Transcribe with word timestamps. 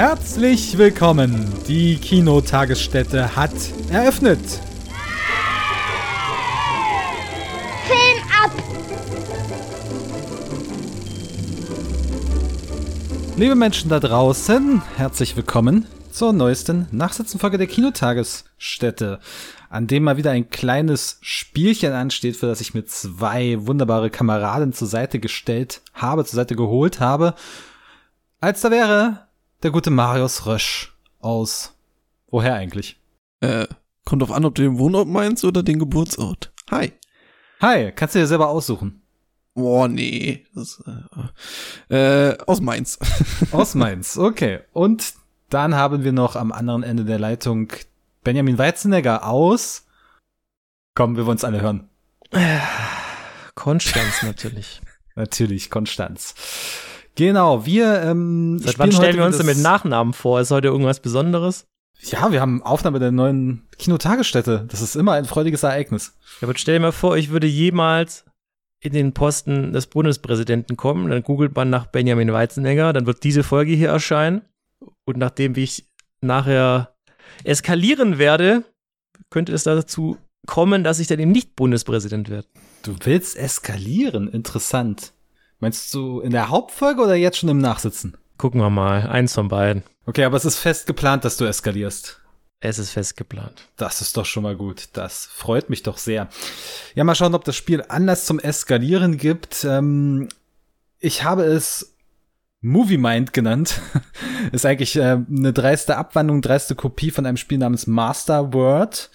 Herzlich 0.00 0.78
willkommen. 0.78 1.52
Die 1.68 1.96
Kinotagesstätte 1.96 3.36
hat 3.36 3.52
eröffnet. 3.90 4.40
Film 7.86 8.22
ab! 8.42 8.50
Liebe 13.36 13.54
Menschen 13.54 13.90
da 13.90 14.00
draußen, 14.00 14.80
herzlich 14.96 15.36
willkommen 15.36 15.86
zur 16.10 16.32
neuesten 16.32 16.86
Nachsitzenfolge 16.92 17.58
der 17.58 17.66
Kinotagesstätte, 17.66 19.20
an 19.70 19.86
dem 19.86 20.02
mal 20.02 20.16
wieder 20.16 20.32
ein 20.32 20.50
kleines 20.50 21.18
Spielchen 21.22 21.92
ansteht, 21.92 22.36
für 22.36 22.46
das 22.46 22.60
ich 22.60 22.74
mir 22.74 22.84
zwei 22.86 23.66
wunderbare 23.66 24.10
Kameraden 24.10 24.72
zur 24.72 24.88
Seite 24.88 25.20
gestellt 25.20 25.80
habe, 25.94 26.24
zur 26.24 26.36
Seite 26.36 26.56
geholt 26.56 26.98
habe. 26.98 27.34
Als 28.40 28.62
da 28.62 28.72
wäre 28.72 29.28
der 29.62 29.70
gute 29.70 29.90
Marius 29.90 30.44
Rösch 30.44 30.92
aus. 31.20 31.76
Woher 32.26 32.54
eigentlich? 32.54 33.00
Äh, 33.40 33.68
kommt 34.04 34.24
auf 34.24 34.32
an, 34.32 34.44
ob 34.44 34.56
du 34.56 34.62
den 34.62 34.78
Wohnort 34.78 35.06
meinst 35.06 35.44
oder 35.44 35.62
den 35.62 35.78
Geburtsort. 35.78 36.52
Hi. 36.72 36.92
Hi, 37.60 37.92
kannst 37.92 38.16
du 38.16 38.18
dir 38.18 38.26
selber 38.26 38.48
aussuchen. 38.48 39.02
Boah, 39.54 39.86
nee. 39.86 40.46
Das, 40.52 40.82
äh, 41.88 42.30
äh, 42.30 42.38
aus 42.44 42.60
Mainz. 42.60 42.98
Aus 43.52 43.76
Mainz, 43.76 44.18
okay. 44.18 44.60
Und 44.72 45.14
dann 45.48 45.76
haben 45.76 46.02
wir 46.02 46.12
noch 46.12 46.34
am 46.34 46.50
anderen 46.50 46.82
Ende 46.82 47.04
der 47.04 47.20
Leitung 47.20 47.68
Benjamin 48.30 48.58
Weizenegger 48.58 49.26
aus. 49.26 49.86
Komm, 50.94 51.16
wir 51.16 51.26
wollen 51.26 51.36
es 51.36 51.42
alle 51.42 51.60
hören. 51.60 51.88
Konstanz 53.56 54.22
natürlich. 54.22 54.80
Natürlich, 55.16 55.68
Konstanz. 55.68 56.36
Genau, 57.16 57.66
wir 57.66 58.02
ähm, 58.02 58.60
Seit 58.60 58.78
wann 58.78 58.92
stellen 58.92 59.16
wir 59.16 59.24
uns 59.24 59.38
denn 59.38 59.46
mit 59.46 59.58
Nachnamen 59.58 60.12
vor? 60.12 60.40
Ist 60.40 60.52
heute 60.52 60.68
irgendwas 60.68 61.00
Besonderes? 61.00 61.66
Ja, 62.02 62.30
wir 62.30 62.40
haben 62.40 62.62
Aufnahme 62.62 63.00
der 63.00 63.10
neuen 63.10 63.66
Kinotagesstätte. 63.78 64.64
Das 64.68 64.80
ist 64.80 64.94
immer 64.94 65.14
ein 65.14 65.24
freudiges 65.24 65.64
Ereignis. 65.64 66.16
Ja, 66.40 66.46
aber 66.46 66.56
stell 66.56 66.76
dir 66.76 66.82
mal 66.82 66.92
vor, 66.92 67.16
ich 67.16 67.30
würde 67.30 67.48
jemals 67.48 68.26
in 68.78 68.92
den 68.92 69.12
Posten 69.12 69.72
des 69.72 69.88
Bundespräsidenten 69.88 70.76
kommen, 70.76 71.10
dann 71.10 71.24
googelt 71.24 71.56
man 71.56 71.68
nach 71.68 71.86
Benjamin 71.86 72.32
Weizenegger, 72.32 72.92
dann 72.92 73.06
wird 73.06 73.24
diese 73.24 73.42
Folge 73.42 73.72
hier 73.72 73.88
erscheinen. 73.88 74.42
Und 75.04 75.16
nachdem 75.16 75.56
wie 75.56 75.64
ich 75.64 75.90
nachher 76.20 76.89
eskalieren 77.44 78.18
werde, 78.18 78.64
könnte 79.30 79.52
es 79.52 79.64
dazu 79.64 80.18
kommen, 80.46 80.84
dass 80.84 80.98
ich 80.98 81.06
dann 81.06 81.18
eben 81.18 81.32
nicht 81.32 81.56
Bundespräsident 81.56 82.28
werde. 82.28 82.48
Du 82.82 82.96
willst 83.04 83.36
eskalieren? 83.36 84.28
Interessant. 84.28 85.12
Meinst 85.58 85.92
du 85.92 86.20
in 86.20 86.30
der 86.30 86.48
Hauptfolge 86.48 87.02
oder 87.02 87.14
jetzt 87.14 87.38
schon 87.38 87.50
im 87.50 87.58
Nachsitzen? 87.58 88.16
Gucken 88.38 88.60
wir 88.60 88.70
mal, 88.70 89.06
eins 89.06 89.34
von 89.34 89.48
beiden. 89.48 89.82
Okay, 90.06 90.24
aber 90.24 90.38
es 90.38 90.46
ist 90.46 90.56
fest 90.56 90.86
geplant, 90.86 91.24
dass 91.24 91.36
du 91.36 91.44
eskalierst. 91.44 92.20
Es 92.60 92.78
ist 92.78 92.90
fest 92.90 93.16
geplant. 93.16 93.68
Das 93.76 94.00
ist 94.00 94.16
doch 94.16 94.26
schon 94.26 94.42
mal 94.42 94.56
gut. 94.56 94.88
Das 94.94 95.26
freut 95.26 95.70
mich 95.70 95.82
doch 95.82 95.98
sehr. 95.98 96.28
Ja, 96.94 97.04
mal 97.04 97.14
schauen, 97.14 97.34
ob 97.34 97.44
das 97.44 97.56
Spiel 97.56 97.84
Anlass 97.88 98.26
zum 98.26 98.38
Eskalieren 98.38 99.16
gibt. 99.16 99.64
Ähm, 99.64 100.28
ich 100.98 101.24
habe 101.24 101.44
es 101.44 101.89
Movie 102.62 102.98
Mind 102.98 103.32
genannt. 103.32 103.80
ist 104.52 104.66
eigentlich 104.66 104.96
äh, 104.96 105.18
eine 105.28 105.52
dreiste 105.52 105.96
Abwandlung, 105.96 106.42
dreiste 106.42 106.74
Kopie 106.74 107.10
von 107.10 107.26
einem 107.26 107.36
Spiel 107.36 107.58
namens 107.58 107.86
Master 107.86 108.52
Word. 108.52 109.10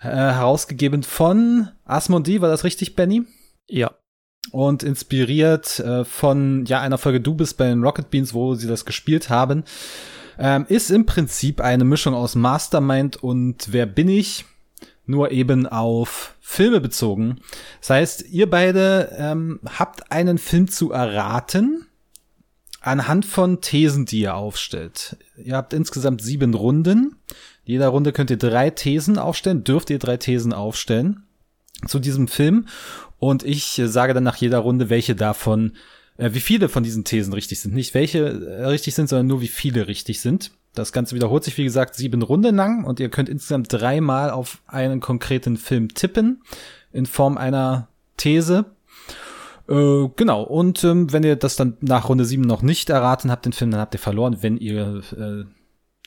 Äh, 0.00 0.08
herausgegeben 0.08 1.02
von 1.02 1.68
Asmodee, 1.84 2.40
war 2.40 2.48
das 2.48 2.64
richtig, 2.64 2.96
Benny? 2.96 3.24
Ja. 3.68 3.90
Und 4.50 4.82
inspiriert 4.82 5.78
äh, 5.80 6.06
von 6.06 6.64
ja 6.64 6.80
einer 6.80 6.96
Folge 6.96 7.20
Du 7.20 7.34
bist 7.34 7.58
bei 7.58 7.66
den 7.66 7.84
Rocket 7.84 8.10
Beans, 8.10 8.32
wo 8.32 8.54
sie 8.54 8.66
das 8.66 8.86
gespielt 8.86 9.28
haben. 9.28 9.64
Ähm, 10.38 10.64
ist 10.68 10.90
im 10.90 11.04
Prinzip 11.04 11.60
eine 11.60 11.84
Mischung 11.84 12.14
aus 12.14 12.34
Mastermind 12.34 13.22
und 13.22 13.72
Wer 13.72 13.84
bin 13.84 14.08
ich? 14.08 14.46
Nur 15.04 15.32
eben 15.32 15.66
auf 15.66 16.34
Filme 16.40 16.80
bezogen. 16.80 17.40
Das 17.80 17.90
heißt, 17.90 18.30
ihr 18.30 18.48
beide 18.48 19.14
ähm, 19.18 19.60
habt 19.78 20.10
einen 20.10 20.38
Film 20.38 20.68
zu 20.68 20.92
erraten 20.92 21.86
anhand 22.80 23.26
von 23.26 23.60
Thesen, 23.60 24.06
die 24.06 24.20
ihr 24.20 24.34
aufstellt. 24.34 25.16
Ihr 25.36 25.56
habt 25.56 25.72
insgesamt 25.72 26.22
sieben 26.22 26.54
Runden. 26.54 27.16
Jeder 27.64 27.88
Runde 27.88 28.12
könnt 28.12 28.30
ihr 28.30 28.38
drei 28.38 28.70
Thesen 28.70 29.18
aufstellen, 29.18 29.64
dürft 29.64 29.90
ihr 29.90 29.98
drei 29.98 30.16
Thesen 30.16 30.52
aufstellen 30.52 31.24
zu 31.86 31.98
diesem 31.98 32.28
Film. 32.28 32.66
Und 33.18 33.42
ich 33.42 33.80
sage 33.84 34.14
dann 34.14 34.24
nach 34.24 34.36
jeder 34.36 34.58
Runde, 34.58 34.90
welche 34.90 35.14
davon, 35.14 35.72
äh, 36.16 36.30
wie 36.32 36.40
viele 36.40 36.68
von 36.68 36.82
diesen 36.82 37.04
Thesen 37.04 37.32
richtig 37.32 37.60
sind. 37.60 37.74
Nicht 37.74 37.94
welche 37.94 38.18
äh, 38.18 38.64
richtig 38.64 38.94
sind, 38.94 39.08
sondern 39.08 39.26
nur 39.26 39.40
wie 39.40 39.48
viele 39.48 39.86
richtig 39.86 40.20
sind. 40.20 40.52
Das 40.74 40.92
Ganze 40.92 41.14
wiederholt 41.14 41.44
sich, 41.44 41.58
wie 41.58 41.64
gesagt, 41.64 41.96
sieben 41.96 42.22
Runden 42.22 42.54
lang 42.54 42.84
und 42.84 43.00
ihr 43.00 43.08
könnt 43.08 43.28
insgesamt 43.28 43.72
dreimal 43.72 44.30
auf 44.30 44.62
einen 44.66 45.00
konkreten 45.00 45.56
Film 45.56 45.92
tippen 45.94 46.42
in 46.92 47.06
Form 47.06 47.36
einer 47.36 47.88
These. 48.16 48.66
Äh, 49.70 50.08
genau, 50.16 50.42
und 50.42 50.82
ähm, 50.82 51.12
wenn 51.12 51.22
ihr 51.22 51.36
das 51.36 51.54
dann 51.54 51.76
nach 51.80 52.08
Runde 52.08 52.24
sieben 52.24 52.42
noch 52.42 52.62
nicht 52.62 52.90
erraten 52.90 53.30
habt, 53.30 53.44
den 53.44 53.52
Film, 53.52 53.70
dann 53.70 53.80
habt 53.80 53.94
ihr 53.94 54.00
verloren. 54.00 54.38
Wenn 54.40 54.56
ihr 54.56 55.02
äh, 55.16 55.44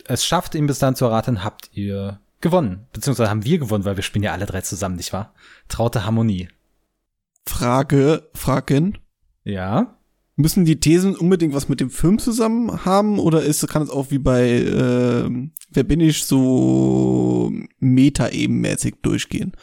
es 0.06 0.25
schafft, 0.25 0.53
ihn 0.53 0.68
bis 0.68 0.79
dann 0.79 0.96
zu 0.96 1.06
erraten, 1.06 1.44
habt 1.44 1.69
ihr 1.72 2.19
gewonnen. 2.41 2.88
Beziehungsweise 2.91 3.29
haben 3.29 3.46
wir 3.46 3.59
gewonnen, 3.59 3.85
weil 3.85 3.96
wir 3.96 4.03
spielen 4.03 4.23
ja 4.23 4.34
alle 4.34 4.46
drei 4.46 4.62
zusammen, 4.62 4.97
nicht 4.97 5.13
wahr? 5.13 5.34
Traute 5.69 6.06
Harmonie. 6.06 6.50
Frage, 7.47 8.29
Fragen. 8.34 8.97
Ja. 9.46 9.97
Müssen 10.35 10.66
die 10.66 10.79
Thesen 10.79 11.16
unbedingt 11.16 11.53
was 11.53 11.69
mit 11.69 11.79
dem 11.79 11.90
Film 11.90 12.19
zusammen 12.19 12.85
haben 12.85 13.18
oder 13.19 13.44
ist, 13.44 13.66
kann 13.69 13.84
es 13.84 13.90
auch 13.90 14.12
wie 14.12 14.18
bei 14.18 14.50
äh, 14.50 15.29
Wer 15.69 15.84
bin 15.84 16.02
ich 16.02 16.25
so 16.25 17.52
meta-ebenmäßig 17.79 18.96
durchgehen? 19.03 19.53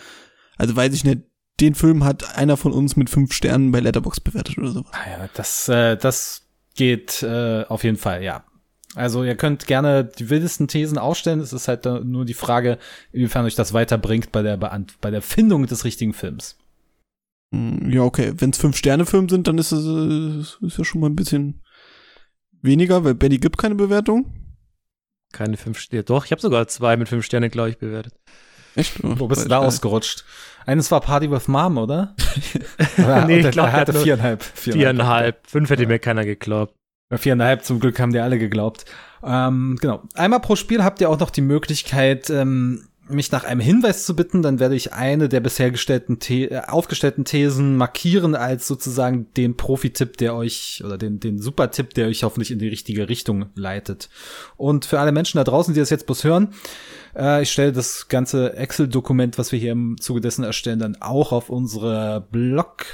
Also 0.57 0.75
weiß 0.75 0.95
ich 0.95 1.05
nicht, 1.05 1.23
den 1.61 1.75
Film 1.75 2.05
hat 2.05 2.37
einer 2.37 2.57
von 2.57 2.73
uns 2.73 2.97
mit 2.97 3.11
fünf 3.11 3.33
Sternen 3.33 3.73
bei 3.73 3.81
Letterbox 3.81 4.21
bewertet 4.21 4.59
oder 4.59 4.71
sowas. 4.71 4.93
Ah 4.93 5.11
ja, 5.11 5.29
das, 5.35 5.69
äh, 5.69 5.97
das 5.97 6.43
geht 6.75 7.23
äh, 7.23 7.65
auf 7.69 7.85
jeden 7.85 7.97
Fall, 7.97 8.23
ja. 8.23 8.45
Also 8.97 9.23
ihr 9.23 9.37
könnt 9.37 9.67
gerne 9.67 10.05
die 10.05 10.31
wildesten 10.31 10.67
Thesen 10.67 10.99
aufstellen. 10.99 11.41
Es 11.41 11.53
ist 11.53 11.69
halt 11.69 11.85
nur 11.85 12.25
die 12.25 12.35
Frage, 12.35 12.79
inwiefern 13.13 13.45
euch 13.45 13.55
das 13.55 13.73
weiterbringt 13.73 14.33
bei 14.33 14.43
der, 14.43 14.57
Beant 14.57 15.01
bei 15.01 15.11
der 15.11 15.23
Findung 15.23 15.67
des 15.67 15.85
richtigen 15.85 16.13
Films. 16.13 16.57
Hm, 17.55 17.91
Ja, 17.91 18.03
okay. 18.03 18.33
Wenn 18.37 18.51
es 18.51 18.59
Fünf-Sterne-Film 18.59 19.29
sind, 19.29 19.47
dann 19.47 19.59
ist 19.59 19.71
es 19.73 19.85
äh, 19.87 20.67
ist 20.67 20.79
ja 20.79 20.85
schon 20.85 21.01
mal 21.01 21.09
ein 21.09 21.17
bisschen 21.17 21.63
weniger, 22.63 23.05
weil 23.05 23.15
Benny 23.15 23.39
gibt 23.39 23.59
keine 23.59 23.77
Bewertung. 23.77 24.33
Keine 25.33 25.57
fünf 25.57 25.79
Sterne. 25.79 26.03
Doch, 26.05 26.25
ich 26.25 26.33
habe 26.33 26.41
sogar 26.43 26.67
zwei 26.67 26.97
mit 26.97 27.09
fünf 27.09 27.25
Sternen, 27.25 27.51
glaube 27.51 27.71
ich, 27.71 27.79
bewertet. 27.79 28.15
Echt? 28.75 29.03
Wo 29.03 29.29
bist 29.29 29.45
du 29.45 29.49
da 29.49 29.59
ausgerutscht? 29.59 30.25
Eines 30.71 30.89
war 30.93 31.01
Party 31.01 31.29
with 31.29 31.49
Mom, 31.49 31.79
oder? 31.79 32.15
ja, 32.97 33.25
Nee, 33.25 33.41
ich 33.41 33.45
und 33.47 33.51
glaub, 33.51 33.67
er 33.67 33.73
hatte 33.73 33.89
hat 33.89 33.95
nur 33.95 34.05
viereinhalb. 34.05 34.41
Viereinhalb. 34.45 35.45
Fünf 35.45 35.69
hätte 35.69 35.85
mir 35.89 35.99
keiner 35.99 36.25
geglaubt. 36.25 36.77
Ja, 37.11 37.19
Viereinhalb, 37.19 37.65
zum 37.65 37.81
Glück 37.81 37.99
haben 37.99 38.13
die 38.13 38.21
alle 38.21 38.39
geglaubt. 38.39 38.85
Ähm, 39.25 39.79
genau. 39.81 40.03
Einmal 40.15 40.39
pro 40.39 40.55
Spiel 40.55 40.85
habt 40.85 41.01
ihr 41.01 41.11
auch 41.11 41.19
noch 41.19 41.31
die 41.31 41.41
Möglichkeit, 41.41 42.31
ähm, 42.31 42.87
mich 43.13 43.33
nach 43.33 43.45
einem 43.45 43.61
Hinweis 43.61 44.05
zu 44.05 44.17
bitten, 44.17 44.43
dann 44.43 44.59
werde 44.59 44.75
ich 44.75 44.93
eine 44.93 45.29
der 45.29 45.41
bisher 45.41 45.71
gestellten 45.71 46.19
The 46.21 46.45
äh, 46.45 46.63
aufgestellten 46.67 47.25
Thesen 47.25 47.77
markieren 47.77 48.35
als 48.35 48.67
sozusagen 48.67 49.27
den 49.37 49.57
Profi-Tipp, 49.57 50.17
der 50.17 50.35
euch 50.35 50.83
oder 50.85 50.99
den, 50.99 51.21
den 51.21 51.39
Super-Tipp, 51.39 51.95
der 51.95 52.09
euch 52.09 52.23
hoffentlich 52.23 52.51
in 52.51 52.59
die 52.59 52.69
richtige 52.69 53.09
Richtung 53.09 53.47
leitet. 53.55 54.09
Und 54.57 54.85
für 54.85 55.01
alle 55.01 55.13
Menschen 55.13 55.39
da 55.39 55.45
draußen, 55.45 55.75
die 55.75 55.81
das 55.81 55.91
jetzt 55.91 56.07
bloß 56.07 56.25
hören, 56.25 56.55
äh, 57.17 57.43
ich 57.43 57.51
stelle 57.51 57.73
das 57.73 58.09
ganze 58.09 58.55
Excel-Dokument, 58.55 59.39
was 59.39 59.53
wir 59.53 59.59
hier 59.59 59.73
im 59.73 60.01
Zuge 60.01 60.21
dessen 60.21 60.45
erstellen, 60.45 60.79
dann 60.79 60.97
auch 61.01 61.33
auf 61.33 61.51
unsere 61.51 62.27
Blog 62.31 62.87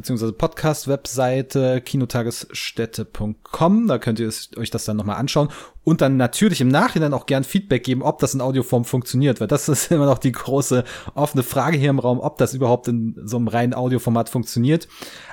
beziehungsweise 0.00 0.32
Podcast-Webseite 0.32 1.80
kinotagesstätte.com. 1.80 3.86
Da 3.86 3.98
könnt 3.98 4.18
ihr 4.18 4.28
es, 4.28 4.50
euch 4.56 4.70
das 4.70 4.84
dann 4.84 4.96
nochmal 4.96 5.16
anschauen 5.16 5.48
und 5.82 6.00
dann 6.00 6.16
natürlich 6.16 6.60
im 6.60 6.68
Nachhinein 6.68 7.14
auch 7.14 7.26
gern 7.26 7.44
Feedback 7.44 7.84
geben, 7.84 8.02
ob 8.02 8.18
das 8.18 8.34
in 8.34 8.40
Audioform 8.40 8.84
funktioniert, 8.84 9.40
weil 9.40 9.48
das 9.48 9.68
ist 9.68 9.90
immer 9.90 10.06
noch 10.06 10.18
die 10.18 10.32
große 10.32 10.84
offene 11.14 11.42
Frage 11.42 11.78
hier 11.78 11.90
im 11.90 11.98
Raum, 11.98 12.20
ob 12.20 12.38
das 12.38 12.54
überhaupt 12.54 12.88
in 12.88 13.16
so 13.24 13.36
einem 13.36 13.48
reinen 13.48 13.74
Audioformat 13.74 14.28
funktioniert. 14.28 14.88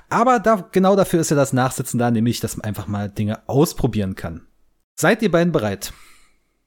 Aber 0.09 0.39
da, 0.39 0.67
genau 0.71 0.95
dafür 0.95 1.19
ist 1.19 1.31
ja 1.31 1.35
das 1.35 1.53
Nachsitzen 1.53 1.97
da, 1.97 2.11
nämlich, 2.11 2.39
dass 2.39 2.57
man 2.57 2.65
einfach 2.65 2.87
mal 2.87 3.09
Dinge 3.09 3.47
ausprobieren 3.47 4.15
kann. 4.15 4.47
Seid 4.95 5.21
ihr 5.21 5.31
beiden 5.31 5.51
bereit? 5.51 5.93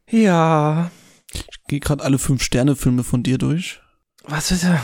Ja. 0.09 0.91
Ich 1.33 1.47
gehe 1.69 1.81
gerade 1.81 2.05
alle 2.05 2.19
Fünf-Sterne-Filme 2.19 3.05
von 3.05 3.23
dir 3.23 3.39
durch. 3.39 3.81
Was 4.25 4.51
ist 4.51 4.65
er? 4.65 4.81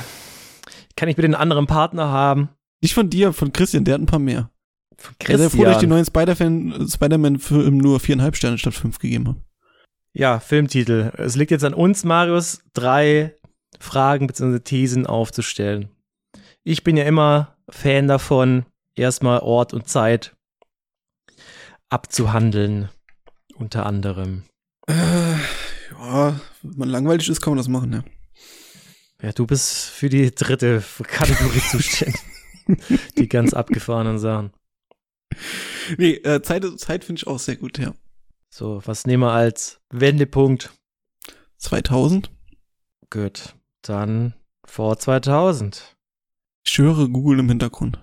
Kann 0.96 1.08
ich 1.08 1.16
bitte 1.16 1.26
einen 1.26 1.34
anderen 1.34 1.66
Partner 1.66 2.08
haben? 2.08 2.48
Nicht 2.86 2.94
von 2.94 3.10
dir, 3.10 3.32
von 3.32 3.52
Christian, 3.52 3.84
der 3.84 3.94
hat 3.94 4.00
ein 4.00 4.06
paar 4.06 4.20
mehr. 4.20 4.48
Von 4.96 5.12
Ich 5.20 5.26
bin 5.26 5.38
sehr 5.38 5.50
froh, 5.50 5.64
dass 5.64 5.82
ich 5.82 5.88
den 5.88 5.90
Christian. 5.90 5.90
neuen 5.90 6.04
Spider-Man- 6.04 6.88
Spider-Man-Film 6.88 7.78
nur 7.78 7.98
viereinhalb 7.98 8.36
Sterne 8.36 8.58
statt 8.58 8.74
fünf 8.74 9.00
gegeben 9.00 9.26
habe. 9.26 9.40
Ja, 10.12 10.38
Filmtitel. 10.38 11.10
Es 11.16 11.34
liegt 11.34 11.50
jetzt 11.50 11.64
an 11.64 11.74
uns, 11.74 12.04
Marius, 12.04 12.60
drei 12.74 13.34
Fragen 13.80 14.28
bzw. 14.28 14.60
Thesen 14.60 15.04
aufzustellen. 15.04 15.88
Ich 16.62 16.84
bin 16.84 16.96
ja 16.96 17.02
immer 17.02 17.56
Fan 17.68 18.06
davon, 18.06 18.64
erstmal 18.94 19.40
Ort 19.40 19.74
und 19.74 19.88
Zeit 19.88 20.36
abzuhandeln, 21.88 22.88
unter 23.56 23.84
anderem. 23.84 24.44
Äh, 24.86 24.92
ja, 25.98 26.40
wenn 26.62 26.78
man 26.78 26.88
langweilig 26.88 27.28
ist, 27.28 27.40
kann 27.40 27.50
man 27.52 27.58
das 27.58 27.66
machen, 27.68 27.92
ja. 27.92 28.04
Ja, 29.22 29.32
du 29.32 29.44
bist 29.44 29.86
für 29.86 30.08
die 30.08 30.32
dritte 30.32 30.84
Kategorie 31.02 31.60
zuständig. 31.70 32.20
die 33.18 33.28
ganz 33.28 33.54
abgefahrenen 33.54 34.18
Sachen. 34.18 34.52
Nee, 35.98 36.14
äh, 36.14 36.42
Zeit, 36.42 36.64
Zeit 36.78 37.04
finde 37.04 37.20
ich 37.20 37.26
auch 37.26 37.38
sehr 37.38 37.56
gut, 37.56 37.78
ja. 37.78 37.94
So, 38.50 38.80
was 38.84 39.06
nehmen 39.06 39.22
wir 39.22 39.32
als 39.32 39.80
Wendepunkt? 39.90 40.72
2000. 41.58 42.30
Gut, 43.10 43.54
dann 43.82 44.34
vor 44.66 44.98
2000. 44.98 45.96
Ich 46.66 46.78
höre 46.78 47.08
Google 47.08 47.40
im 47.40 47.48
Hintergrund. 47.48 47.98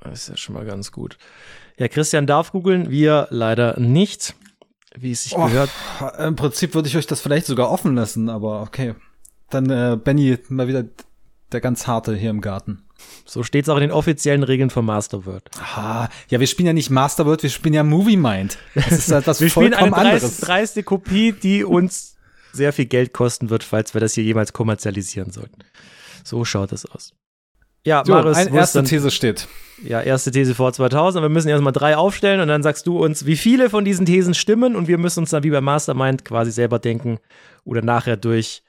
Das 0.00 0.22
ist 0.22 0.28
ja 0.28 0.36
schon 0.36 0.54
mal 0.54 0.64
ganz 0.64 0.92
gut. 0.92 1.16
Ja, 1.78 1.88
Christian 1.88 2.26
darf 2.26 2.52
googeln, 2.52 2.90
wir 2.90 3.28
leider 3.30 3.78
nicht, 3.78 4.34
wie 4.94 5.12
es 5.12 5.24
sich 5.24 5.36
Oh, 5.36 5.46
gehört. 5.46 5.70
Im 6.18 6.36
Prinzip 6.36 6.74
würde 6.74 6.88
ich 6.88 6.96
euch 6.96 7.06
das 7.06 7.20
vielleicht 7.20 7.46
sogar 7.46 7.70
offen 7.70 7.94
lassen, 7.94 8.28
aber 8.28 8.62
okay. 8.62 8.94
Dann 9.50 9.70
äh, 9.70 9.96
Benny 10.02 10.38
mal 10.48 10.68
wieder 10.68 10.84
der 11.52 11.60
ganz 11.60 11.86
harte 11.86 12.14
hier 12.16 12.30
im 12.30 12.40
Garten. 12.40 12.82
So 13.24 13.42
steht 13.42 13.64
es 13.64 13.68
auch 13.68 13.76
in 13.76 13.82
den 13.82 13.92
offiziellen 13.92 14.42
Regeln 14.42 14.68
von 14.70 14.84
Masterword. 14.84 15.48
Ah, 15.60 16.08
ja, 16.28 16.40
wir 16.40 16.46
spielen 16.46 16.66
ja 16.66 16.72
nicht 16.72 16.90
Masterworld, 16.90 17.42
wir 17.42 17.50
spielen 17.50 17.74
ja 17.74 17.82
Movie 17.84 18.16
Mind. 18.16 18.58
Das 18.74 18.90
ist 18.92 19.10
etwas 19.10 19.40
Wir 19.40 19.48
spielen 19.48 19.74
eine 19.74 19.96
anderes. 19.96 20.38
dreiste 20.38 20.82
Kopie, 20.82 21.32
die 21.32 21.64
uns 21.64 22.16
sehr 22.52 22.72
viel 22.72 22.86
Geld 22.86 23.12
kosten 23.12 23.48
wird, 23.48 23.64
falls 23.64 23.94
wir 23.94 24.00
das 24.00 24.12
hier 24.14 24.24
jemals 24.24 24.52
kommerzialisieren 24.52 25.30
sollten. 25.30 25.58
So 26.24 26.44
schaut 26.44 26.72
es 26.72 26.84
aus. 26.84 27.12
Ja, 27.84 28.02
So, 28.06 28.12
Marius, 28.12 28.36
eine 28.36 28.56
erste 28.56 28.78
dann- 28.78 28.84
These 28.86 29.10
steht. 29.10 29.48
Ja, 29.82 30.00
erste 30.00 30.30
These 30.30 30.54
vor 30.54 30.72
2000. 30.72 31.22
Wir 31.24 31.28
müssen 31.28 31.48
erstmal 31.48 31.72
drei 31.72 31.96
aufstellen 31.96 32.40
und 32.40 32.48
dann 32.48 32.62
sagst 32.62 32.86
du 32.86 32.98
uns, 33.02 33.26
wie 33.26 33.36
viele 33.36 33.70
von 33.70 33.84
diesen 33.84 34.06
Thesen 34.06 34.34
stimmen 34.34 34.76
und 34.76 34.86
wir 34.86 34.98
müssen 34.98 35.20
uns 35.20 35.30
dann 35.30 35.42
wie 35.42 35.50
beim 35.50 35.64
Mastermind 35.64 36.24
quasi 36.24 36.52
selber 36.52 36.78
denken 36.78 37.18
oder 37.64 37.82
nachher 37.82 38.16
durch 38.16 38.62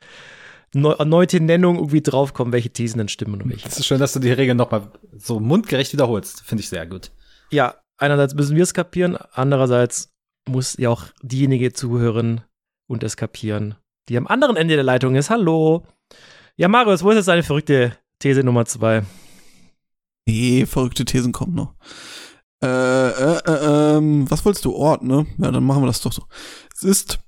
neu, 0.74 0.92
erneute 0.94 1.40
Nennung 1.40 1.76
irgendwie 1.76 2.02
draufkommen, 2.02 2.54
welche 2.54 2.72
Thesen 2.72 2.98
dann 2.98 3.08
stimmen 3.08 3.42
und 3.42 3.50
welche. 3.50 3.68
Es 3.68 3.80
ist 3.80 3.86
schön, 3.86 4.00
dass 4.00 4.14
du 4.14 4.20
die 4.20 4.32
Regeln 4.32 4.58
nochmal 4.58 4.92
so 5.18 5.40
mundgerecht 5.40 5.94
wiederholst. 5.94 6.42
Finde 6.42 6.62
ich 6.62 6.70
sehr 6.70 6.86
gut. 6.86 7.12
Ja, 7.52 7.76
einerseits 7.98 8.34
müssen 8.34 8.56
wir 8.56 8.64
es 8.64 8.74
kapieren, 8.74 9.18
andererseits 9.34 10.14
muss 10.48 10.76
ja 10.78 10.90
auch 10.90 11.06
diejenige 11.22 11.74
zuhören 11.74 12.42
und 12.88 13.04
es 13.04 13.16
kapieren, 13.16 13.76
die 14.10 14.18
am 14.18 14.28
anderen 14.28 14.58
Ende 14.58 14.76
der 14.76 14.84
Leitung 14.84 15.16
ist. 15.16 15.30
Hallo. 15.30 15.86
Ja, 16.56 16.68
Marius, 16.68 17.04
wo 17.04 17.10
ist 17.12 17.18
jetzt 17.18 17.28
deine 17.28 17.44
verrückte 17.44 17.98
These 18.20 18.44
Nummer 18.44 18.66
zwei? 18.66 19.04
Nee, 20.26 20.66
verrückte 20.66 21.06
Thesen 21.06 21.32
kommen 21.32 21.56
noch. 21.56 21.74
Äh, 22.62 22.68
äh, 22.68 23.40
äh, 23.46 23.98
ähm, 23.98 24.30
was 24.30 24.46
wolltest 24.46 24.64
du? 24.64 24.74
Ort, 24.74 25.04
ne? 25.04 25.26
Ja, 25.38 25.52
dann 25.52 25.66
machen 25.66 25.84
wir 25.84 25.88
das 25.88 26.02
doch 26.02 26.14
so. 26.14 26.24
Es 26.74 26.84
ist 26.84 27.20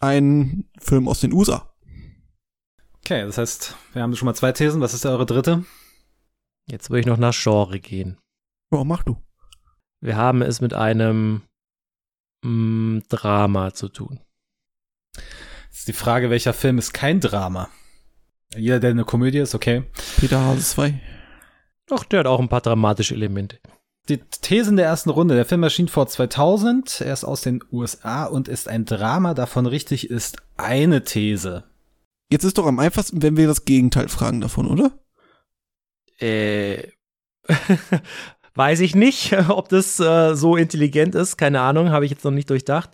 ein 0.00 0.68
Film 0.78 1.08
aus 1.08 1.20
den 1.20 1.32
USA. 1.32 1.75
Okay, 3.06 3.22
das 3.22 3.38
heißt, 3.38 3.76
wir 3.92 4.02
haben 4.02 4.16
schon 4.16 4.26
mal 4.26 4.34
zwei 4.34 4.50
Thesen. 4.50 4.80
Was 4.80 4.92
ist 4.92 5.06
eure 5.06 5.26
dritte? 5.26 5.64
Jetzt 6.68 6.90
würde 6.90 6.98
ich 6.98 7.06
noch 7.06 7.18
nach 7.18 7.40
Genre 7.40 7.78
gehen. 7.78 8.18
Ja, 8.72 8.82
mach 8.82 9.04
du. 9.04 9.16
Wir 10.00 10.16
haben 10.16 10.42
es 10.42 10.60
mit 10.60 10.74
einem 10.74 11.42
mm, 12.42 13.02
Drama 13.08 13.72
zu 13.72 13.90
tun. 13.90 14.18
Das 15.14 15.78
ist 15.78 15.86
die 15.86 15.92
Frage, 15.92 16.30
welcher 16.30 16.52
Film 16.52 16.78
ist 16.78 16.94
kein 16.94 17.20
Drama? 17.20 17.68
Jeder, 18.56 18.80
der 18.80 18.90
eine 18.90 19.04
Komödie 19.04 19.38
ist, 19.38 19.54
okay. 19.54 19.84
Peter 20.18 20.40
Hase 20.40 20.62
2. 20.62 21.00
Doch, 21.86 22.02
der 22.02 22.18
hat 22.18 22.26
auch 22.26 22.40
ein 22.40 22.48
paar 22.48 22.60
dramatische 22.60 23.14
Elemente. 23.14 23.60
Die 24.08 24.18
Thesen 24.18 24.76
der 24.76 24.86
ersten 24.86 25.10
Runde. 25.10 25.36
Der 25.36 25.44
Film 25.44 25.62
erschien 25.62 25.86
vor 25.86 26.08
2000. 26.08 27.02
Er 27.02 27.12
ist 27.12 27.22
aus 27.22 27.42
den 27.42 27.62
USA 27.70 28.24
und 28.24 28.48
ist 28.48 28.66
ein 28.66 28.84
Drama. 28.84 29.34
Davon 29.34 29.66
richtig 29.66 30.10
ist 30.10 30.38
eine 30.56 31.04
These. 31.04 31.62
Jetzt 32.30 32.44
ist 32.44 32.58
doch 32.58 32.66
am 32.66 32.78
einfachsten, 32.78 33.22
wenn 33.22 33.36
wir 33.36 33.46
das 33.46 33.64
Gegenteil 33.64 34.08
fragen 34.08 34.40
davon, 34.40 34.66
oder? 34.66 34.98
Äh, 36.18 36.88
weiß 38.54 38.80
ich 38.80 38.94
nicht, 38.94 39.32
ob 39.48 39.68
das 39.68 40.00
äh, 40.00 40.34
so 40.34 40.56
intelligent 40.56 41.14
ist. 41.14 41.36
Keine 41.36 41.60
Ahnung, 41.60 41.90
habe 41.90 42.04
ich 42.04 42.10
jetzt 42.10 42.24
noch 42.24 42.32
nicht 42.32 42.50
durchdacht. 42.50 42.90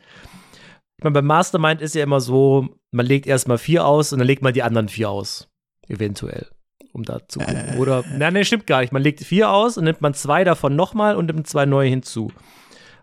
Ich 0.99 1.05
meine, 1.05 1.14
beim 1.14 1.26
Mastermind 1.26 1.81
ist 1.81 1.94
ja 1.94 2.02
immer 2.02 2.20
so, 2.20 2.69
man 2.90 3.06
legt 3.06 3.26
erstmal 3.26 3.58
vier 3.58 3.87
aus 3.87 4.12
und 4.12 4.19
dann 4.19 4.26
legt 4.26 4.43
man 4.43 4.52
die 4.52 4.62
anderen 4.62 4.88
vier 4.88 5.11
aus. 5.11 5.49
Eventuell. 5.88 6.49
Um 6.93 7.05
da 7.05 7.26
zu 7.26 7.38
gucken. 7.38 7.75
Äh. 7.75 7.79
Oder, 7.79 8.05
nein, 8.17 8.34
nein, 8.34 8.44
stimmt 8.44 8.67
gar 8.67 8.82
nicht. 8.82 8.93
Man 8.93 9.02
legt 9.02 9.20
vier 9.20 9.50
aus 9.50 9.79
und 9.79 9.84
nimmt 9.84 10.02
man 10.02 10.14
zwei 10.14 10.44
davon 10.44 10.76
nochmal 10.76 11.17
und 11.17 11.26
nimmt 11.26 11.46
zwei 11.46 11.64
neue 11.64 11.88
hinzu. 11.88 12.31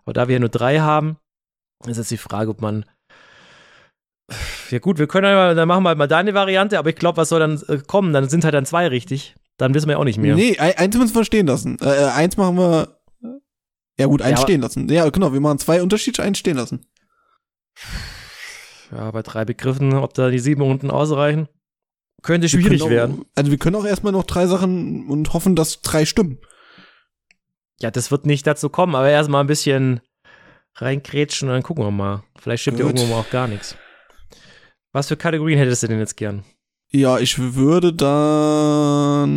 Aber 0.04 0.12
da 0.12 0.28
wir 0.28 0.34
ja 0.34 0.40
nur 0.40 0.48
drei 0.48 0.78
haben, 0.78 1.18
ist 1.86 1.98
jetzt 1.98 2.10
die 2.10 2.16
Frage, 2.16 2.50
ob 2.50 2.60
man. 2.60 2.84
Ja, 4.70 4.78
gut, 4.78 4.98
wir 4.98 5.06
können 5.08 5.26
ja, 5.26 5.54
dann 5.54 5.66
machen 5.68 5.82
wir 5.82 5.88
halt 5.88 5.98
mal 5.98 6.06
deine 6.06 6.34
Variante, 6.34 6.78
aber 6.78 6.90
ich 6.90 6.96
glaube, 6.96 7.16
was 7.16 7.28
soll 7.30 7.40
dann 7.40 7.60
äh, 7.68 7.78
kommen? 7.86 8.12
Dann 8.12 8.28
sind 8.28 8.44
halt 8.44 8.54
dann 8.54 8.66
zwei 8.66 8.86
richtig. 8.88 9.34
Dann 9.56 9.74
wissen 9.74 9.88
wir 9.88 9.92
ja 9.94 9.98
auch 9.98 10.04
nicht 10.04 10.18
mehr. 10.18 10.34
Nee, 10.36 10.56
ein- 10.58 10.76
eins 10.76 10.96
müssen 10.96 11.14
wir 11.14 11.24
stehen 11.24 11.46
lassen. 11.46 11.78
Äh, 11.80 12.04
äh, 12.04 12.10
eins 12.10 12.36
machen 12.36 12.56
wir. 12.56 12.96
Ja, 13.98 14.06
gut, 14.06 14.22
eins 14.22 14.38
Ja, 14.38 14.42
stehen 14.44 14.60
lassen. 14.62 14.88
Ja, 14.88 15.08
genau, 15.10 15.32
wir 15.32 15.40
machen 15.40 15.58
zwei 15.58 15.82
unterschiedliche, 15.82 16.22
eins 16.22 16.38
stehen 16.38 16.56
lassen. 16.56 16.86
Ja, 18.92 19.10
bei 19.10 19.22
drei 19.22 19.44
Begriffen, 19.44 19.94
ob 19.94 20.14
da 20.14 20.30
die 20.30 20.38
sieben 20.38 20.62
unten 20.62 20.90
ausreichen, 20.90 21.48
könnte 22.22 22.48
schwierig 22.48 22.82
auch, 22.82 22.90
werden. 22.90 23.24
Also, 23.34 23.50
wir 23.50 23.58
können 23.58 23.76
auch 23.76 23.84
erstmal 23.84 24.12
noch 24.12 24.24
drei 24.24 24.46
Sachen 24.46 25.08
und 25.08 25.32
hoffen, 25.32 25.54
dass 25.56 25.80
drei 25.82 26.04
stimmen. 26.04 26.38
Ja, 27.80 27.90
das 27.90 28.10
wird 28.10 28.26
nicht 28.26 28.46
dazu 28.46 28.68
kommen, 28.68 28.94
aber 28.94 29.08
erstmal 29.10 29.42
ein 29.42 29.46
bisschen 29.46 30.00
reinkrätschen 30.76 31.48
und 31.48 31.54
dann 31.54 31.62
gucken 31.62 31.84
wir 31.84 31.90
mal. 31.90 32.22
Vielleicht 32.38 32.62
stimmt 32.62 32.78
ja 32.78 32.86
Gut. 32.86 32.96
irgendwo 32.96 33.14
mal 33.14 33.20
auch 33.20 33.30
gar 33.30 33.48
nichts. 33.48 33.76
Was 34.92 35.08
für 35.08 35.16
Kategorien 35.16 35.58
hättest 35.58 35.82
du 35.82 35.88
denn 35.88 35.98
jetzt 35.98 36.16
gern? 36.16 36.44
Ja, 36.90 37.18
ich 37.18 37.38
würde 37.38 37.92
dann. 37.92 39.30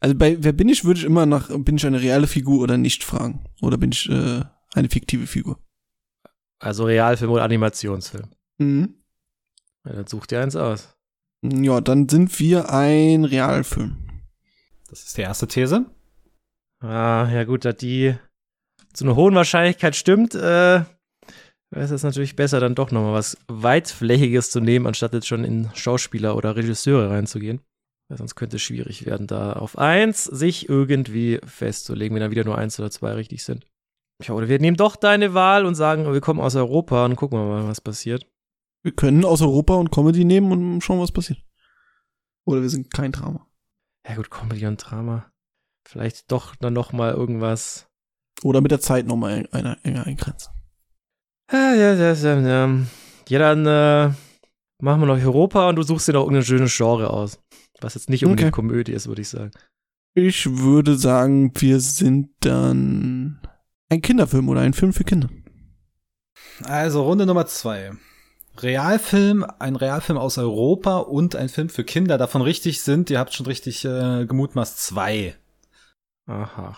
Also 0.00 0.14
bei 0.14 0.36
Wer 0.40 0.52
bin 0.52 0.68
ich, 0.68 0.84
würde 0.84 1.00
ich 1.00 1.06
immer 1.06 1.26
nach, 1.26 1.50
bin 1.58 1.76
ich 1.76 1.86
eine 1.86 2.00
reale 2.00 2.26
Figur 2.26 2.60
oder 2.62 2.78
nicht 2.78 3.04
fragen. 3.04 3.44
Oder 3.60 3.76
bin 3.76 3.92
ich 3.92 4.08
äh, 4.08 4.42
eine 4.74 4.88
fiktive 4.88 5.26
Figur? 5.26 5.58
Also 6.58 6.84
Realfilm 6.86 7.30
oder 7.30 7.42
Animationsfilm. 7.44 8.30
Mhm. 8.58 8.94
Ja, 9.84 9.92
dann 9.92 10.06
such 10.06 10.26
dir 10.26 10.40
eins 10.40 10.56
aus. 10.56 10.96
Ja, 11.42 11.80
dann 11.80 12.08
sind 12.08 12.38
wir 12.40 12.72
ein 12.72 13.24
Realfilm. 13.24 13.96
Das 14.88 15.04
ist 15.04 15.16
die 15.16 15.22
erste 15.22 15.46
These. 15.46 15.86
Ah, 16.80 17.28
ja 17.30 17.44
gut, 17.44 17.64
da 17.64 17.72
die 17.72 18.16
zu 18.92 19.04
einer 19.04 19.16
hohen 19.16 19.34
Wahrscheinlichkeit 19.34 19.94
stimmt, 19.94 20.34
äh, 20.34 20.84
es 21.70 22.02
natürlich 22.02 22.36
besser, 22.36 22.60
dann 22.60 22.74
doch 22.74 22.90
nochmal 22.90 23.12
was 23.14 23.36
weitflächiges 23.48 24.50
zu 24.50 24.60
nehmen, 24.60 24.86
anstatt 24.86 25.12
jetzt 25.12 25.26
schon 25.26 25.44
in 25.44 25.70
Schauspieler 25.74 26.36
oder 26.36 26.56
Regisseure 26.56 27.10
reinzugehen. 27.10 27.60
Weil 28.08 28.18
sonst 28.18 28.36
könnte 28.36 28.56
es 28.56 28.62
schwierig 28.62 29.04
werden, 29.04 29.26
da 29.26 29.52
auf 29.52 29.76
eins 29.76 30.24
sich 30.24 30.68
irgendwie 30.68 31.40
festzulegen, 31.44 32.14
wenn 32.14 32.22
da 32.22 32.30
wieder 32.30 32.44
nur 32.44 32.56
eins 32.56 32.80
oder 32.80 32.90
zwei 32.90 33.12
richtig 33.12 33.44
sind. 33.44 33.66
Ja, 34.24 34.34
oder 34.34 34.48
wir 34.48 34.58
nehmen 34.58 34.78
doch 34.78 34.96
deine 34.96 35.34
Wahl 35.34 35.66
und 35.66 35.74
sagen, 35.74 36.10
wir 36.10 36.20
kommen 36.20 36.40
aus 36.40 36.56
Europa 36.56 37.04
und 37.04 37.16
gucken 37.16 37.38
wir 37.38 37.44
mal, 37.44 37.68
was 37.68 37.82
passiert. 37.82 38.26
Wir 38.82 38.92
können 38.92 39.24
aus 39.24 39.42
Europa 39.42 39.74
und 39.74 39.90
Comedy 39.90 40.24
nehmen 40.24 40.50
und 40.52 40.80
schauen, 40.80 41.00
was 41.00 41.12
passiert. 41.12 41.44
Oder 42.46 42.62
wir 42.62 42.70
sind 42.70 42.90
kein 42.90 43.12
Drama. 43.12 43.46
Ja 44.08 44.16
gut, 44.16 44.30
Comedy 44.30 44.66
und 44.66 44.78
Drama. 44.78 45.30
Vielleicht 45.86 46.32
doch 46.32 46.56
dann 46.56 46.72
noch 46.72 46.92
mal 46.92 47.12
irgendwas 47.12 47.88
Oder 48.42 48.60
mit 48.60 48.70
der 48.70 48.80
Zeit 48.80 49.06
nochmal 49.06 49.48
enger 49.52 50.06
eingrenzen. 50.06 50.57
Ja, 51.50 51.74
ja, 51.74 51.94
ja, 51.94 52.12
ja, 52.12 52.40
ja. 52.40 52.78
Ja, 53.28 53.38
dann 53.38 53.66
äh, 53.66 54.14
machen 54.80 55.00
wir 55.00 55.06
noch 55.06 55.22
Europa 55.22 55.68
und 55.68 55.76
du 55.76 55.82
suchst 55.82 56.08
dir 56.08 56.12
noch 56.12 56.22
irgendein 56.22 56.44
schönes 56.44 56.76
Genre 56.76 57.10
aus. 57.10 57.38
Was 57.80 57.94
jetzt 57.94 58.10
nicht 58.10 58.24
unbedingt 58.24 58.48
Okay. 58.48 58.54
Komödie 58.54 58.92
ist, 58.92 59.06
würde 59.06 59.22
ich 59.22 59.28
sagen. 59.28 59.50
Ich 60.14 60.58
würde 60.58 60.96
sagen, 60.96 61.52
wir 61.54 61.80
sind 61.80 62.30
dann 62.40 63.40
ein 63.88 64.02
Kinderfilm 64.02 64.48
oder 64.48 64.60
ein 64.60 64.72
Film 64.72 64.92
für 64.92 65.04
Kinder. 65.04 65.28
Also 66.64 67.02
Runde 67.02 67.24
Nummer 67.26 67.46
zwei. 67.46 67.92
Realfilm, 68.58 69.46
ein 69.60 69.76
Realfilm 69.76 70.18
aus 70.18 70.36
Europa 70.38 70.98
und 70.98 71.36
ein 71.36 71.48
Film 71.48 71.68
für 71.68 71.84
Kinder. 71.84 72.18
Davon 72.18 72.42
richtig 72.42 72.82
sind, 72.82 73.10
ihr 73.10 73.18
habt 73.20 73.32
schon 73.32 73.46
richtig 73.46 73.84
äh, 73.84 74.26
gemutmaßt, 74.26 74.78
zwei. 74.78 75.36
Aha. 76.26 76.76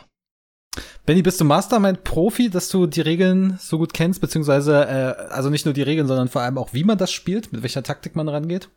Benny, 1.07 1.23
bist 1.23 1.41
du 1.41 1.45
Mastermind-Profi, 1.45 2.51
dass 2.51 2.69
du 2.69 2.87
die 2.87 3.01
Regeln 3.01 3.59
so 3.61 3.79
gut 3.79 3.93
kennst, 3.95 4.21
beziehungsweise, 4.21 4.85
äh, 4.87 5.33
also 5.33 5.51
nicht 5.51 5.65
nur 5.65 5.75
die 5.75 5.83
Regeln, 5.83 6.07
sondern 6.07 6.29
vor 6.29 6.43
allem 6.43 6.59
auch, 6.59 6.73
wie 6.73 6.85
man 6.85 6.99
das 6.99 7.11
spielt, 7.13 7.53
mit 7.53 7.63
welcher 7.63 7.83
Taktik 7.83 8.15
man 8.17 8.29
rangeht? 8.29 8.69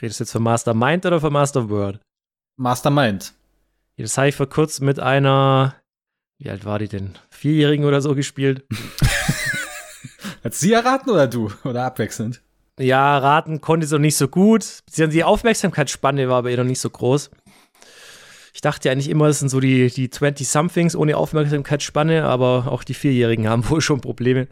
Redest 0.00 0.20
du 0.20 0.24
jetzt 0.24 0.32
von 0.32 0.42
Mastermind 0.42 1.06
oder 1.06 1.20
von 1.20 1.32
Masterword? 1.32 2.00
Mastermind. 2.56 3.32
Das 3.98 4.16
habe 4.18 4.28
ich 4.28 4.34
vor 4.34 4.48
kurzem 4.48 4.86
mit 4.86 4.98
einer, 4.98 5.76
wie 6.38 6.50
alt 6.50 6.64
war 6.64 6.78
die 6.78 6.88
denn? 6.88 7.12
Vierjährigen 7.30 7.84
oder 7.84 8.00
so 8.00 8.14
gespielt. 8.14 8.64
Hat 10.44 10.54
sie 10.54 10.72
erraten 10.72 11.10
oder 11.10 11.28
du? 11.28 11.50
Oder 11.64 11.84
abwechselnd? 11.84 12.40
Ja, 12.80 13.18
raten 13.18 13.60
konnte 13.60 13.86
sie 13.86 13.94
noch 13.94 14.00
nicht 14.00 14.16
so 14.16 14.26
gut. 14.28 14.64
Sie- 14.90 15.08
Die 15.08 15.24
Aufmerksamkeitsspanne 15.24 16.28
war 16.28 16.38
aber 16.38 16.50
ihr 16.50 16.56
noch 16.56 16.64
nicht 16.64 16.80
so 16.80 16.90
groß. 16.90 17.30
Dachte 18.60 18.88
ja 18.88 18.92
eigentlich 18.92 19.08
immer, 19.08 19.26
es 19.26 19.38
sind 19.38 19.48
so 19.48 19.60
die, 19.60 19.88
die 19.88 20.08
20-Somethings 20.08 20.94
ohne 20.94 21.16
Aufmerksamkeitsspanne, 21.16 22.24
aber 22.24 22.70
auch 22.70 22.84
die 22.84 22.94
Vierjährigen 22.94 23.48
haben 23.48 23.68
wohl 23.68 23.80
schon 23.80 24.00
Probleme. 24.00 24.48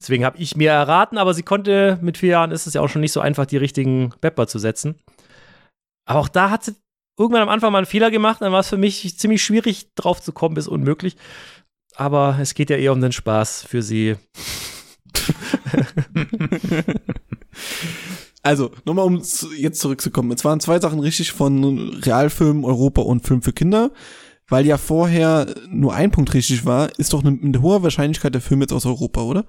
Deswegen 0.00 0.24
habe 0.24 0.38
ich 0.38 0.56
mir 0.56 0.70
erraten, 0.70 1.18
aber 1.18 1.32
sie 1.34 1.42
konnte, 1.42 1.98
mit 2.02 2.18
vier 2.18 2.30
Jahren 2.30 2.50
ist 2.50 2.66
es 2.66 2.74
ja 2.74 2.80
auch 2.80 2.88
schon 2.88 3.00
nicht 3.00 3.12
so 3.12 3.20
einfach, 3.20 3.46
die 3.46 3.56
richtigen 3.56 4.12
Pepper 4.20 4.46
zu 4.46 4.58
setzen. 4.58 4.96
Aber 6.06 6.20
auch 6.20 6.28
da 6.28 6.50
hat 6.50 6.64
sie 6.64 6.74
irgendwann 7.18 7.42
am 7.42 7.48
Anfang 7.48 7.72
mal 7.72 7.78
einen 7.78 7.86
Fehler 7.86 8.10
gemacht, 8.10 8.42
dann 8.42 8.52
war 8.52 8.60
es 8.60 8.68
für 8.68 8.76
mich 8.76 9.18
ziemlich 9.18 9.42
schwierig, 9.42 9.94
drauf 9.94 10.20
zu 10.20 10.32
kommen, 10.32 10.54
bis 10.54 10.68
unmöglich. 10.68 11.16
Aber 11.94 12.38
es 12.40 12.52
geht 12.54 12.68
ja 12.68 12.76
eher 12.76 12.92
um 12.92 13.00
den 13.00 13.12
Spaß 13.12 13.64
für 13.64 13.82
sie. 13.82 14.16
Also, 18.46 18.70
nochmal 18.84 19.06
um 19.06 19.22
jetzt 19.56 19.80
zurückzukommen. 19.80 20.30
Es 20.32 20.44
waren 20.44 20.60
zwei 20.60 20.78
Sachen 20.78 21.00
richtig 21.00 21.32
von 21.32 21.94
Realfilm 22.02 22.64
Europa 22.64 23.02
und 23.02 23.26
Film 23.26 23.42
für 23.42 23.52
Kinder. 23.52 23.90
Weil 24.48 24.64
ja 24.64 24.78
vorher 24.78 25.52
nur 25.68 25.92
ein 25.94 26.12
Punkt 26.12 26.32
richtig 26.32 26.64
war, 26.64 26.96
ist 27.00 27.12
doch 27.12 27.24
eine, 27.24 27.36
eine 27.42 27.60
hohe 27.62 27.82
Wahrscheinlichkeit 27.82 28.32
der 28.32 28.40
Film 28.40 28.60
jetzt 28.60 28.72
aus 28.72 28.86
Europa, 28.86 29.22
oder? 29.22 29.44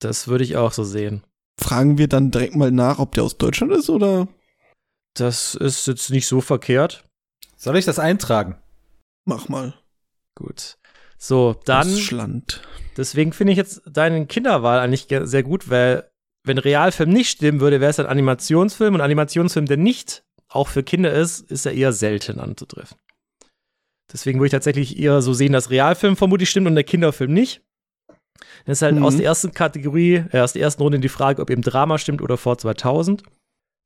Das 0.00 0.28
würde 0.28 0.44
ich 0.44 0.56
auch 0.56 0.72
so 0.72 0.84
sehen. 0.84 1.24
Fragen 1.58 1.96
wir 1.96 2.06
dann 2.06 2.30
direkt 2.30 2.56
mal 2.56 2.70
nach, 2.70 2.98
ob 2.98 3.14
der 3.14 3.24
aus 3.24 3.38
Deutschland 3.38 3.72
ist 3.72 3.88
oder? 3.88 4.28
Das 5.14 5.54
ist 5.54 5.86
jetzt 5.86 6.10
nicht 6.10 6.26
so 6.26 6.42
verkehrt. 6.42 7.04
Soll 7.56 7.78
ich 7.78 7.86
das 7.86 7.98
eintragen? 7.98 8.58
Mach 9.24 9.48
mal. 9.48 9.72
Gut. 10.34 10.76
So, 11.16 11.58
dann. 11.64 11.88
Deutschland. 11.88 12.60
Deswegen 12.98 13.32
finde 13.32 13.52
ich 13.52 13.56
jetzt 13.56 13.80
deine 13.90 14.26
Kinderwahl 14.26 14.80
eigentlich 14.80 15.08
ge- 15.08 15.24
sehr 15.26 15.42
gut, 15.42 15.70
weil 15.70 16.09
wenn 16.44 16.58
Realfilm 16.58 17.10
nicht 17.10 17.30
stimmen 17.30 17.60
würde, 17.60 17.80
wäre 17.80 17.90
es 17.90 17.98
ein 18.00 18.06
Animationsfilm 18.06 18.94
und 18.94 19.00
Animationsfilm, 19.00 19.66
der 19.66 19.76
nicht 19.76 20.24
auch 20.48 20.68
für 20.68 20.82
Kinder 20.82 21.12
ist, 21.12 21.40
ist 21.50 21.64
ja 21.64 21.70
eher 21.70 21.92
selten 21.92 22.40
anzutreffen. 22.40 22.98
Deswegen 24.12 24.38
würde 24.40 24.46
ich 24.46 24.52
tatsächlich 24.52 24.98
eher 24.98 25.22
so 25.22 25.32
sehen, 25.32 25.52
dass 25.52 25.70
Realfilm 25.70 26.16
vermutlich 26.16 26.50
stimmt 26.50 26.66
und 26.66 26.74
der 26.74 26.84
Kinderfilm 26.84 27.32
nicht. 27.32 27.62
Das 28.64 28.78
ist 28.78 28.82
halt 28.82 28.96
Mhm. 28.96 29.04
aus 29.04 29.16
der 29.16 29.26
ersten 29.26 29.52
Kategorie, 29.52 30.24
äh, 30.32 30.40
aus 30.40 30.54
der 30.54 30.62
ersten 30.62 30.82
Runde 30.82 30.98
die 30.98 31.08
Frage, 31.08 31.40
ob 31.42 31.50
eben 31.50 31.62
Drama 31.62 31.98
stimmt 31.98 32.20
oder 32.22 32.36
vor 32.36 32.58
2000. 32.58 33.22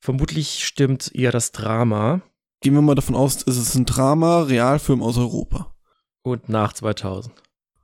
Vermutlich 0.03 0.65
stimmt 0.65 1.15
eher 1.15 1.33
das 1.33 1.53
Drama 1.53 2.23
Gehen 2.63 2.73
wir 2.73 2.81
mal 2.81 2.95
davon 2.95 3.15
aus, 3.15 3.47
es 3.47 3.59
ist 3.59 3.75
ein 3.75 3.85
Drama, 3.85 4.43
Realfilm 4.43 5.03
aus 5.03 5.19
Europa. 5.19 5.75
und 6.23 6.49
nach 6.49 6.73
2000. 6.73 7.35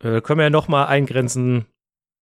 Äh, 0.02 0.22
können 0.22 0.38
wir 0.38 0.44
ja 0.44 0.50
noch 0.50 0.68
mal 0.68 0.86
eingrenzen, 0.86 1.66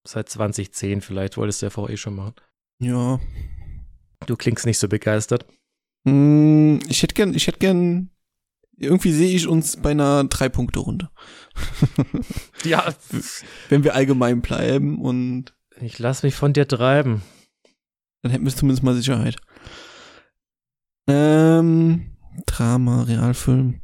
seit 0.03 0.29
2010 0.29 1.01
vielleicht, 1.01 1.37
wolltest 1.37 1.61
du 1.61 1.67
ja 1.67 1.69
vorher 1.69 1.93
eh 1.93 1.97
schon 1.97 2.15
machen. 2.15 2.35
Ja. 2.79 3.19
Du 4.25 4.35
klingst 4.35 4.65
nicht 4.65 4.79
so 4.79 4.87
begeistert. 4.87 5.45
Hm, 6.05 6.79
ich 6.87 7.03
hätte 7.03 7.13
gern, 7.15 7.33
ich 7.33 7.47
hätte 7.47 7.59
gern, 7.59 8.09
irgendwie 8.77 9.11
sehe 9.11 9.35
ich 9.35 9.47
uns 9.47 9.77
bei 9.77 9.91
einer 9.91 10.23
Drei-Punkte-Runde. 10.23 11.09
Ja, 12.65 12.93
Wenn 13.69 13.83
wir 13.85 13.95
allgemein 13.95 14.41
bleiben 14.41 14.99
und 15.01 15.53
ich 15.79 15.97
lass 15.99 16.23
mich 16.23 16.35
von 16.35 16.51
dir 16.51 16.67
treiben. 16.67 17.21
dann 18.21 18.31
hätten 18.33 18.43
wir 18.45 18.53
zumindest 18.55 18.83
mal 18.83 18.95
Sicherheit. 18.95 19.37
Ähm, 21.07 22.17
Drama, 22.45 23.03
Realfilm. 23.03 23.81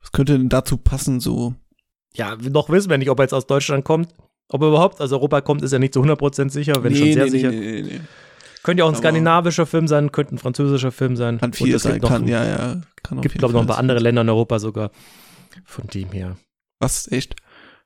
Was 0.00 0.12
könnte 0.12 0.38
denn 0.38 0.48
dazu 0.48 0.78
passen, 0.78 1.20
so? 1.20 1.54
Ja, 2.14 2.36
noch 2.36 2.70
wissen 2.70 2.88
wir 2.90 2.96
nicht, 2.98 3.10
ob 3.10 3.18
er 3.18 3.24
jetzt 3.24 3.34
aus 3.34 3.46
Deutschland 3.46 3.84
kommt. 3.84 4.14
Ob 4.48 4.62
er 4.62 4.68
überhaupt 4.68 5.00
aus 5.00 5.10
Europa 5.12 5.40
kommt, 5.40 5.62
ist 5.62 5.72
ja 5.72 5.78
nicht 5.78 5.92
zu 5.94 6.00
100% 6.02 6.50
sicher, 6.50 6.82
wenn 6.84 6.94
schon 6.94 7.12
sehr 7.12 7.28
sicher. 7.30 7.50
nee, 7.50 7.82
nee. 7.82 8.00
Könnte 8.62 8.80
ja 8.80 8.84
auch 8.84 8.88
ein 8.88 8.94
Aber- 8.94 9.02
skandinavischer 9.02 9.66
Film 9.66 9.86
sein, 9.88 10.10
könnte 10.12 10.34
ein 10.34 10.38
französischer 10.38 10.90
Film 10.92 11.16
sein. 11.16 11.38
Kann 11.38 11.52
viel 11.52 11.74
es 11.74 11.82
sein, 11.82 11.92
gibt 11.94 12.02
noch, 12.04 12.10
kann, 12.10 12.26
ja, 12.28 12.44
ja, 12.44 12.80
kann 13.02 13.20
gibt, 13.20 13.38
glaube 13.38 13.52
ich, 13.52 13.54
noch 13.54 13.60
ein 13.62 13.66
paar 13.66 13.78
andere 13.78 13.98
Länder 14.00 14.22
in 14.22 14.28
Europa 14.28 14.58
sogar. 14.58 14.90
Von 15.64 15.86
dem 15.88 16.10
her. 16.12 16.36
Was, 16.80 17.10
echt? 17.10 17.36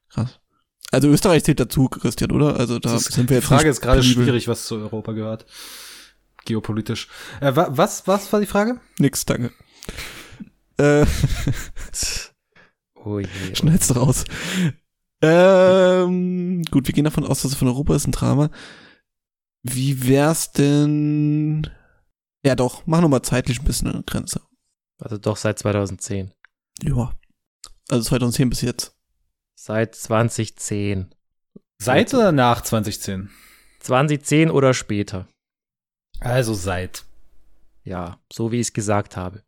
Krass. 0.08 0.40
Also 0.90 1.08
Österreich 1.08 1.44
zählt 1.44 1.60
dazu, 1.60 1.88
Christian, 1.88 2.32
oder? 2.32 2.56
Also 2.58 2.78
da 2.78 2.92
Das 2.92 3.04
sind 3.04 3.28
wir 3.30 3.36
die 3.36 3.40
jetzt 3.40 3.46
Frage 3.46 3.64
nicht 3.64 3.70
ist 3.72 3.80
gerade 3.80 4.02
schwierig, 4.02 4.48
was 4.48 4.66
zu 4.66 4.76
Europa 4.76 5.12
gehört. 5.12 5.46
Geopolitisch. 6.46 7.08
Äh, 7.40 7.54
wa 7.54 7.68
was, 7.70 8.06
was 8.08 8.32
war 8.32 8.40
die 8.40 8.46
Frage? 8.46 8.80
Nix, 8.98 9.24
danke. 9.26 9.52
Äh, 10.78 11.04
Oh 13.02 13.18
je. 13.18 13.26
Schneid's 13.54 13.94
raus. 13.96 14.24
Ähm, 15.22 16.62
gut, 16.70 16.86
wir 16.86 16.94
gehen 16.94 17.04
davon 17.04 17.24
aus, 17.24 17.42
dass 17.42 17.52
es 17.52 17.58
von 17.58 17.68
Europa 17.68 17.94
ist, 17.94 18.06
ein 18.06 18.12
Drama. 18.12 18.50
Wie 19.62 20.06
wär's 20.06 20.52
denn? 20.52 21.68
Ja, 22.44 22.54
doch, 22.54 22.86
mach 22.86 23.00
noch 23.02 23.08
mal 23.08 23.22
zeitlich 23.22 23.60
ein 23.60 23.64
bisschen 23.64 23.88
eine 23.88 24.02
Grenze. 24.02 24.40
Also 24.98 25.18
doch 25.18 25.36
seit 25.36 25.58
2010. 25.58 26.32
Ja. 26.82 27.12
Also 27.90 28.04
2010 28.04 28.50
bis 28.50 28.62
jetzt. 28.62 28.96
Seit 29.54 29.94
2010. 29.94 31.14
Seit 31.78 32.14
oder 32.14 32.32
nach 32.32 32.62
2010? 32.62 33.30
2010 33.80 34.50
oder 34.50 34.72
später. 34.72 35.28
Also 36.20 36.54
seit. 36.54 37.04
Ja, 37.84 38.20
so 38.32 38.52
wie 38.52 38.60
ich 38.60 38.68
es 38.68 38.72
gesagt 38.72 39.16
habe. 39.16 39.42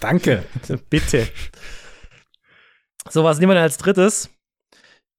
Danke. 0.00 0.44
Bitte. 0.90 1.28
So, 3.10 3.22
was 3.24 3.38
nehmen 3.38 3.50
wir 3.50 3.54
denn 3.54 3.62
als 3.62 3.78
drittes? 3.78 4.30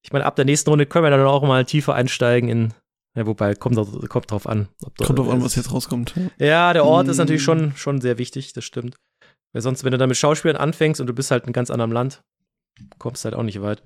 Ich 0.06 0.12
meine, 0.14 0.24
ab 0.26 0.36
der 0.36 0.46
nächsten 0.46 0.70
Runde 0.70 0.86
können 0.86 1.04
wir 1.04 1.10
dann 1.10 1.26
auch 1.26 1.42
mal 1.42 1.66
tiefer 1.66 1.96
einsteigen 1.96 2.48
in. 2.48 2.74
Ja, 3.18 3.26
wobei, 3.26 3.56
kommt, 3.56 3.76
doch- 3.76 4.08
kommt 4.08 4.30
drauf 4.30 4.46
an. 4.46 4.68
Kommt 5.04 5.18
drauf 5.18 5.30
an, 5.30 5.42
was 5.44 5.56
jetzt 5.56 5.72
rauskommt. 5.74 6.14
Ja, 6.38 6.74
der 6.74 6.86
Ort 6.86 7.08
ist 7.08 7.18
Hm. 7.18 7.24
natürlich 7.24 7.42
schon, 7.42 7.76
schon 7.76 8.02
sehr 8.02 8.20
wichtig, 8.20 8.54
das 8.54 8.66
stimmt. 8.66 8.98
Weil 9.52 9.64
sonst, 9.64 9.84
wenn 9.84 9.92
du 9.92 9.98
dann 9.98 10.10
mit 10.10 10.18
Schauspielern 10.18 10.58
anfängst 10.58 11.02
und 11.02 11.08
du 11.08 11.14
bist 11.14 11.32
halt 11.32 11.48
in 11.48 11.54
ganz 11.54 11.72
anderem 11.72 11.92
Land, 11.92 12.22
kommst 13.00 13.26
halt 13.26 13.34
auch 13.34 13.42
nicht 13.42 13.64
weit. 13.64 13.82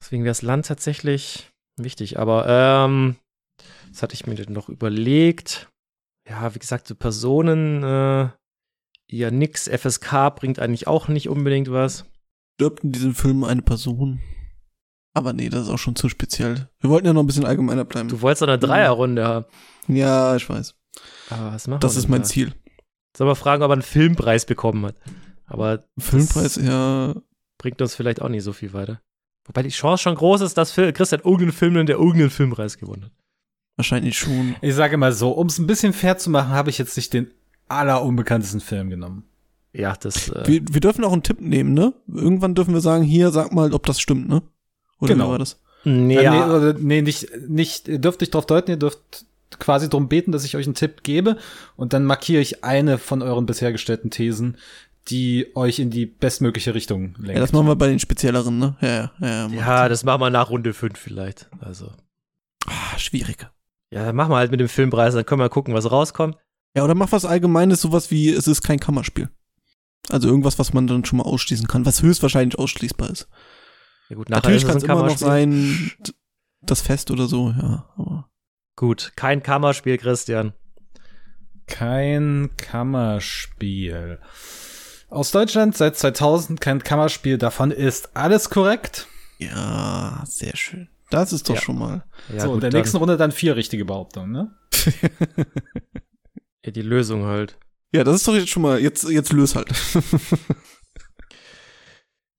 Deswegen 0.00 0.24
wäre 0.24 0.30
das 0.30 0.42
Land 0.42 0.66
tatsächlich 0.66 1.48
wichtig. 1.76 2.18
Aber 2.18 2.46
ähm, 2.48 3.16
das 3.92 4.02
hatte 4.02 4.14
ich 4.14 4.26
mir 4.26 4.34
denn 4.34 4.52
noch 4.52 4.68
überlegt. 4.68 5.68
Ja, 6.28 6.52
wie 6.54 6.58
gesagt, 6.58 6.88
so 6.88 6.94
Personen, 6.96 7.84
äh, 7.84 8.30
ja 9.10 9.30
nix. 9.30 9.68
FSK 9.68 10.30
bringt 10.34 10.58
eigentlich 10.58 10.86
auch 10.88 11.06
nicht 11.08 11.28
unbedingt 11.28 11.70
was. 11.70 12.04
Stirbt 12.58 12.82
in 12.84 12.92
diesem 12.92 13.14
Film 13.14 13.44
eine 13.44 13.62
Person. 13.62 14.20
Aber 15.18 15.32
nee, 15.32 15.48
das 15.48 15.64
ist 15.64 15.68
auch 15.68 15.78
schon 15.78 15.96
zu 15.96 16.08
speziell. 16.08 16.68
Wir 16.80 16.90
wollten 16.90 17.06
ja 17.06 17.12
noch 17.12 17.22
ein 17.22 17.26
bisschen 17.26 17.44
allgemeiner 17.44 17.84
bleiben. 17.84 18.08
Du 18.08 18.20
wolltest 18.22 18.42
doch 18.42 18.48
eine 18.48 18.58
Dreierrunde 18.58 19.26
haben. 19.26 19.44
Ja, 19.88 20.36
ich 20.36 20.48
weiß. 20.48 20.74
Aber 21.30 21.52
was 21.52 21.66
machen 21.66 21.80
Das 21.80 21.94
wir 21.94 21.98
ist 21.98 22.08
mein 22.08 22.22
da? 22.22 22.26
Ziel. 22.28 22.52
Sollen 23.16 23.28
wir 23.28 23.34
fragen, 23.34 23.62
ob 23.62 23.70
er 23.70 23.74
einen 23.74 23.82
Filmpreis 23.82 24.46
bekommen 24.46 24.86
hat. 24.86 24.96
Aber 25.46 25.84
Filmpreis, 25.98 26.56
ja. 26.56 27.14
bringt 27.58 27.82
uns 27.82 27.94
vielleicht 27.94 28.22
auch 28.22 28.28
nicht 28.28 28.44
so 28.44 28.52
viel 28.52 28.72
weiter. 28.72 29.00
Wobei 29.46 29.62
die 29.62 29.70
Chance 29.70 30.02
schon 30.02 30.14
groß 30.14 30.42
ist, 30.42 30.58
dass 30.58 30.74
Christian 30.74 31.20
irgendeinen 31.22 31.52
Film 31.52 31.72
nimmt, 31.72 31.88
der 31.88 31.96
irgendeinen 31.96 32.30
Filmpreis 32.30 32.78
gewonnen 32.78 33.06
hat. 33.06 33.12
Wahrscheinlich 33.76 34.18
schon. 34.18 34.56
Ich 34.60 34.74
sage 34.74 34.96
mal 34.98 35.12
so, 35.12 35.30
um 35.30 35.46
es 35.46 35.58
ein 35.58 35.66
bisschen 35.66 35.92
fair 35.92 36.18
zu 36.18 36.30
machen, 36.30 36.50
habe 36.50 36.70
ich 36.70 36.78
jetzt 36.78 36.96
nicht 36.96 37.12
den 37.12 37.30
allerunbekanntesten 37.68 38.60
Film 38.60 38.90
genommen. 38.90 39.24
Ja, 39.72 39.94
das. 39.98 40.28
Äh, 40.30 40.46
Wir, 40.46 40.62
wir 40.70 40.80
dürfen 40.80 41.04
auch 41.04 41.12
einen 41.12 41.22
Tipp 41.22 41.40
nehmen, 41.40 41.74
ne? 41.74 41.94
Irgendwann 42.08 42.54
dürfen 42.54 42.74
wir 42.74 42.80
sagen, 42.80 43.04
hier, 43.04 43.30
sag 43.30 43.52
mal, 43.52 43.72
ob 43.72 43.86
das 43.86 44.00
stimmt, 44.00 44.28
ne? 44.28 44.42
Oder 45.00 45.14
Genau. 45.14 45.26
wie 45.26 45.30
war 45.32 45.38
das? 45.38 45.60
nee, 45.84 46.16
Äh, 46.16 46.22
ja, 46.24 46.46
nee, 46.46 46.52
oder, 46.52 46.74
nee, 46.74 47.02
nicht, 47.02 47.28
nicht, 47.48 47.88
ihr 47.88 47.98
dürft 47.98 48.20
nicht 48.20 48.34
drauf 48.34 48.46
deuten, 48.46 48.70
ihr 48.70 48.76
dürft 48.76 49.26
quasi 49.58 49.88
darum 49.88 50.08
beten, 50.08 50.32
dass 50.32 50.44
ich 50.44 50.56
euch 50.56 50.66
einen 50.66 50.74
Tipp 50.74 51.02
gebe 51.02 51.38
und 51.76 51.92
dann 51.92 52.04
markiere 52.04 52.42
ich 52.42 52.64
eine 52.64 52.98
von 52.98 53.22
euren 53.22 53.46
bisher 53.46 53.72
gestellten 53.72 54.10
Thesen, 54.10 54.58
die 55.08 55.46
euch 55.54 55.78
in 55.78 55.90
die 55.90 56.04
bestmögliche 56.04 56.74
Richtung 56.74 57.14
lenkt. 57.16 57.34
Ja, 57.34 57.40
das 57.40 57.52
machen 57.52 57.66
wir 57.66 57.76
bei 57.76 57.88
den 57.88 57.98
spezielleren, 57.98 58.58
ne? 58.58 58.76
Ja, 58.80 58.88
ja, 58.88 59.10
ja. 59.20 59.46
ja. 59.46 59.48
ja, 59.48 59.88
das 59.88 60.04
machen 60.04 60.20
wir 60.20 60.30
nach 60.30 60.50
Runde 60.50 60.74
5 60.74 60.98
vielleicht. 60.98 61.48
Also. 61.60 61.92
Ah, 62.66 62.98
schwierig. 62.98 63.48
Ja, 63.90 64.04
dann 64.04 64.16
machen 64.16 64.30
wir 64.32 64.36
halt 64.36 64.50
mit 64.50 64.60
dem 64.60 64.68
Filmpreis, 64.68 65.14
dann 65.14 65.24
können 65.24 65.40
wir 65.40 65.48
gucken, 65.48 65.72
was 65.72 65.90
rauskommt. 65.90 66.36
Ja, 66.76 66.84
oder 66.84 66.94
mach 66.94 67.10
was 67.10 67.24
Allgemeines, 67.24 67.80
sowas 67.80 68.10
wie, 68.10 68.28
es 68.30 68.46
ist 68.46 68.60
kein 68.62 68.78
Kammerspiel. 68.78 69.30
Also 70.10 70.28
irgendwas, 70.28 70.58
was 70.58 70.74
man 70.74 70.86
dann 70.86 71.04
schon 71.06 71.18
mal 71.18 71.24
ausschließen 71.24 71.66
kann, 71.66 71.86
was 71.86 72.02
höchstwahrscheinlich 72.02 72.58
ausschließbar 72.58 73.10
ist. 73.10 73.28
Ja, 74.08 74.16
gut, 74.16 74.28
nachher 74.30 74.40
Natürlich 74.42 74.66
kann 74.66 74.76
es 74.78 74.82
immer 74.84 74.94
noch 74.94 75.18
Kammerspiel. 75.18 75.26
sein, 75.28 75.92
das 76.62 76.80
Fest 76.80 77.10
oder 77.10 77.26
so, 77.26 77.50
ja. 77.50 77.88
Aber 77.96 78.28
Gut, 78.76 79.12
kein 79.16 79.42
Kammerspiel, 79.42 79.98
Christian. 79.98 80.52
Kein 81.66 82.50
Kammerspiel. 82.56 84.18
Aus 85.10 85.30
Deutschland 85.30 85.76
seit 85.76 85.96
2000 85.96 86.60
kein 86.60 86.82
Kammerspiel, 86.82 87.38
davon 87.38 87.70
ist 87.70 88.16
alles 88.16 88.50
korrekt. 88.50 89.06
ja, 89.38 90.22
sehr 90.26 90.56
schön. 90.56 90.88
Das 91.10 91.32
ist 91.32 91.48
doch 91.48 91.54
Ja. 91.54 91.60
schon 91.60 91.78
mal. 91.78 92.04
Ja, 92.34 92.40
so, 92.40 92.46
gut, 92.48 92.54
in 92.56 92.60
der 92.60 92.70
dann- 92.70 92.80
nächsten 92.80 92.96
Runde 92.98 93.16
dann 93.16 93.32
vier 93.32 93.56
richtige 93.56 93.84
Behauptungen, 93.84 94.30
ne? 94.32 94.54
Ja, 96.64 96.70
die 96.72 96.82
Lösung 96.82 97.24
halt. 97.24 97.56
Ja, 97.92 98.04
das 98.04 98.16
ist 98.16 98.28
doch 98.28 98.34
jetzt 98.34 98.50
schon 98.50 98.62
mal, 98.62 98.78
jetzt, 98.80 99.08
jetzt 99.08 99.32
löse 99.32 99.54
halt. 99.56 99.68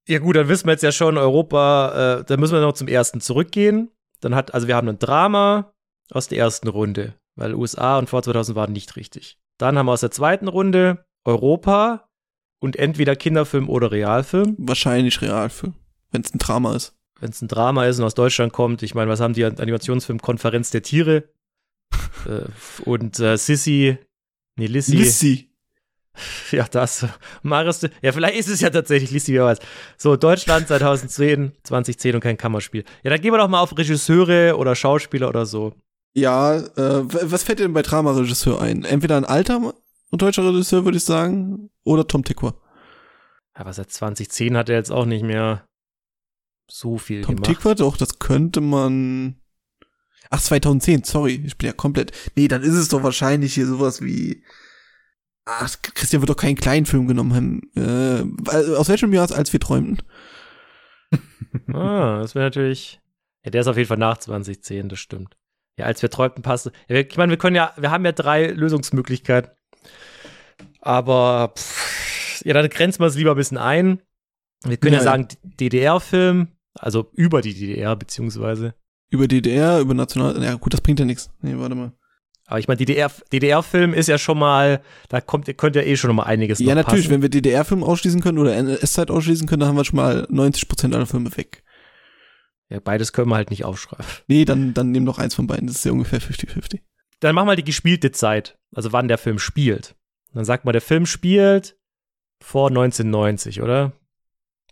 Ja 0.09 0.17
gut, 0.17 0.35
dann 0.35 0.47
wissen 0.47 0.65
wir 0.65 0.71
jetzt 0.71 0.81
ja 0.81 0.91
schon, 0.91 1.19
Europa, 1.19 2.21
äh, 2.21 2.23
da 2.23 2.37
müssen 2.37 2.53
wir 2.53 2.61
noch 2.61 2.73
zum 2.73 2.87
ersten 2.87 3.21
zurückgehen. 3.21 3.91
Dann 4.21 4.33
hat, 4.33 4.55
also 4.55 4.67
wir 4.67 4.75
haben 4.75 4.89
ein 4.89 4.97
Drama 4.97 5.71
aus 6.09 6.27
der 6.27 6.39
ersten 6.39 6.67
Runde, 6.67 7.13
weil 7.35 7.53
USA 7.53 7.99
und 7.99 8.09
vor 8.09 8.23
2000 8.23 8.55
waren 8.55 8.73
nicht 8.73 8.95
richtig. 8.95 9.37
Dann 9.59 9.77
haben 9.77 9.85
wir 9.85 9.91
aus 9.91 10.01
der 10.01 10.09
zweiten 10.09 10.47
Runde 10.47 11.05
Europa 11.25 12.09
und 12.59 12.75
entweder 12.75 13.15
Kinderfilm 13.15 13.69
oder 13.69 13.91
Realfilm. 13.91 14.55
Wahrscheinlich 14.57 15.21
Realfilm, 15.21 15.75
wenn 16.09 16.21
es 16.21 16.33
ein 16.33 16.39
Drama 16.39 16.75
ist. 16.75 16.97
Wenn 17.19 17.29
es 17.29 17.43
ein 17.43 17.47
Drama 17.47 17.85
ist 17.85 17.99
und 17.99 18.05
aus 18.05 18.15
Deutschland 18.15 18.51
kommt, 18.51 18.81
ich 18.81 18.95
meine, 18.95 19.11
was 19.11 19.19
haben 19.19 19.35
die 19.35 19.45
an 19.45 19.59
Animationsfilm 19.59 20.19
Konferenz 20.19 20.71
der 20.71 20.81
Tiere 20.81 21.29
äh, 22.25 22.45
und 22.83 23.19
äh, 23.19 23.37
Sissy, 23.37 23.99
nee 24.55 24.65
Lissy, 24.65 24.95
Lissy. 24.95 25.48
ja 26.51 26.65
das, 26.69 27.05
Maris, 27.41 27.88
ja 28.01 28.11
vielleicht 28.11 28.38
ist 28.38 28.49
es 28.49 28.61
ja 28.61 28.69
tatsächlich 28.69 29.11
Lissy, 29.11 29.33
wer 29.33 29.45
weiß. 29.45 29.59
So 29.97 30.15
Deutschland 30.15 30.67
2010, 30.67 31.53
2010 31.63 32.15
und 32.15 32.21
kein 32.21 32.38
Kammerspiel. 32.38 32.83
Ja, 33.03 33.11
dann 33.11 33.21
gehen 33.21 33.33
wir 33.33 33.38
doch 33.38 33.47
mal 33.47 33.61
auf 33.61 33.77
Regisseure 33.77 34.57
oder 34.57 34.75
Schauspieler 34.75 35.29
oder 35.29 35.45
so. 35.45 35.73
Ja, 36.13 36.57
äh, 36.57 37.03
was 37.03 37.43
fällt 37.43 37.59
dir 37.59 37.63
denn 37.63 37.73
bei 37.73 37.81
Drama-Regisseur 37.81 38.61
ein? 38.61 38.83
Entweder 38.83 39.17
ein 39.17 39.25
alter 39.25 39.73
deutscher 40.11 40.45
Regisseur, 40.45 40.85
würde 40.85 40.97
ich 40.97 41.03
sagen, 41.03 41.69
oder 41.83 42.07
Tom. 42.07 42.23
Ja, 43.57 43.65
was 43.65 43.75
seit 43.75 43.91
2010 43.91 44.57
hat 44.57 44.69
er 44.69 44.75
jetzt 44.75 44.91
auch 44.91 45.05
nicht 45.05 45.23
mehr 45.23 45.65
so 46.69 46.97
viel 46.97 47.21
Tom 47.21 47.35
gemacht. 47.35 47.49
Tickwer, 47.49 47.75
doch, 47.75 47.97
das 47.97 48.19
könnte 48.19 48.61
man. 48.61 49.35
Ach, 50.29 50.41
2010, 50.41 51.03
sorry, 51.03 51.41
ich 51.45 51.57
bin 51.57 51.67
ja 51.67 51.73
komplett. 51.73 52.11
Nee, 52.35 52.47
dann 52.47 52.61
ist 52.61 52.75
es 52.75 52.89
doch 52.89 53.03
wahrscheinlich 53.03 53.53
hier 53.53 53.65
sowas 53.65 54.01
wie. 54.01 54.43
Ach, 55.51 55.75
Christian 55.81 56.21
wird 56.21 56.29
doch 56.29 56.35
keinen 56.37 56.55
kleinen 56.55 56.85
Film 56.85 57.07
genommen 57.07 57.33
haben. 57.33 57.61
Äh, 57.75 58.23
weil- 58.45 58.75
aus 58.75 58.87
welchem 58.89 59.11
Jahr 59.13 59.25
ist 59.25 59.31
als 59.31 59.51
wir 59.53 59.59
träumten? 59.59 59.97
Ah, 61.73 62.19
das 62.21 62.35
wäre 62.35 62.45
natürlich. 62.45 62.99
Ja, 63.43 63.49
der 63.51 63.61
ist 63.61 63.67
auf 63.67 63.77
jeden 63.77 63.87
Fall 63.87 63.97
nach 63.97 64.17
2010, 64.19 64.89
das 64.89 64.99
stimmt. 64.99 65.35
Ja, 65.77 65.85
als 65.85 66.01
wir 66.01 66.09
träumten, 66.11 66.43
passte. 66.43 66.71
Ja, 66.87 66.97
ich 66.97 67.15
meine, 67.17 67.31
wir 67.31 67.37
können 67.37 67.55
ja, 67.55 67.73
wir 67.77 67.89
haben 67.89 68.05
ja 68.05 68.11
drei 68.11 68.47
Lösungsmöglichkeiten. 68.47 69.51
Aber 70.81 71.53
pff, 71.57 72.43
ja, 72.45 72.53
dann 72.53 72.69
grenzen 72.69 72.99
wir 73.01 73.07
es 73.07 73.15
lieber 73.15 73.31
ein 73.31 73.37
bisschen 73.37 73.57
ein. 73.57 74.01
Wir 74.63 74.77
können 74.77 74.93
ja, 74.93 74.99
Ja, 74.99 75.05
ja. 75.05 75.11
sagen, 75.11 75.27
DDR-Film, 75.43 76.49
also 76.75 77.09
über 77.13 77.41
die 77.41 77.53
DDR, 77.53 77.95
beziehungsweise. 77.95 78.75
Über 79.09 79.27
DDR, 79.27 79.79
über 79.79 79.93
National. 79.93 80.41
Ja, 80.43 80.55
gut, 80.55 80.73
das 80.73 80.81
bringt 80.81 80.99
ja 80.99 81.05
nichts. 81.05 81.31
Nee, 81.41 81.57
warte 81.57 81.75
mal. 81.75 81.93
Aber 82.49 82.59
ich 82.59 82.67
meine, 82.67 82.77
DDR, 82.77 83.11
DDR-Film 83.31 83.93
ist 83.93 84.07
ja 84.07 84.17
schon 84.17 84.39
mal, 84.39 84.81
da 85.09 85.21
kommt, 85.21 85.55
könnte 85.57 85.79
ja 85.81 85.85
eh 85.85 85.95
schon 85.97 86.07
noch 86.09 86.15
mal 86.15 86.23
einiges 86.23 86.57
Ja, 86.59 86.69
noch 86.69 86.83
natürlich, 86.83 87.05
passen. 87.05 87.11
wenn 87.13 87.21
wir 87.21 87.29
DDR-Film 87.29 87.83
ausschließen 87.83 88.21
können 88.21 88.39
oder 88.39 88.55
NS-Zeit 88.55 89.11
ausschließen 89.11 89.47
können, 89.47 89.59
dann 89.59 89.69
haben 89.69 89.75
wir 89.77 89.85
schon 89.85 89.97
mal 89.97 90.25
90% 90.31 90.93
aller 90.95 91.05
Filme 91.05 91.35
weg. 91.37 91.63
Ja, 92.69 92.79
beides 92.79 93.13
können 93.13 93.29
wir 93.29 93.35
halt 93.35 93.51
nicht 93.51 93.65
aufschreiben. 93.65 94.05
Nee, 94.27 94.45
dann, 94.45 94.73
dann 94.73 94.91
nimm 94.91 95.05
doch 95.05 95.19
eins 95.19 95.35
von 95.35 95.45
beiden. 95.47 95.67
Das 95.67 95.75
ist 95.77 95.85
ja 95.85 95.91
ungefähr 95.91 96.19
50-50. 96.21 96.79
Dann 97.19 97.35
mach 97.35 97.45
mal 97.45 97.55
die 97.55 97.63
gespielte 97.63 98.11
Zeit, 98.11 98.57
also 98.73 98.91
wann 98.93 99.07
der 99.07 99.17
Film 99.19 99.37
spielt. 99.39 99.95
Dann 100.33 100.45
sagt 100.45 100.65
mal, 100.65 100.71
der 100.71 100.81
Film 100.81 101.05
spielt 101.05 101.75
vor 102.41 102.69
1990, 102.69 103.61
oder? 103.61 103.91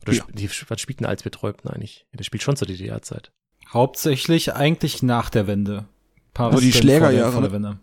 Oder 0.04 0.14
Ja. 0.14 0.24
sp- 0.26 0.34
die, 0.34 0.50
was 0.70 0.82
spielt 0.82 1.00
denn 1.00 1.08
als 1.08 1.26
wir 1.26 1.32
träumten 1.32 1.70
eigentlich? 1.70 2.08
Der 2.14 2.24
spielt 2.24 2.42
schon 2.42 2.56
zur 2.56 2.68
DDR-Zeit. 2.68 3.32
Hauptsächlich 3.72 4.54
eigentlich 4.54 5.04
nach 5.04 5.30
der 5.30 5.46
Wende. 5.46 5.88
Paar 6.38 6.52
Aber 6.52 6.62
die 6.62 6.72
Schlägerjahre, 6.72 7.32
Vor 7.32 7.42
der, 7.42 7.50
vor 7.50 7.60
der 7.60 7.72
Wende. 7.72 7.80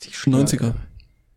Die 0.00 0.10
90er. 0.10 0.74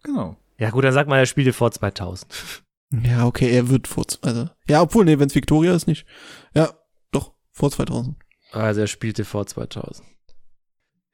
Genau. 0.01 0.35
Ja 0.57 0.71
gut, 0.71 0.83
dann 0.83 0.93
sag 0.93 1.07
mal, 1.07 1.19
er 1.19 1.27
spielte 1.27 1.53
vor 1.53 1.71
2000. 1.71 2.33
Ja, 3.03 3.25
okay, 3.25 3.49
er 3.51 3.67
wird 3.67 3.87
vor, 3.87 4.05
also, 4.21 4.47
ja, 4.69 4.81
obwohl, 4.81 5.05
nee, 5.05 5.17
wenn's 5.19 5.35
Victoria 5.35 5.73
ist, 5.73 5.87
nicht. 5.87 6.05
Ja, 6.53 6.69
doch, 7.11 7.33
vor 7.51 7.69
2000. 7.69 8.15
Also 8.51 8.81
er 8.81 8.87
spielte 8.87 9.25
vor 9.25 9.47
2000. 9.47 10.07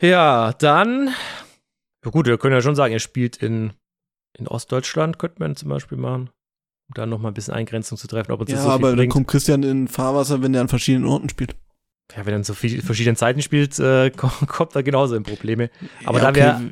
Ja, 0.02 0.54
dann, 0.54 1.08
ja 2.04 2.12
gut, 2.12 2.28
wir 2.28 2.38
können 2.38 2.54
ja 2.54 2.62
schon 2.62 2.76
sagen, 2.76 2.94
er 2.94 3.00
spielt 3.00 3.38
in, 3.38 3.74
in 4.38 4.48
Ostdeutschland, 4.48 5.18
könnte 5.18 5.40
man 5.40 5.56
zum 5.56 5.70
Beispiel 5.70 5.98
machen. 5.98 6.30
Um 6.90 6.94
da 6.94 7.06
noch 7.06 7.20
mal 7.20 7.30
ein 7.30 7.34
bisschen 7.34 7.54
Eingrenzung 7.54 7.98
zu 7.98 8.08
treffen, 8.08 8.34
ob 8.34 8.42
uns 8.42 8.52
Ja, 8.52 8.58
das 8.58 8.66
so 8.66 8.70
aber 8.70 8.96
dann 8.96 9.10
kommt 9.10 9.30
Christian 9.30 9.64
in 9.64 9.88
Fahrwasser, 9.88 10.44
wenn 10.44 10.52
der 10.52 10.62
an 10.62 10.68
verschiedenen 10.68 11.08
Orten 11.08 11.30
spielt. 11.30 11.56
Ja, 12.16 12.26
wenn 12.26 12.34
er 12.34 12.38
in 12.38 12.44
so 12.44 12.54
viel, 12.54 12.82
verschiedenen 12.82 13.16
Zeiten 13.16 13.42
spielt, 13.42 13.80
äh, 13.80 14.10
kommt, 14.16 14.76
er 14.76 14.84
genauso 14.84 15.16
in 15.16 15.24
Probleme. 15.24 15.70
Aber 16.06 16.20
ja, 16.20 16.32
da 16.32 16.36
wär- 16.36 16.72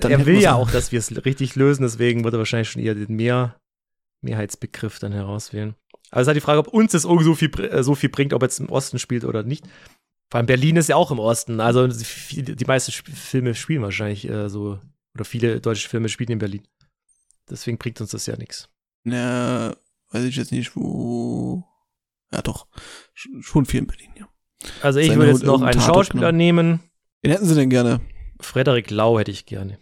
Dann 0.00 0.12
er 0.12 0.26
will 0.26 0.40
ja 0.40 0.54
auch, 0.54 0.70
dass 0.70 0.92
wir 0.92 0.98
es 0.98 1.24
richtig 1.24 1.56
lösen, 1.56 1.82
deswegen 1.82 2.24
wird 2.24 2.34
er 2.34 2.38
wahrscheinlich 2.38 2.70
schon 2.70 2.82
eher 2.82 2.94
den 2.94 3.14
Mehr, 3.16 3.56
Mehrheitsbegriff 4.22 4.98
dann 4.98 5.12
herauswählen. 5.12 5.74
Aber 6.10 6.20
es 6.20 6.24
ist 6.24 6.28
halt 6.28 6.36
die 6.36 6.40
Frage, 6.42 6.58
ob 6.60 6.68
uns 6.68 6.92
das 6.92 7.02
so 7.02 7.34
viel, 7.34 7.50
äh, 7.60 7.82
so 7.82 7.94
viel 7.94 8.08
bringt, 8.08 8.32
ob 8.32 8.42
er 8.42 8.46
jetzt 8.46 8.60
im 8.60 8.68
Osten 8.68 8.98
spielt 8.98 9.24
oder 9.24 9.42
nicht. 9.42 9.66
Vor 10.30 10.38
allem 10.38 10.46
Berlin 10.46 10.76
ist 10.76 10.88
ja 10.88 10.96
auch 10.96 11.10
im 11.10 11.18
Osten. 11.18 11.60
Also 11.60 11.86
die, 11.88 12.42
die 12.56 12.64
meisten 12.64 12.90
Sp 12.94 13.10
Filme 13.12 13.54
spielen 13.54 13.82
wahrscheinlich 13.82 14.28
äh, 14.28 14.48
so, 14.48 14.78
oder 15.14 15.24
viele 15.24 15.60
deutsche 15.60 15.88
Filme 15.88 16.08
spielen 16.08 16.30
in 16.32 16.38
Berlin. 16.38 16.62
Deswegen 17.48 17.78
bringt 17.78 18.00
uns 18.00 18.10
das 18.10 18.26
ja 18.26 18.36
nichts. 18.36 18.68
Na, 19.04 19.74
weiß 20.10 20.24
ich 20.24 20.36
jetzt 20.36 20.52
nicht, 20.52 20.76
wo. 20.76 21.64
Ja, 22.32 22.42
doch. 22.42 22.68
Sch- 23.16 23.42
Schon 23.42 23.66
viel 23.66 23.80
in 23.80 23.86
Berlin, 23.88 24.10
ja. 24.16 24.28
Also 24.82 25.00
ich 25.00 25.14
würde 25.14 25.30
jetzt 25.30 25.44
noch 25.44 25.62
einen 25.62 25.80
Schauspieler 25.80 26.32
nehmen. 26.32 26.80
Wen 27.22 27.32
hätten 27.32 27.46
sie 27.46 27.54
denn 27.54 27.70
gerne? 27.70 28.00
Frederik 28.40 28.90
Lau 28.90 29.18
hätte 29.18 29.30
ich 29.30 29.46
gerne. 29.46 29.78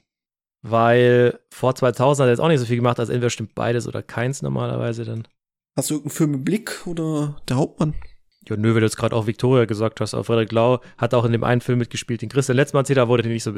Weil 0.62 1.38
vor 1.52 1.74
2000 1.74 2.22
hat 2.22 2.28
er 2.28 2.32
jetzt 2.32 2.40
auch 2.40 2.48
nicht 2.48 2.60
so 2.60 2.66
viel 2.66 2.76
gemacht, 2.76 2.98
also 2.98 3.12
entweder 3.12 3.30
stimmt 3.30 3.54
beides 3.54 3.86
oder 3.86 4.02
keins 4.02 4.42
normalerweise 4.42 5.04
dann. 5.04 5.28
Hast 5.76 5.90
du 5.90 5.94
irgendeinen 5.94 6.16
Film 6.16 6.34
im 6.34 6.44
Blick 6.44 6.86
oder 6.86 7.36
der 7.48 7.56
Hauptmann? 7.56 7.94
Ja, 8.48 8.56
nö, 8.56 8.74
weil 8.74 8.80
du 8.80 8.86
jetzt 8.86 8.96
gerade 8.96 9.14
auch 9.14 9.26
Victoria 9.26 9.66
gesagt 9.66 10.00
hast, 10.00 10.14
aber 10.14 10.24
Frederik 10.24 10.50
Lau 10.52 10.80
hat 10.96 11.14
auch 11.14 11.24
in 11.24 11.32
dem 11.32 11.44
einen 11.44 11.60
Film 11.60 11.78
mitgespielt, 11.78 12.22
den 12.22 12.28
Christian 12.28 12.56
letztes 12.56 12.72
Mal 12.72 12.80
erzählt 12.80 12.98
hat, 12.98 13.08
wurde 13.08 13.22
den 13.22 13.32
nicht 13.32 13.44
so. 13.44 13.52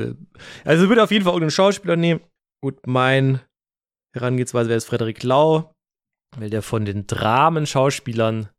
Also 0.65 0.89
würde 0.89 1.03
auf 1.03 1.11
jeden 1.11 1.25
Fall 1.25 1.33
irgendeinen 1.33 1.53
Schauspieler 1.53 1.97
nehmen. 1.97 2.21
Gut, 2.63 2.87
mein 2.87 3.41
Herangehensweise 4.15 4.69
wäre 4.69 4.77
es 4.77 4.85
Frederik 4.85 5.23
Lau, 5.23 5.73
weil 6.37 6.51
der 6.51 6.63
von 6.63 6.85
den 6.85 7.07
Dramen-Schauspielern 7.07 8.51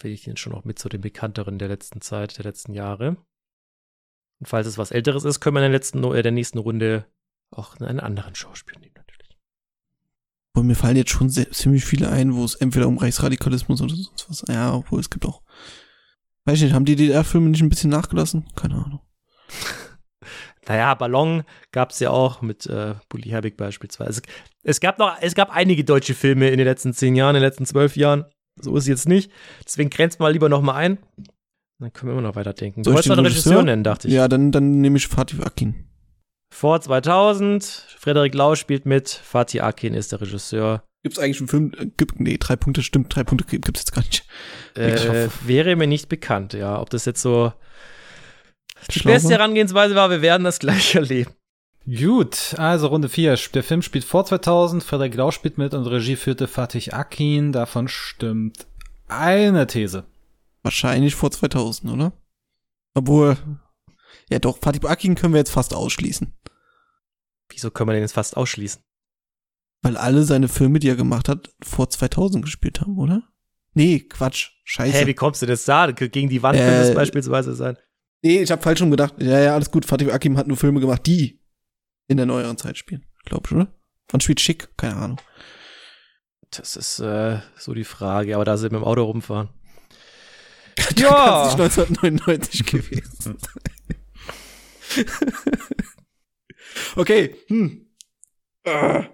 finde 0.00 0.14
ich 0.14 0.24
den 0.24 0.36
schon 0.36 0.54
auch 0.54 0.64
mit 0.64 0.78
zu 0.78 0.88
den 0.88 1.00
bekannteren 1.00 1.58
der 1.58 1.68
letzten 1.68 2.00
Zeit, 2.00 2.38
der 2.38 2.44
letzten 2.44 2.72
Jahre. 2.72 3.16
Und 4.40 4.46
falls 4.46 4.66
es 4.66 4.78
was 4.78 4.90
Älteres 4.90 5.24
ist, 5.24 5.40
können 5.40 5.56
wir 5.56 5.60
in 5.60 5.70
der 5.70 5.78
letzten, 5.78 6.02
äh, 6.02 6.22
der 6.22 6.32
nächsten 6.32 6.58
Runde 6.58 7.06
auch 7.50 7.76
einen 7.76 8.00
anderen 8.00 8.34
Schauspieler 8.34 8.80
nehmen, 8.80 8.94
natürlich. 8.96 9.36
Boah, 10.54 10.64
mir 10.64 10.74
fallen 10.74 10.96
jetzt 10.96 11.10
schon 11.10 11.28
sehr, 11.28 11.50
ziemlich 11.50 11.84
viele 11.84 12.08
ein, 12.08 12.34
wo 12.34 12.44
es 12.44 12.54
entweder 12.54 12.88
um 12.88 12.98
Rechtsradikalismus 12.98 13.82
oder 13.82 13.94
sonst 13.94 14.30
was. 14.30 14.44
Ja, 14.48 14.74
obwohl 14.74 15.00
es 15.00 15.10
gibt 15.10 15.26
auch. 15.26 15.42
Weiß 16.46 16.56
ich 16.56 16.64
nicht, 16.64 16.72
haben 16.72 16.86
die 16.86 16.96
DDR-Filme 16.96 17.50
nicht 17.50 17.62
ein 17.62 17.68
bisschen 17.68 17.90
nachgelassen? 17.90 18.48
Keine 18.56 18.76
Ahnung. 18.76 19.00
Naja, 20.68 20.94
Ballon 20.94 21.42
gab 21.72 21.90
es 21.90 21.98
ja 21.98 22.10
auch 22.10 22.42
mit 22.42 22.66
äh, 22.66 22.94
Bully 23.08 23.30
Herbig 23.30 23.56
beispielsweise. 23.56 24.20
Es, 24.20 24.32
es 24.62 24.80
gab 24.80 24.98
noch, 24.98 25.16
es 25.20 25.34
gab 25.34 25.50
einige 25.50 25.82
deutsche 25.82 26.14
Filme 26.14 26.50
in 26.50 26.58
den 26.58 26.66
letzten 26.66 26.92
zehn 26.92 27.16
Jahren, 27.16 27.34
in 27.34 27.40
den 27.40 27.48
letzten 27.48 27.66
zwölf 27.66 27.96
Jahren. 27.96 28.26
So 28.60 28.76
ist 28.76 28.84
es 28.84 28.88
jetzt 28.88 29.08
nicht. 29.08 29.30
Deswegen 29.64 29.90
grenzt 29.90 30.20
mal 30.20 30.32
lieber 30.32 30.48
noch 30.48 30.62
mal 30.62 30.74
ein. 30.74 30.98
Dann 31.78 31.92
können 31.92 32.10
wir 32.12 32.18
immer 32.18 32.28
noch 32.28 32.36
weiterdenken. 32.36 32.82
Du 32.82 32.90
Soll 32.90 33.00
ich 33.00 33.08
wolltest 33.08 33.10
einen 33.18 33.26
Regisseur 33.26 33.62
nennen, 33.62 33.84
dachte 33.84 34.08
ich. 34.08 34.14
Ja, 34.14 34.28
dann, 34.28 34.52
dann 34.52 34.80
nehme 34.80 34.98
ich 34.98 35.08
Fatih 35.08 35.40
Akin. 35.42 35.86
Vor 36.52 36.80
2000, 36.80 37.64
Frederik 37.98 38.34
Lau 38.34 38.54
spielt 38.54 38.84
mit, 38.84 39.08
Fatih 39.08 39.60
Akin 39.62 39.94
ist 39.94 40.12
der 40.12 40.20
Regisseur. 40.20 40.82
Gibt's 41.02 41.18
eigentlich 41.18 41.38
einen 41.40 41.48
Film? 41.48 41.72
äh, 41.78 41.86
Gibt, 41.96 42.20
nee, 42.20 42.36
drei 42.38 42.56
Punkte, 42.56 42.82
stimmt, 42.82 43.14
drei 43.14 43.24
Punkte 43.24 43.46
gibt- 43.46 43.64
gibt's 43.64 43.80
jetzt 43.80 43.92
gar 43.94 44.02
nicht. 44.02 44.26
Äh, 44.74 45.28
wäre 45.46 45.74
mir 45.76 45.86
nicht 45.86 46.08
bekannt, 46.10 46.52
ja. 46.52 46.78
Ob 46.80 46.90
das 46.90 47.04
jetzt 47.06 47.22
so 47.22 47.52
die 48.92 49.00
beste? 49.00 49.30
Herangehensweise 49.30 49.94
war, 49.94 50.10
wir 50.10 50.20
werden 50.22 50.44
das 50.44 50.58
gleich 50.58 50.94
erleben. 50.96 51.30
Gut, 51.86 52.54
also 52.58 52.88
Runde 52.88 53.08
4. 53.08 53.36
Der 53.54 53.62
Film 53.62 53.82
spielt 53.82 54.04
vor 54.04 54.24
2000, 54.24 54.82
Frederik 54.84 55.14
Lau 55.14 55.30
spielt 55.30 55.58
mit 55.58 55.74
und 55.74 55.86
Regie 55.86 56.16
führte 56.16 56.46
Fatih 56.46 56.92
Akin. 56.92 57.52
Davon 57.52 57.88
stimmt 57.88 58.66
eine 59.08 59.66
These. 59.66 60.04
Wahrscheinlich 60.62 61.14
vor 61.14 61.30
2000, 61.30 61.92
oder? 61.92 62.12
Obwohl, 62.94 63.36
ja 64.28 64.38
doch, 64.38 64.58
Fatih 64.58 64.86
Akin 64.86 65.14
können 65.14 65.32
wir 65.32 65.38
jetzt 65.40 65.50
fast 65.52 65.74
ausschließen. 65.74 66.32
Wieso 67.50 67.70
können 67.70 67.88
wir 67.88 67.94
den 67.94 68.02
jetzt 68.02 68.12
fast 68.12 68.36
ausschließen? 68.36 68.82
Weil 69.82 69.96
alle 69.96 70.22
seine 70.24 70.48
Filme, 70.48 70.78
die 70.78 70.88
er 70.90 70.96
gemacht 70.96 71.28
hat, 71.28 71.50
vor 71.62 71.88
2000 71.88 72.44
gespielt 72.44 72.80
haben, 72.82 72.98
oder? 72.98 73.22
Nee, 73.72 74.00
Quatsch, 74.00 74.50
scheiße. 74.64 74.98
Hä, 74.98 75.06
wie 75.06 75.14
kommst 75.14 75.40
du 75.42 75.46
denn 75.46 75.54
jetzt 75.54 75.66
da? 75.66 75.90
Gegen 75.90 76.28
die 76.28 76.42
Wand 76.42 76.58
könnte 76.58 76.82
es 76.82 76.90
Äh, 76.90 76.94
beispielsweise 76.94 77.54
sein. 77.54 77.76
nee, 78.22 78.42
ich 78.42 78.50
habe 78.50 78.60
falsch 78.62 78.82
rum 78.82 78.90
gedacht. 78.90 79.14
Ja, 79.18 79.40
ja, 79.40 79.54
alles 79.54 79.70
gut. 79.70 79.86
Fatih 79.86 80.12
Akin 80.12 80.36
hat 80.36 80.46
nur 80.46 80.56
Filme 80.58 80.80
gemacht, 80.80 81.06
die 81.06 81.39
in 82.10 82.16
der 82.16 82.26
neueren 82.26 82.58
Zeit 82.58 82.76
spielen. 82.76 83.06
Glaub 83.24 83.46
ich, 83.46 83.52
oder? 83.52 83.68
Wann 84.08 84.20
spielt 84.20 84.40
Schick? 84.40 84.76
Keine 84.76 84.96
Ahnung. 84.96 85.20
Das 86.50 86.74
ist 86.74 86.98
äh, 86.98 87.38
so 87.56 87.72
die 87.72 87.84
Frage, 87.84 88.34
aber 88.34 88.44
da 88.44 88.56
sind 88.56 88.72
wir 88.72 88.78
im 88.78 88.84
Auto 88.84 89.04
rumfahren. 89.04 89.48
Ja. 90.96 91.44
Das 91.44 91.54
ist 91.54 91.60
1999 91.60 92.64
gewesen. 92.66 93.36
okay, 96.96 97.36
hm. 97.48 97.86
Äh. 98.64 99.04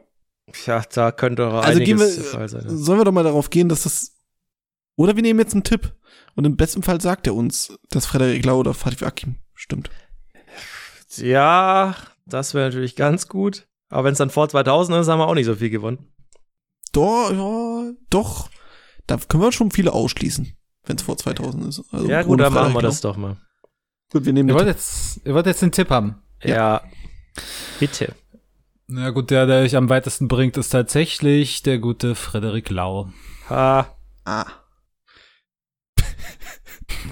Ja, 0.64 0.82
da 0.92 1.10
könnte 1.12 1.48
auch 1.48 1.64
Also 1.64 1.80
gehen 1.80 1.98
wir, 1.98 2.06
der 2.06 2.24
Fall 2.24 2.48
sein. 2.48 2.62
ja. 2.64 2.76
sollen 2.76 3.00
wir 3.00 3.04
doch 3.04 3.12
mal 3.12 3.24
darauf 3.24 3.50
gehen, 3.50 3.68
dass 3.68 3.82
das, 3.82 4.16
oder 4.94 5.16
wir 5.16 5.22
nehmen 5.22 5.40
jetzt 5.40 5.52
einen 5.52 5.64
Tipp 5.64 5.94
und 6.34 6.44
im 6.44 6.56
besten 6.56 6.82
Fall 6.82 7.00
sagt 7.00 7.26
er 7.26 7.34
uns, 7.34 7.76
dass 7.90 8.06
Frederik 8.06 8.44
Lau 8.44 8.60
oder 8.60 8.72
Fatih 8.74 9.04
Akin 9.04 9.36
stimmt. 9.54 9.90
Ja, 11.16 11.96
das 12.26 12.54
wäre 12.54 12.66
natürlich 12.66 12.96
ganz 12.96 13.28
gut. 13.28 13.66
Aber 13.88 14.04
wenn 14.04 14.12
es 14.12 14.18
dann 14.18 14.30
vor 14.30 14.48
2000 14.48 14.98
ist, 14.98 15.08
haben 15.08 15.20
wir 15.20 15.28
auch 15.28 15.34
nicht 15.34 15.46
so 15.46 15.54
viel 15.54 15.70
gewonnen. 15.70 16.12
Doch, 16.92 17.30
ja, 17.30 17.92
doch. 18.10 18.50
Da 19.06 19.16
können 19.16 19.42
wir 19.42 19.52
schon 19.52 19.70
viele 19.70 19.92
ausschließen, 19.92 20.56
wenn 20.84 20.96
es 20.96 21.02
vor 21.02 21.16
2000 21.16 21.66
ist. 21.66 21.84
Also 21.92 22.08
ja, 22.08 22.22
gut, 22.22 22.40
dann 22.40 22.52
machen 22.52 22.74
wir 22.74 22.82
das 22.82 23.00
doch 23.00 23.16
mal. 23.16 23.36
Gut, 24.12 24.24
wir 24.24 24.32
nehmen 24.32 24.48
Ihr 24.48 24.54
den 24.54 24.58
wollt 24.58 24.68
jetzt, 24.68 25.20
ihr 25.24 25.34
wollt 25.34 25.46
jetzt 25.46 25.62
den 25.62 25.72
Tipp 25.72 25.90
haben. 25.90 26.22
Ja. 26.42 26.82
Bitte. 27.78 28.14
Na 28.88 29.10
gut, 29.10 29.30
der, 29.30 29.46
der 29.46 29.62
euch 29.62 29.76
am 29.76 29.88
weitesten 29.88 30.28
bringt, 30.28 30.56
ist 30.56 30.70
tatsächlich 30.70 31.62
der 31.62 31.78
gute 31.78 32.14
Frederik 32.14 32.70
Lau. 32.70 33.10
Ha. 33.48 33.96
Ah. 34.24 34.46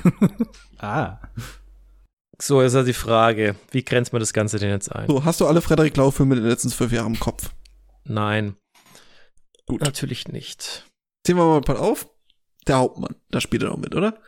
Ah. 0.78 1.18
So, 2.40 2.60
ist 2.60 2.74
halt 2.74 2.88
die 2.88 2.92
Frage, 2.92 3.54
wie 3.70 3.84
grenzt 3.84 4.12
man 4.12 4.20
das 4.20 4.32
Ganze 4.32 4.58
denn 4.58 4.70
jetzt 4.70 4.90
ein? 4.94 5.06
So, 5.06 5.24
hast 5.24 5.40
du 5.40 5.46
alle 5.46 5.60
Frederik 5.62 5.96
Lau-Filme 5.96 6.34
der 6.34 6.44
letzten 6.44 6.68
zwölf 6.68 6.92
Jahre 6.92 7.06
im 7.06 7.18
Kopf? 7.20 7.50
Nein. 8.04 8.56
Gut. 9.66 9.80
Natürlich 9.82 10.28
nicht. 10.28 10.84
Ziehen 11.24 11.36
wir 11.36 11.44
mal 11.46 11.56
ein 11.58 11.62
paar 11.64 11.80
auf. 11.80 12.08
Der 12.66 12.78
Hauptmann, 12.78 13.14
da 13.30 13.40
spielt 13.40 13.62
er 13.62 13.68
noch 13.70 13.76
mit, 13.76 13.94
oder? 13.94 14.18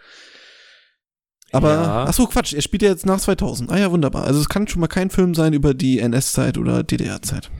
Aber, 1.52 1.72
Ja. 1.72 2.04
ach 2.08 2.12
so, 2.12 2.26
Quatsch, 2.26 2.52
er 2.54 2.62
spielt 2.62 2.82
ja 2.82 2.90
jetzt 2.90 3.06
nach 3.06 3.20
2000. 3.20 3.70
Ah 3.70 3.78
ja, 3.78 3.90
wunderbar. 3.90 4.24
Also 4.24 4.40
es 4.40 4.48
kann 4.48 4.66
schon 4.68 4.80
mal 4.80 4.88
kein 4.88 5.10
Film 5.10 5.34
sein 5.34 5.52
über 5.52 5.74
die 5.74 6.00
NS-Zeit 6.00 6.58
oder 6.58 6.82
DDR-Zeit. 6.82 7.50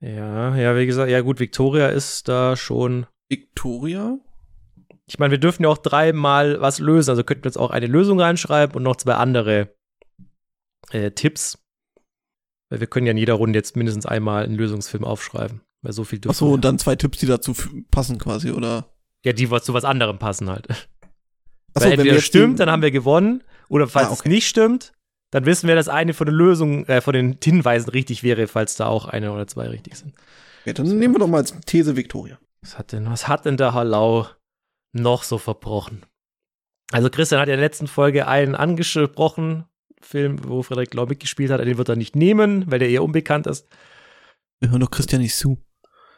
Ja, 0.00 0.54
ja, 0.56 0.76
wie 0.76 0.86
gesagt, 0.86 1.10
ja 1.10 1.20
gut, 1.20 1.40
Victoria 1.40 1.88
ist 1.88 2.28
da 2.28 2.56
schon. 2.56 3.06
Victoria? 3.28 4.18
Ich 5.08 5.18
meine, 5.18 5.30
wir 5.30 5.38
dürfen 5.38 5.62
ja 5.64 5.68
auch 5.70 5.78
dreimal 5.78 6.60
was 6.60 6.78
lösen. 6.78 7.10
Also 7.10 7.24
könnten 7.24 7.44
wir 7.44 7.48
jetzt 7.48 7.56
auch 7.58 7.70
eine 7.70 7.86
Lösung 7.86 8.20
reinschreiben 8.20 8.76
und 8.76 8.82
noch 8.82 8.96
zwei 8.96 9.14
andere 9.14 9.74
äh, 10.90 11.10
Tipps. 11.10 11.58
Weil 12.70 12.80
wir 12.80 12.86
können 12.86 13.06
ja 13.06 13.12
in 13.12 13.16
jeder 13.18 13.34
Runde 13.34 13.58
jetzt 13.58 13.74
mindestens 13.76 14.04
einmal 14.04 14.44
einen 14.44 14.54
Lösungsfilm 14.56 15.04
aufschreiben. 15.04 15.62
Weil 15.82 15.92
so 15.92 16.04
viel 16.04 16.18
Ach 16.18 16.22
dürfen 16.22 16.36
so, 16.36 16.46
wir. 16.48 16.52
und 16.54 16.64
dann 16.64 16.78
zwei 16.78 16.94
Tipps, 16.96 17.18
die 17.18 17.26
dazu 17.26 17.54
passen 17.90 18.18
quasi, 18.18 18.50
oder? 18.50 18.92
Ja, 19.24 19.32
die 19.32 19.50
was 19.50 19.64
zu 19.64 19.72
was 19.74 19.84
anderem 19.84 20.18
passen 20.18 20.50
halt. 20.50 20.66
Ach 20.70 20.76
Weil 21.74 21.82
so, 21.82 21.84
wenn 21.84 21.90
wir 21.90 22.04
entweder 22.04 22.20
stimmt, 22.20 22.60
dann 22.60 22.70
haben 22.70 22.82
wir 22.82 22.90
gewonnen. 22.90 23.42
Oder 23.70 23.88
falls 23.88 24.08
Ah, 24.08 24.12
es 24.12 24.20
okay. 24.20 24.28
nicht 24.28 24.46
stimmt, 24.46 24.92
dann 25.30 25.46
wissen 25.46 25.68
wir, 25.68 25.74
dass 25.74 25.88
eine 25.88 26.12
von 26.14 26.26
den 26.26 26.34
Lösungen, 26.34 26.86
äh, 26.86 27.00
von 27.00 27.14
den 27.14 27.38
Hinweisen 27.42 27.88
richtig 27.90 28.22
wäre, 28.22 28.46
falls 28.46 28.76
da 28.76 28.86
auch 28.86 29.06
eine 29.06 29.32
oder 29.32 29.46
zwei 29.46 29.68
richtig 29.68 29.96
sind. 29.96 30.14
Ja, 30.64 30.72
dann 30.74 30.98
nehmen 30.98 31.14
wir 31.14 31.18
doch 31.20 31.28
mal 31.28 31.38
als 31.38 31.54
These 31.66 31.96
Victoria. 31.96 32.38
Was 32.62 32.78
hat 32.78 32.92
denn, 32.92 33.06
was 33.10 33.28
hat 33.28 33.44
denn 33.46 33.56
der 33.56 33.72
Hallau 33.72 34.26
noch 34.92 35.22
so 35.22 35.38
verbrochen? 35.38 36.04
Also 36.90 37.10
Christian 37.10 37.40
hat 37.40 37.48
ja 37.48 37.54
in 37.54 37.60
der 37.60 37.66
letzten 37.66 37.86
Folge 37.86 38.26
einen 38.26 38.54
angesprochen, 38.54 39.66
Film, 40.00 40.38
wo 40.44 40.62
Frederik 40.62 40.94
Lau 40.94 41.06
mitgespielt 41.06 41.50
hat, 41.50 41.60
den 41.60 41.76
wird 41.76 41.88
er 41.88 41.96
nicht 41.96 42.16
nehmen, 42.16 42.70
weil 42.70 42.78
der 42.78 42.88
eher 42.88 43.02
unbekannt 43.02 43.46
ist. 43.46 43.68
Wir 44.60 44.70
hören 44.70 44.80
doch 44.80 44.90
Christian 44.90 45.20
nicht 45.20 45.36
zu. 45.36 45.58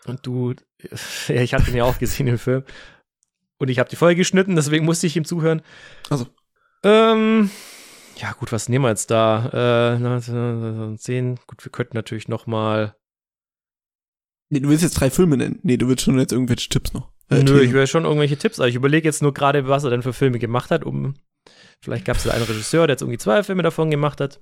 Und 0.06 0.26
du, 0.26 0.54
ja, 1.28 1.40
ich 1.40 1.54
habe 1.54 1.64
den 1.64 1.76
ja 1.76 1.84
auch 1.84 1.98
gesehen 1.98 2.26
im 2.26 2.38
Film. 2.38 2.64
Und 3.58 3.68
ich 3.68 3.78
habe 3.78 3.90
die 3.90 3.96
Folge 3.96 4.16
geschnitten, 4.16 4.56
deswegen 4.56 4.84
musste 4.84 5.06
ich 5.06 5.16
ihm 5.16 5.24
zuhören. 5.24 5.62
Also. 6.08 6.26
Ähm, 6.82 7.50
ja 8.16 8.32
gut, 8.32 8.52
was 8.52 8.68
nehmen 8.68 8.84
wir 8.84 8.90
jetzt 8.90 9.10
da? 9.10 9.50
Äh, 9.92 9.96
1910, 9.96 11.38
gut, 11.46 11.64
wir 11.64 11.72
könnten 11.72 11.96
natürlich 11.96 12.28
noch 12.28 12.46
mal 12.46 12.94
Nee, 14.50 14.60
du 14.60 14.68
willst 14.68 14.82
jetzt 14.82 14.94
drei 14.94 15.10
Filme 15.10 15.36
nennen. 15.36 15.60
Nee, 15.62 15.76
du 15.76 15.86
willst 15.88 16.04
schon 16.04 16.18
jetzt 16.18 16.32
irgendwelche 16.32 16.68
Tipps 16.68 16.92
noch. 16.92 17.12
Äh, 17.30 17.42
Nö, 17.44 17.60
ich 17.62 17.72
will 17.72 17.86
schon 17.86 18.04
irgendwelche 18.04 18.36
Tipps, 18.36 18.58
aber 18.58 18.68
ich 18.68 18.74
überlege 18.74 19.06
jetzt 19.06 19.22
nur 19.22 19.32
gerade, 19.32 19.68
was 19.68 19.84
er 19.84 19.90
denn 19.90 20.02
für 20.02 20.12
Filme 20.12 20.38
gemacht 20.38 20.70
hat, 20.70 20.84
um 20.84 21.14
vielleicht 21.80 22.04
gab 22.04 22.16
es 22.16 22.24
da 22.24 22.32
einen 22.32 22.44
Regisseur, 22.44 22.86
der 22.86 22.94
jetzt 22.94 23.02
irgendwie 23.02 23.18
zwei 23.18 23.42
Filme 23.42 23.62
davon 23.62 23.90
gemacht 23.90 24.20
hat. 24.20 24.40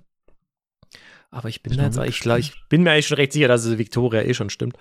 Aber 1.30 1.48
ich 1.50 1.62
bin 1.62 1.78
auch 1.78 2.04
jetzt 2.04 2.20
klar, 2.20 2.38
ich 2.38 2.54
bin 2.70 2.82
mir 2.82 2.92
eigentlich 2.92 3.06
schon 3.06 3.16
recht 3.18 3.32
sicher, 3.34 3.48
dass 3.48 3.64
es 3.64 3.76
Victoria 3.78 4.22
eh 4.22 4.32
schon 4.32 4.48
stimmt. 4.50 4.78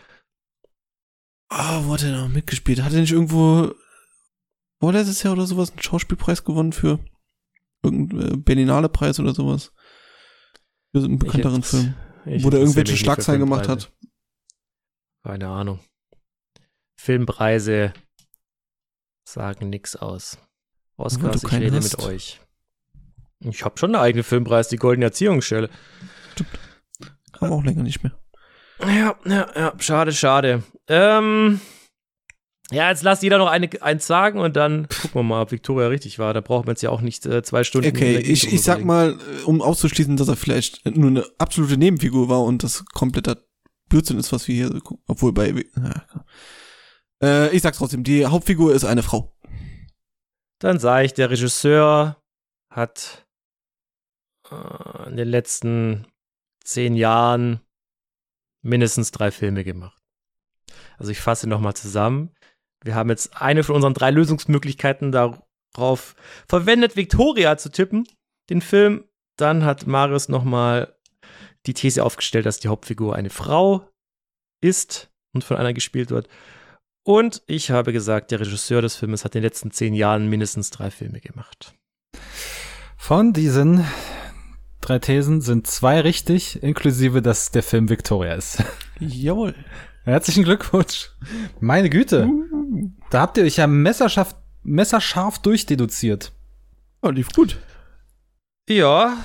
Ah, 1.50 1.82
wo 1.84 1.93
hat 1.93 2.04
er 2.04 2.12
noch 2.17 2.30
mitgespielt? 2.30 2.82
Hat 2.82 2.93
er 2.93 3.02
nicht 3.02 3.12
irgendwo 3.12 3.74
vorletztes 4.82 5.24
Jahr 5.24 5.34
oder 5.34 5.46
sowas 5.46 5.72
einen 5.72 5.82
Schauspielpreis 5.82 6.43
gewonnen 6.46 6.72
für 6.72 7.00
irgendeinen 7.84 8.34
äh, 8.34 8.38
Berlinale-Preis 8.38 9.20
oder 9.20 9.34
sowas? 9.34 9.74
Für 10.93 11.02
so 11.02 11.08
einen 11.08 11.20
bekannteren 11.20 11.56
hätte- 11.58 11.67
Film. 11.67 11.93
Ich 12.26 12.43
Wo 12.43 12.50
der 12.50 12.60
irgendwelche 12.60 12.98
Schlagzeilen 12.98 13.39
gemacht 13.39 13.67
hat. 13.70 13.91
Keine 15.24 15.48
Ahnung. 15.48 15.80
Filmpreise 16.99 17.93
sagen 19.27 19.69
nix 19.69 19.95
aus. 19.95 20.38
Oscars, 20.97 21.43
ich 21.43 21.51
rede 21.51 21.77
hast. 21.77 21.97
mit 21.97 22.05
euch. 22.05 22.41
Ich 23.39 23.63
habe 23.63 23.77
schon 23.77 23.93
eine 23.93 24.03
eigene 24.03 24.23
Filmpreis, 24.23 24.67
die 24.67 24.77
Goldene 24.77 25.05
Erziehungsstelle. 25.05 25.69
Kam 27.33 27.51
auch 27.51 27.63
länger 27.63 27.83
nicht 27.83 28.03
mehr. 28.03 28.17
Ja, 28.81 29.15
ja, 29.25 29.47
ja, 29.55 29.73
schade, 29.79 30.12
schade. 30.12 30.63
Ähm, 30.88 31.62
ja, 32.71 32.89
jetzt 32.89 33.03
lasst 33.03 33.23
jeder 33.23 33.38
noch 33.38 33.47
eine, 33.47 33.69
eins 33.81 34.07
sagen 34.07 34.39
und 34.39 34.55
dann 34.55 34.88
gucken 34.89 35.13
wir 35.13 35.23
mal, 35.23 35.41
ob 35.41 35.51
Victoria 35.51 35.88
richtig 35.88 36.19
war. 36.19 36.33
Da 36.33 36.41
brauchen 36.41 36.67
wir 36.67 36.71
jetzt 36.71 36.81
ja 36.81 36.89
auch 36.89 37.01
nicht 37.01 37.25
äh, 37.25 37.41
zwei 37.43 37.63
Stunden. 37.63 37.89
Okay, 37.89 38.17
ich, 38.17 38.51
ich 38.51 38.62
sag 38.62 38.83
mal, 38.83 39.12
äh, 39.12 39.43
um 39.43 39.62
auszuschließen, 39.62 40.17
dass 40.17 40.27
er 40.27 40.36
vielleicht 40.36 40.86
nur 40.86 41.10
eine 41.10 41.25
absolute 41.38 41.77
Nebenfigur 41.77 42.27
war 42.27 42.43
und 42.43 42.63
das 42.63 42.86
kompletter 42.86 43.38
Blödsinn 43.88 44.19
ist, 44.19 44.33
was 44.33 44.47
wir 44.47 44.55
hier, 44.55 44.81
obwohl 45.07 45.31
bei, 45.31 45.49
ja. 45.75 46.05
Äh, 47.23 47.56
ich 47.56 47.62
sag's 47.62 47.77
trotzdem, 47.77 48.03
die 48.03 48.25
Hauptfigur 48.25 48.73
ist 48.73 48.84
eine 48.84 49.03
Frau. 49.03 49.34
Dann 50.60 50.80
sage 50.80 51.06
ich, 51.06 51.13
der 51.13 51.30
Regisseur 51.30 52.21
hat 52.71 53.27
äh, 54.49 55.10
in 55.10 55.17
den 55.17 55.27
letzten 55.27 56.08
zehn 56.63 56.95
Jahren 56.95 57.62
mindestens 58.63 59.12
drei 59.12 59.32
Filme 59.32 59.63
gemacht. 59.63 60.01
Also 60.97 61.12
ich 61.12 61.21
fasse 61.21 61.47
nochmal 61.47 61.75
zusammen. 61.75 62.34
Wir 62.84 62.95
haben 62.95 63.10
jetzt 63.10 63.41
eine 63.41 63.63
von 63.63 63.75
unseren 63.75 63.93
drei 63.93 64.12
Lösungsmöglichkeiten 64.12 65.12
darauf 65.12 66.15
verwendet, 66.47 66.95
Victoria 66.95 67.58
zu 67.58 67.69
tippen, 67.69 68.08
den 68.49 68.62
Film. 68.62 69.06
Dann 69.38 69.63
hat 69.63 69.88
Marius 69.88 70.30
nochmal 70.30 70.95
die 71.65 71.73
These 71.73 72.03
aufgestellt, 72.03 72.45
dass 72.45 72.60
die 72.60 72.69
Hauptfigur 72.69 73.15
eine 73.15 73.30
Frau 73.30 73.89
ist 74.62 75.12
und 75.34 75.43
von 75.43 75.58
einer 75.58 75.73
gespielt 75.73 76.10
wird. 76.10 76.27
Und 77.08 77.41
ich 77.48 77.72
habe 77.72 77.93
gesagt, 77.93 78.32
der 78.32 78.41
Regisseur 78.41 78.82
des 78.82 78.98
Filmes 78.98 79.24
hat 79.24 79.34
in 79.34 79.39
den 79.39 79.46
letzten 79.46 79.72
zehn 79.72 79.93
Jahren 79.93 80.28
mindestens 80.28 80.72
drei 80.72 80.91
Filme 80.91 81.22
gemacht. 81.22 81.74
Von 82.98 83.32
diesen 83.32 83.86
drei 84.82 85.00
Thesen 85.00 85.39
sind 85.39 85.67
zwei 85.67 86.02
richtig, 86.02 86.62
inklusive, 86.62 87.22
dass 87.22 87.50
der 87.52 87.63
Film 87.63 87.88
Victoria 87.88 88.34
ist. 88.36 88.62
Jawohl. 89.00 89.56
Herzlichen 90.04 90.43
Glückwunsch. 90.43 91.12
Meine 91.62 91.89
Güte. 91.89 92.30
Da 93.10 93.22
habt 93.22 93.38
ihr 93.38 93.46
euch 93.46 93.56
ja 93.56 93.67
messerscharf, 93.67 94.36
messerscharf 94.63 95.39
durchdeduziert. 95.39 96.34
Ja, 97.02 97.12
lief 97.12 97.30
gut. 97.30 97.58
Ja, 98.67 99.15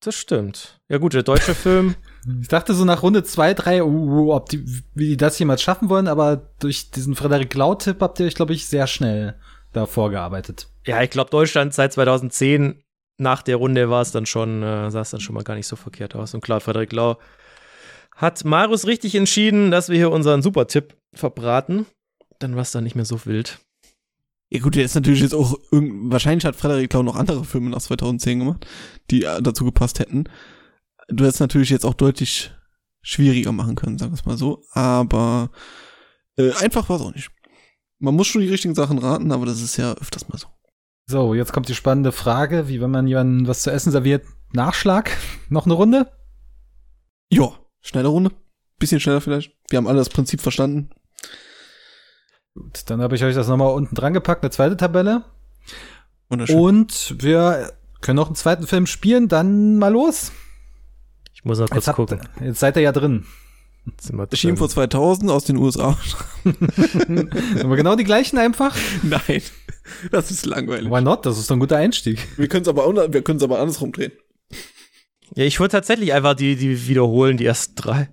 das 0.00 0.16
stimmt. 0.16 0.80
Ja 0.88 0.98
gut, 0.98 1.14
der 1.14 1.22
deutsche 1.22 1.54
Film. 1.54 1.94
Ich 2.40 2.48
dachte 2.48 2.74
so 2.74 2.84
nach 2.84 3.02
Runde 3.02 3.24
zwei, 3.24 3.54
drei, 3.54 3.82
uh, 3.82 4.32
ob 4.32 4.48
die, 4.48 4.64
wie 4.94 5.08
die 5.08 5.16
das 5.16 5.38
jemals 5.38 5.62
schaffen 5.62 5.88
wollen, 5.88 6.08
aber 6.08 6.50
durch 6.60 6.90
diesen 6.90 7.14
Frederik 7.14 7.54
Lau-Tipp 7.54 8.00
habt 8.00 8.20
ihr 8.20 8.26
euch, 8.26 8.34
glaube 8.34 8.52
ich, 8.52 8.66
sehr 8.66 8.86
schnell 8.86 9.36
da 9.72 9.86
vorgearbeitet. 9.86 10.68
Ja, 10.86 11.02
ich 11.02 11.10
glaube, 11.10 11.30
Deutschland 11.30 11.72
seit 11.72 11.92
2010 11.92 12.82
nach 13.18 13.42
der 13.42 13.56
Runde 13.56 13.90
war 13.90 14.02
es 14.02 14.12
dann 14.12 14.26
schon, 14.26 14.62
äh, 14.62 14.90
sah 14.90 15.02
es 15.02 15.10
dann 15.10 15.20
schon 15.20 15.34
mal 15.34 15.44
gar 15.44 15.54
nicht 15.54 15.66
so 15.66 15.76
verkehrt 15.76 16.14
aus. 16.14 16.34
Und 16.34 16.40
klar, 16.40 16.60
Frederik 16.60 16.92
Lau 16.92 17.18
hat 18.16 18.44
Marius 18.44 18.86
richtig 18.86 19.14
entschieden, 19.14 19.70
dass 19.70 19.88
wir 19.88 19.96
hier 19.96 20.10
unseren 20.10 20.42
Super-Tipp 20.42 20.96
verbraten. 21.14 21.86
Dann 22.38 22.54
war 22.54 22.62
es 22.62 22.72
dann 22.72 22.84
nicht 22.84 22.96
mehr 22.96 23.04
so 23.04 23.24
wild. 23.26 23.60
Ja 24.48 24.60
gut, 24.60 24.74
der 24.74 24.84
ist 24.84 24.94
natürlich 24.94 25.20
jetzt 25.20 25.34
auch, 25.34 25.54
wahrscheinlich 25.70 26.44
hat 26.44 26.56
Frederik 26.56 26.92
Lau 26.92 27.02
noch 27.02 27.16
andere 27.16 27.44
Filme 27.44 27.70
nach 27.70 27.80
2010 27.80 28.40
gemacht, 28.40 28.66
die 29.10 29.22
äh, 29.22 29.40
dazu 29.40 29.64
gepasst 29.64 30.00
hätten. 30.00 30.24
Du 31.10 31.24
hättest 31.24 31.40
natürlich 31.40 31.70
jetzt 31.70 31.84
auch 31.84 31.94
deutlich 31.94 32.52
schwieriger 33.02 33.52
machen 33.52 33.74
können, 33.74 33.98
sagen 33.98 34.12
wir 34.12 34.18
es 34.18 34.26
mal 34.26 34.36
so. 34.36 34.62
Aber 34.72 35.50
äh, 36.36 36.52
einfach 36.52 36.88
war 36.88 36.96
es 36.96 37.02
auch 37.02 37.14
nicht. 37.14 37.30
Man 37.98 38.14
muss 38.14 38.26
schon 38.26 38.42
die 38.42 38.48
richtigen 38.48 38.74
Sachen 38.74 38.98
raten, 38.98 39.32
aber 39.32 39.46
das 39.46 39.60
ist 39.60 39.76
ja 39.76 39.92
öfters 39.94 40.28
mal 40.28 40.38
so. 40.38 40.48
So, 41.06 41.34
jetzt 41.34 41.52
kommt 41.52 41.68
die 41.68 41.74
spannende 41.74 42.12
Frage, 42.12 42.68
wie 42.68 42.80
wenn 42.80 42.90
man 42.90 43.06
jemandem 43.06 43.48
was 43.48 43.62
zu 43.62 43.70
essen 43.70 43.90
serviert. 43.90 44.24
Nachschlag? 44.52 45.10
Noch 45.48 45.66
eine 45.66 45.74
Runde? 45.74 46.10
Ja, 47.30 47.52
schnelle 47.80 48.08
Runde. 48.08 48.30
Bisschen 48.78 49.00
schneller 49.00 49.20
vielleicht. 49.20 49.52
Wir 49.68 49.76
haben 49.76 49.86
alle 49.86 49.98
das 49.98 50.08
Prinzip 50.08 50.40
verstanden. 50.40 50.90
Gut, 52.54 52.82
dann 52.86 53.00
habe 53.02 53.14
ich 53.14 53.24
euch 53.24 53.34
das 53.34 53.46
nochmal 53.46 53.72
unten 53.74 53.94
dran 53.94 54.12
gepackt, 54.12 54.42
eine 54.42 54.50
zweite 54.50 54.76
Tabelle. 54.76 55.24
Wunderschön. 56.28 56.58
Und 56.58 57.14
wir 57.18 57.72
können 58.00 58.16
noch 58.16 58.26
einen 58.26 58.36
zweiten 58.36 58.66
Film 58.66 58.86
spielen, 58.86 59.28
dann 59.28 59.76
mal 59.76 59.92
los. 59.92 60.32
Ich 61.40 61.44
muss 61.44 61.58
noch 61.58 61.68
kurz 61.70 61.86
Jetzt, 61.86 61.88
habt, 61.88 61.96
gucken. 61.96 62.20
jetzt 62.44 62.60
seid 62.60 62.76
ihr 62.76 62.82
ja 62.82 62.92
drin. 62.92 63.24
Jetzt 63.86 64.08
sind 64.08 64.16
wir 64.16 64.28
Erschien 64.30 64.50
drin. 64.50 64.58
vor 64.58 64.68
2000 64.68 65.30
aus 65.30 65.44
den 65.44 65.56
USA. 65.56 65.98
Aber 67.64 67.76
genau 67.76 67.96
die 67.96 68.04
gleichen 68.04 68.36
einfach. 68.38 68.76
Nein, 69.02 69.40
das 70.10 70.30
ist 70.30 70.44
langweilig. 70.44 70.90
Why 70.90 71.00
not? 71.00 71.24
Das 71.24 71.38
ist 71.38 71.50
doch 71.50 71.56
ein 71.56 71.60
guter 71.60 71.78
Einstieg. 71.78 72.28
Wir 72.36 72.46
können 72.48 72.62
es 72.62 72.68
aber, 72.68 73.12
wir 73.12 73.22
können 73.22 73.38
es 73.38 73.42
aber 73.42 73.58
andersrum 73.58 73.92
drehen. 73.92 74.12
Ja, 75.34 75.44
ich 75.44 75.58
würde 75.60 75.72
tatsächlich 75.72 76.12
einfach 76.12 76.34
die, 76.34 76.56
die 76.56 76.88
wiederholen, 76.88 77.38
die 77.38 77.46
ersten 77.46 77.74
drei. 77.74 78.10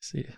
Ich 0.00 0.08
sehe. 0.08 0.34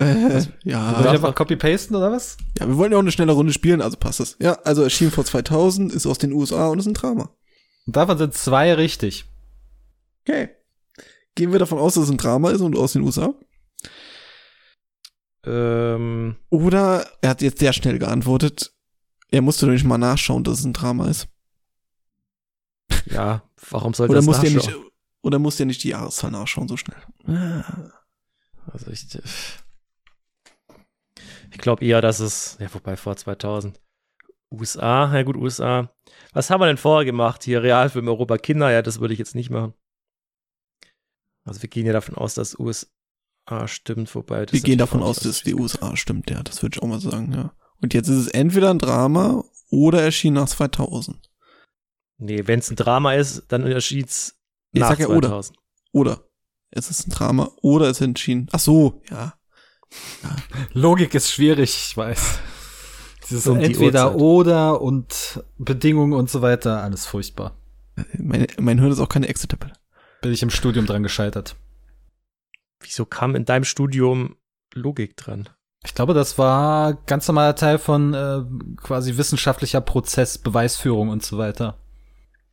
Äh, 0.00 0.42
ja. 0.64 0.94
Soll 0.94 1.04
ich 1.06 1.10
einfach 1.12 1.34
copy-pasten 1.36 1.94
oder 1.94 2.10
was? 2.10 2.36
ja, 2.58 2.66
wir 2.66 2.76
wollen 2.76 2.90
ja 2.90 2.98
auch 2.98 3.02
eine 3.02 3.12
schnelle 3.12 3.32
Runde 3.32 3.52
spielen, 3.52 3.80
also 3.80 3.96
passt 3.96 4.18
es. 4.18 4.36
Ja, 4.40 4.54
also 4.64 4.82
erschien 4.82 5.12
vor 5.12 5.24
2000, 5.24 5.92
ist 5.92 6.06
aus 6.06 6.18
den 6.18 6.32
USA 6.32 6.68
und 6.68 6.80
ist 6.80 6.86
ein 6.86 6.94
Drama. 6.94 7.30
Und 7.86 7.94
davon 7.96 8.18
sind 8.18 8.34
zwei 8.34 8.74
richtig. 8.74 9.26
Okay. 10.26 10.50
Gehen 11.34 11.52
wir 11.52 11.58
davon 11.58 11.78
aus, 11.78 11.94
dass 11.94 12.04
es 12.04 12.10
ein 12.10 12.18
Drama 12.18 12.50
ist 12.50 12.60
und 12.60 12.76
aus 12.76 12.92
den 12.92 13.02
USA? 13.02 13.34
Ähm, 15.44 16.36
Oder 16.50 17.06
er 17.20 17.30
hat 17.30 17.42
jetzt 17.42 17.58
sehr 17.58 17.72
schnell 17.72 17.98
geantwortet. 17.98 18.74
Er 19.30 19.42
musste 19.42 19.66
nämlich 19.66 19.84
mal 19.84 19.98
nachschauen, 19.98 20.44
dass 20.44 20.60
es 20.60 20.64
ein 20.64 20.74
Drama 20.74 21.08
ist. 21.08 21.28
ja, 23.06 23.42
warum 23.70 23.94
sollte 23.94 24.14
er 24.14 24.22
nachschauen? 24.22 24.54
nicht, 24.54 24.76
oder 25.22 25.38
musste 25.38 25.62
er 25.62 25.66
nicht 25.66 25.82
die 25.82 25.88
Jahreszahl 25.88 26.30
nachschauen 26.30 26.68
so 26.68 26.76
schnell? 26.76 27.00
Ah. 27.26 27.90
Also 28.70 28.90
ich, 28.90 29.06
ich 31.50 31.58
glaube 31.58 31.84
eher, 31.84 32.00
dass 32.00 32.20
es, 32.20 32.56
ja, 32.60 32.72
wobei 32.72 32.96
vor 32.96 33.16
2000. 33.16 33.80
USA, 34.52 35.12
ja 35.14 35.22
gut, 35.22 35.36
USA. 35.36 35.90
Was 36.34 36.50
haben 36.50 36.60
wir 36.60 36.66
denn 36.66 36.76
vorher 36.76 37.06
gemacht? 37.06 37.42
Hier 37.42 37.62
Realfilm 37.62 38.06
Europa 38.06 38.36
Kinder, 38.36 38.70
ja, 38.70 38.82
das 38.82 39.00
würde 39.00 39.14
ich 39.14 39.18
jetzt 39.18 39.34
nicht 39.34 39.50
machen. 39.50 39.72
Also 41.44 41.62
wir 41.62 41.68
gehen 41.68 41.86
ja 41.86 41.92
davon 41.92 42.14
aus, 42.14 42.34
dass 42.34 42.58
USA 42.58 42.86
stimmt, 43.66 44.14
wobei 44.14 44.46
das 44.46 44.52
Wir 44.52 44.60
gehen 44.60 44.78
davon 44.78 45.02
aus, 45.02 45.20
dass 45.20 45.42
die 45.42 45.54
USA 45.54 45.96
stimmt, 45.96 46.30
ja, 46.30 46.42
das 46.42 46.62
würde 46.62 46.76
ich 46.76 46.82
auch 46.82 46.88
mal 46.88 47.00
sagen, 47.00 47.32
ja. 47.32 47.52
Und 47.80 47.94
jetzt 47.94 48.08
ist 48.08 48.16
es 48.16 48.28
entweder 48.28 48.70
ein 48.70 48.78
Drama 48.78 49.44
oder 49.70 50.02
erschien 50.02 50.34
nach 50.34 50.48
2000. 50.48 51.30
Nee, 52.18 52.46
wenn 52.46 52.60
es 52.60 52.70
ein 52.70 52.76
Drama 52.76 53.14
ist, 53.14 53.44
dann 53.48 53.66
erschien 53.66 54.04
es 54.04 54.38
Ich 54.72 54.80
nach 54.80 54.90
sag 54.90 55.00
ja 55.00 55.08
oder. 55.08 55.28
2000. 55.28 55.58
Oder 55.90 56.24
es 56.70 56.88
ist 56.88 57.06
ein 57.06 57.10
Drama 57.10 57.50
oder 57.60 57.88
es 57.90 58.00
entschieden. 58.00 58.46
Ach 58.52 58.60
so, 58.60 59.02
ja. 59.10 59.34
Logik 60.72 61.14
ist 61.14 61.30
schwierig, 61.30 61.88
ich 61.90 61.96
weiß. 61.96 62.38
Dieses 63.28 63.46
Um 63.46 63.58
entweder 63.58 64.14
oder 64.16 64.80
und 64.80 65.44
Bedingungen 65.58 66.12
und 66.12 66.30
so 66.30 66.42
weiter, 66.42 66.82
alles 66.82 67.06
furchtbar. 67.06 67.58
Mein, 68.16 68.46
mein 68.58 68.78
Hirn 68.78 68.92
ist 68.92 69.00
auch 69.00 69.08
keine 69.08 69.28
Excel-Tabelle. 69.28 69.74
Bin 70.22 70.32
ich 70.32 70.42
im 70.42 70.50
Studium 70.50 70.86
dran 70.86 71.02
gescheitert. 71.02 71.56
Wieso 72.80 73.04
kam 73.04 73.34
in 73.36 73.44
deinem 73.44 73.64
Studium 73.64 74.36
Logik 74.74 75.16
dran? 75.16 75.48
Ich 75.84 75.94
glaube, 75.94 76.14
das 76.14 76.38
war 76.38 76.94
ganz 76.94 77.26
normaler 77.28 77.54
Teil 77.56 77.78
von 77.78 78.14
äh, 78.14 78.42
quasi 78.76 79.16
wissenschaftlicher 79.16 79.80
Prozess, 79.80 80.38
Beweisführung 80.38 81.08
und 81.10 81.24
so 81.24 81.38
weiter. 81.38 81.76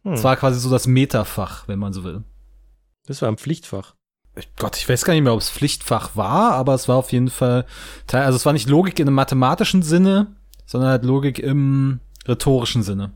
Hm, 0.03 0.13
Es 0.13 0.23
war 0.23 0.35
quasi 0.35 0.59
so 0.59 0.69
das 0.69 0.87
Metafach, 0.87 1.67
wenn 1.67 1.79
man 1.79 1.93
so 1.93 2.03
will. 2.03 2.23
das 3.05 3.21
war 3.21 3.29
ein 3.29 3.37
Pflichtfach. 3.37 3.95
Ich, 4.35 4.53
Gott, 4.55 4.77
ich 4.77 4.87
weiß 4.89 5.05
gar 5.05 5.13
nicht 5.13 5.23
mehr, 5.23 5.33
ob 5.33 5.39
es 5.41 5.49
Pflichtfach 5.49 6.15
war, 6.15 6.53
aber 6.53 6.73
es 6.73 6.87
war 6.87 6.97
auf 6.97 7.11
jeden 7.11 7.29
Fall 7.29 7.65
Teil, 8.07 8.23
also 8.23 8.35
es 8.35 8.45
war 8.45 8.53
nicht 8.53 8.69
Logik 8.69 8.99
in 8.99 9.07
einem 9.07 9.15
mathematischen 9.15 9.81
Sinne, 9.83 10.35
sondern 10.65 10.91
halt 10.91 11.03
Logik 11.03 11.39
im 11.39 11.99
rhetorischen 12.27 12.83
Sinne. 12.83 13.13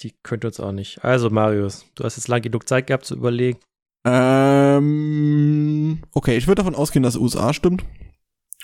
Die 0.00 0.14
könnte 0.22 0.46
uns 0.46 0.58
auch 0.60 0.72
nicht. 0.72 1.04
Also, 1.04 1.28
Marius, 1.30 1.84
du 1.94 2.04
hast 2.04 2.16
jetzt 2.16 2.28
lang 2.28 2.40
genug 2.42 2.66
Zeit 2.68 2.86
gehabt 2.86 3.04
zu 3.04 3.14
überlegen. 3.14 3.58
Ähm, 4.04 6.02
okay, 6.12 6.36
ich 6.36 6.46
würde 6.46 6.62
davon 6.62 6.74
ausgehen, 6.74 7.02
dass 7.02 7.16
USA 7.16 7.52
stimmt. 7.52 7.84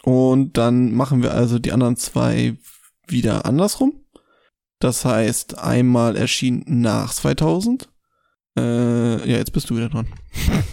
Und 0.03 0.57
dann 0.57 0.94
machen 0.94 1.22
wir 1.22 1.33
also 1.35 1.59
die 1.59 1.72
anderen 1.72 1.96
zwei 1.96 2.57
wieder 3.09 3.44
andersrum. 3.46 4.01
Das 4.79 5.05
heißt, 5.05 5.59
einmal 5.59 6.16
erschien 6.16 6.64
nach 6.66 7.12
2000. 7.12 7.88
Äh, 8.59 9.31
ja, 9.31 9.37
jetzt 9.38 9.53
bist 9.53 9.68
du 9.70 9.77
wieder 9.77 9.88
dran. 9.88 10.09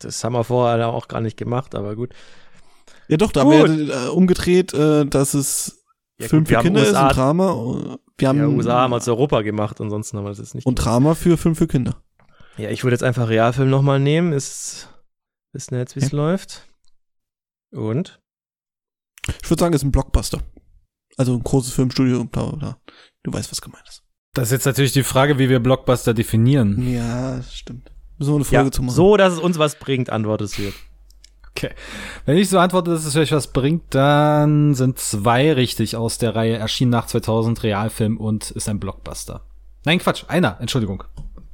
Das 0.00 0.22
haben 0.22 0.34
wir 0.34 0.44
vorher 0.44 0.90
auch 0.90 1.08
gar 1.08 1.20
nicht 1.20 1.36
gemacht, 1.36 1.74
aber 1.74 1.96
gut. 1.96 2.14
Ja, 3.08 3.16
doch, 3.16 3.32
da 3.32 3.40
haben 3.40 3.50
wir 3.50 3.66
äh, 3.92 4.08
umgedreht, 4.10 4.72
äh, 4.72 5.04
dass 5.06 5.34
es 5.34 5.82
Ja, 6.20 6.28
Film 6.28 6.44
gut, 6.44 6.54
für 6.54 6.60
Kinder 6.62 6.82
ist 6.82 6.94
und 6.94 7.08
Drama. 7.08 7.98
Wir 8.16 8.28
haben 8.28 8.38
Ja, 8.38 8.46
USA 8.46 8.82
haben 8.82 8.92
wir 8.92 9.00
zu 9.00 9.10
Europa 9.10 9.42
gemacht, 9.42 9.80
ansonsten 9.80 10.16
haben 10.16 10.24
wir 10.24 10.28
das 10.28 10.38
jetzt 10.38 10.54
nicht. 10.54 10.68
und 10.68 10.76
Drama 10.76 11.16
für 11.16 11.36
Film 11.36 11.56
für 11.56 11.66
Kinder. 11.66 12.00
Ja, 12.58 12.70
ich 12.70 12.84
würde 12.84 12.94
jetzt 12.94 13.02
einfach 13.04 13.28
Realfilm 13.28 13.70
nochmal 13.70 14.00
nehmen. 14.00 14.32
Ist, 14.32 14.88
wissen 15.52 15.72
wir 15.72 15.78
jetzt, 15.80 15.96
wie 15.96 16.00
es 16.00 16.12
läuft. 16.12 16.66
Und? 17.72 18.20
Ich 19.42 19.50
würde 19.50 19.60
sagen, 19.60 19.74
es 19.74 19.82
ist 19.82 19.86
ein 19.86 19.92
Blockbuster. 19.92 20.40
Also 21.16 21.34
ein 21.34 21.42
großes 21.42 21.72
Filmstudio, 21.72 22.24
bla 22.24 22.46
bla 22.46 22.56
bla. 22.56 22.78
Du 23.22 23.32
weißt, 23.32 23.50
was 23.50 23.60
gemeint 23.60 23.86
ist. 23.88 24.02
Das 24.34 24.48
ist 24.48 24.52
jetzt 24.52 24.66
natürlich 24.66 24.92
die 24.92 25.02
Frage, 25.02 25.38
wie 25.38 25.48
wir 25.48 25.58
Blockbuster 25.60 26.14
definieren. 26.14 26.88
Ja, 26.92 27.36
das 27.38 27.54
stimmt. 27.54 27.90
Müssen 28.18 28.30
wir 28.32 28.36
eine 28.36 28.44
Folge 28.44 28.64
Ja, 28.66 28.70
zu 28.70 28.82
machen. 28.82 28.94
so, 28.94 29.16
dass 29.16 29.32
es 29.34 29.38
uns 29.38 29.58
was 29.58 29.76
bringt, 29.78 30.10
antwortest 30.10 30.58
du 30.58 30.62
jetzt. 30.62 30.78
Okay. 31.50 31.70
Wenn 32.24 32.36
ich 32.36 32.48
so 32.48 32.58
antworte, 32.58 32.92
dass 32.92 33.04
es 33.04 33.16
euch 33.16 33.32
was 33.32 33.52
bringt, 33.52 33.94
dann 33.94 34.74
sind 34.74 34.98
zwei 34.98 35.52
richtig 35.52 35.96
aus 35.96 36.18
der 36.18 36.36
Reihe 36.36 36.56
erschien 36.56 36.88
nach 36.88 37.06
2000 37.06 37.62
Realfilm 37.64 38.16
und 38.16 38.52
ist 38.52 38.68
ein 38.68 38.78
Blockbuster. 38.78 39.44
Nein, 39.84 39.98
Quatsch, 39.98 40.24
einer, 40.28 40.60
Entschuldigung. 40.60 41.02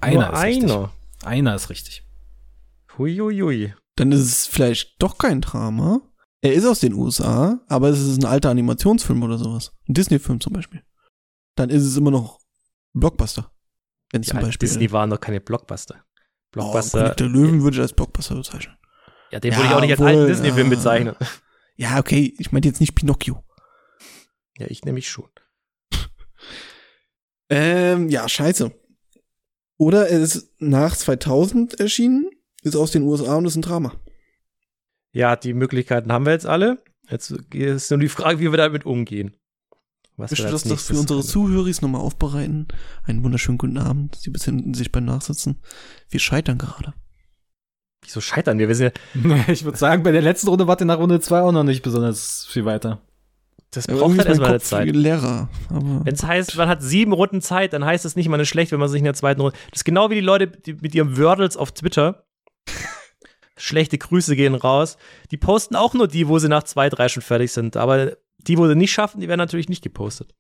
Einer 0.05 0.27
Nur 0.31 0.33
ist 0.35 0.43
richtig. 0.45 0.71
einer. 0.71 0.93
Einer 1.25 1.55
ist 1.55 1.71
richtig. 1.71 2.07
Huiuiui. 2.99 3.75
Dann 3.97 4.13
ist 4.13 4.21
es 4.21 4.47
vielleicht 4.47 5.01
doch 5.03 5.19
kein 5.19 5.41
Drama. 5.41 6.01
Er 6.41 6.53
ist 6.53 6.67
aus 6.67 6.81
den 6.81 6.93
USA, 6.95 7.61
aber 7.69 7.89
es 7.89 8.01
ist 8.01 8.19
ein 8.19 8.27
alter 8.27 8.51
Animationsfilm 8.51 9.23
oder 9.23 9.39
sowas. 9.39 9.73
Ein 9.89 9.95
Disney-Film 9.95 10.41
zum 10.41 10.53
Beispiel. 10.53 10.83
Dann 11.57 11.71
ist 11.71 11.85
es 11.85 11.97
immer 11.97 12.11
noch 12.11 12.41
Blockbuster. 12.93 13.51
Wenn 14.13 14.23
Die 14.23 14.29
zum 14.29 14.41
Beispiel. 14.41 14.69
Disney 14.69 14.93
waren 14.93 15.11
doch 15.11 15.21
keine 15.21 15.41
Blockbuster. 15.41 15.97
oh, 16.05 16.09
Blockbuster. 16.53 17.01
König 17.01 17.17
der 17.17 17.29
Löwen 17.29 17.63
würde 17.63 17.77
ich 17.77 17.81
als 17.81 17.93
Blockbuster 17.95 18.35
bezeichnen. 18.35 18.77
ja, 19.31 19.41
den 19.41 19.53
Ja, 19.53 19.59
würde 19.59 19.69
ich 19.69 19.75
auch 19.75 19.81
nicht 19.81 19.91
als 19.93 20.01
obwohl, 20.01 20.17
alten 20.17 20.27
Disney-Film 20.29 20.71
ja. 20.71 20.77
bezeichnen. 20.77 21.17
Ja, 21.77 21.99
okay, 21.99 22.35
ich 22.39 22.53
meinte 22.53 22.69
jetzt 22.69 22.81
nicht 22.81 22.95
Pinocchio. 22.95 23.43
Ja, 24.59 24.67
ich 24.69 24.85
nämlich 24.85 25.09
schon. 25.09 25.29
Ähm, 27.51 28.09
ja, 28.11 28.29
scheiße. 28.29 28.73
Oder 29.77 30.11
es 30.11 30.37
ist 30.37 30.61
nach 30.61 30.97
2000 30.97 31.81
erschienen, 31.81 32.31
ist 32.63 32.77
aus 32.77 32.93
den 32.93 33.03
USA 33.03 33.37
und 33.37 33.47
ist 33.47 33.57
ein 33.57 33.63
Drama. 33.63 33.93
Ja, 35.13 35.37
die 35.37 35.55
Möglichkeiten 35.55 36.13
haben 36.13 36.27
wir 36.27 36.33
jetzt 36.33 36.47
alle. 36.47 36.83
Jetzt 37.09 37.31
ist 37.53 37.91
nur 37.91 38.01
die 38.01 38.09
Frage, 38.09 38.41
wie 38.41 38.51
wir 38.51 38.57
damit 38.57 38.87
umgehen. 38.87 39.37
Was 40.17 40.33
Ich 40.33 40.39
wir 40.39 40.45
möchte 40.45 40.55
als 40.55 40.63
das 40.63 40.71
doch 40.71 40.79
für 40.79 41.01
unsere. 41.01 41.23
Zuhörer 41.23 41.71
nochmal 41.83 42.01
aufbereiten. 42.01 42.69
Einen 43.05 43.25
wunderschönen 43.25 43.59
guten 43.59 43.79
Abend. 43.79 44.17
Sie 44.17 44.31
befinden 44.31 44.75
sich 44.75 44.93
beim 44.93 45.05
Nachsitzen. 45.05 45.61
Wir 46.09 46.21
scheitern 46.21 46.59
gerade. 46.59 46.95
Wieso 48.03 48.21
scheitern 48.21 48.59
wir? 48.59 48.69
Wir 48.69 48.75
sind 48.75 48.99
ja, 49.15 49.45
Ich 49.49 49.65
würde 49.65 49.79
sagen, 49.79 50.03
bei 50.03 50.13
der 50.13 50.23
letzten 50.23 50.49
Runde 50.49 50.67
wart 50.67 50.81
ihr 50.81 50.87
nach 50.87 50.99
Runde 50.99 51.21
zwei 51.21 51.41
auch 51.41 51.53
noch 51.53 51.65
nicht 51.65 51.83
besonders 51.83 52.47
viel 52.49 52.65
weiter. 52.65 53.03
Das 53.75 53.87
braucht 53.87 54.01
irgendwie 54.01 54.19
halt 54.19 54.29
ist 54.29 54.31
erstmal 54.31 54.49
eine 54.49 54.59
Kopf 54.59 54.69
Zeit. 54.69 54.97
Lehrer. 54.97 55.49
Wenn 55.71 56.15
es 56.15 56.23
heißt, 56.23 56.57
man 56.57 56.69
hat 56.69 56.83
sieben 56.83 57.13
Runden 57.13 57.41
Zeit, 57.41 57.73
dann 57.73 57.85
heißt 57.85 58.05
es 58.05 58.17
nicht 58.17 58.29
mal 58.29 58.37
eine 58.37 58.47
schlecht, 58.47 58.73
wenn 58.73 58.81
man 58.81 58.89
sich 58.89 58.99
in 58.99 59.05
der 59.05 59.15
zweiten 59.15 59.41
Runde. 59.41 59.57
Das 59.71 59.81
ist 59.81 59.85
genau 59.85 60.11
wie 60.11 60.17
die 60.17 60.21
Leute 60.21 60.47
die 60.49 60.75
mit 60.75 60.95
ihrem 60.95 61.17
Wordles 61.19 61.57
auf 61.57 61.73
Twitter. 61.73 62.27
Schlechte 63.57 63.99
Grüße 63.99 64.35
gehen 64.35 64.55
raus. 64.55 64.97
Die 65.31 65.37
posten 65.37 65.77
auch 65.77 65.95
nur 65.95 66.09
die, 66.09 66.27
wo 66.29 66.39
sie 66.39 66.49
nach 66.49 66.65
zwei, 66.65 66.89
drei 66.89 67.09
schon 67.09 67.23
fertig 67.23 67.53
sind. 67.53 67.77
Aber 67.77 68.17
die, 68.39 68.59
wo 68.59 68.67
sie 68.67 68.75
nicht 68.75 68.93
schaffen, 68.93 69.21
die 69.21 69.29
werden 69.29 69.39
natürlich 69.39 69.69
nicht 69.69 69.83
gepostet. 69.83 70.35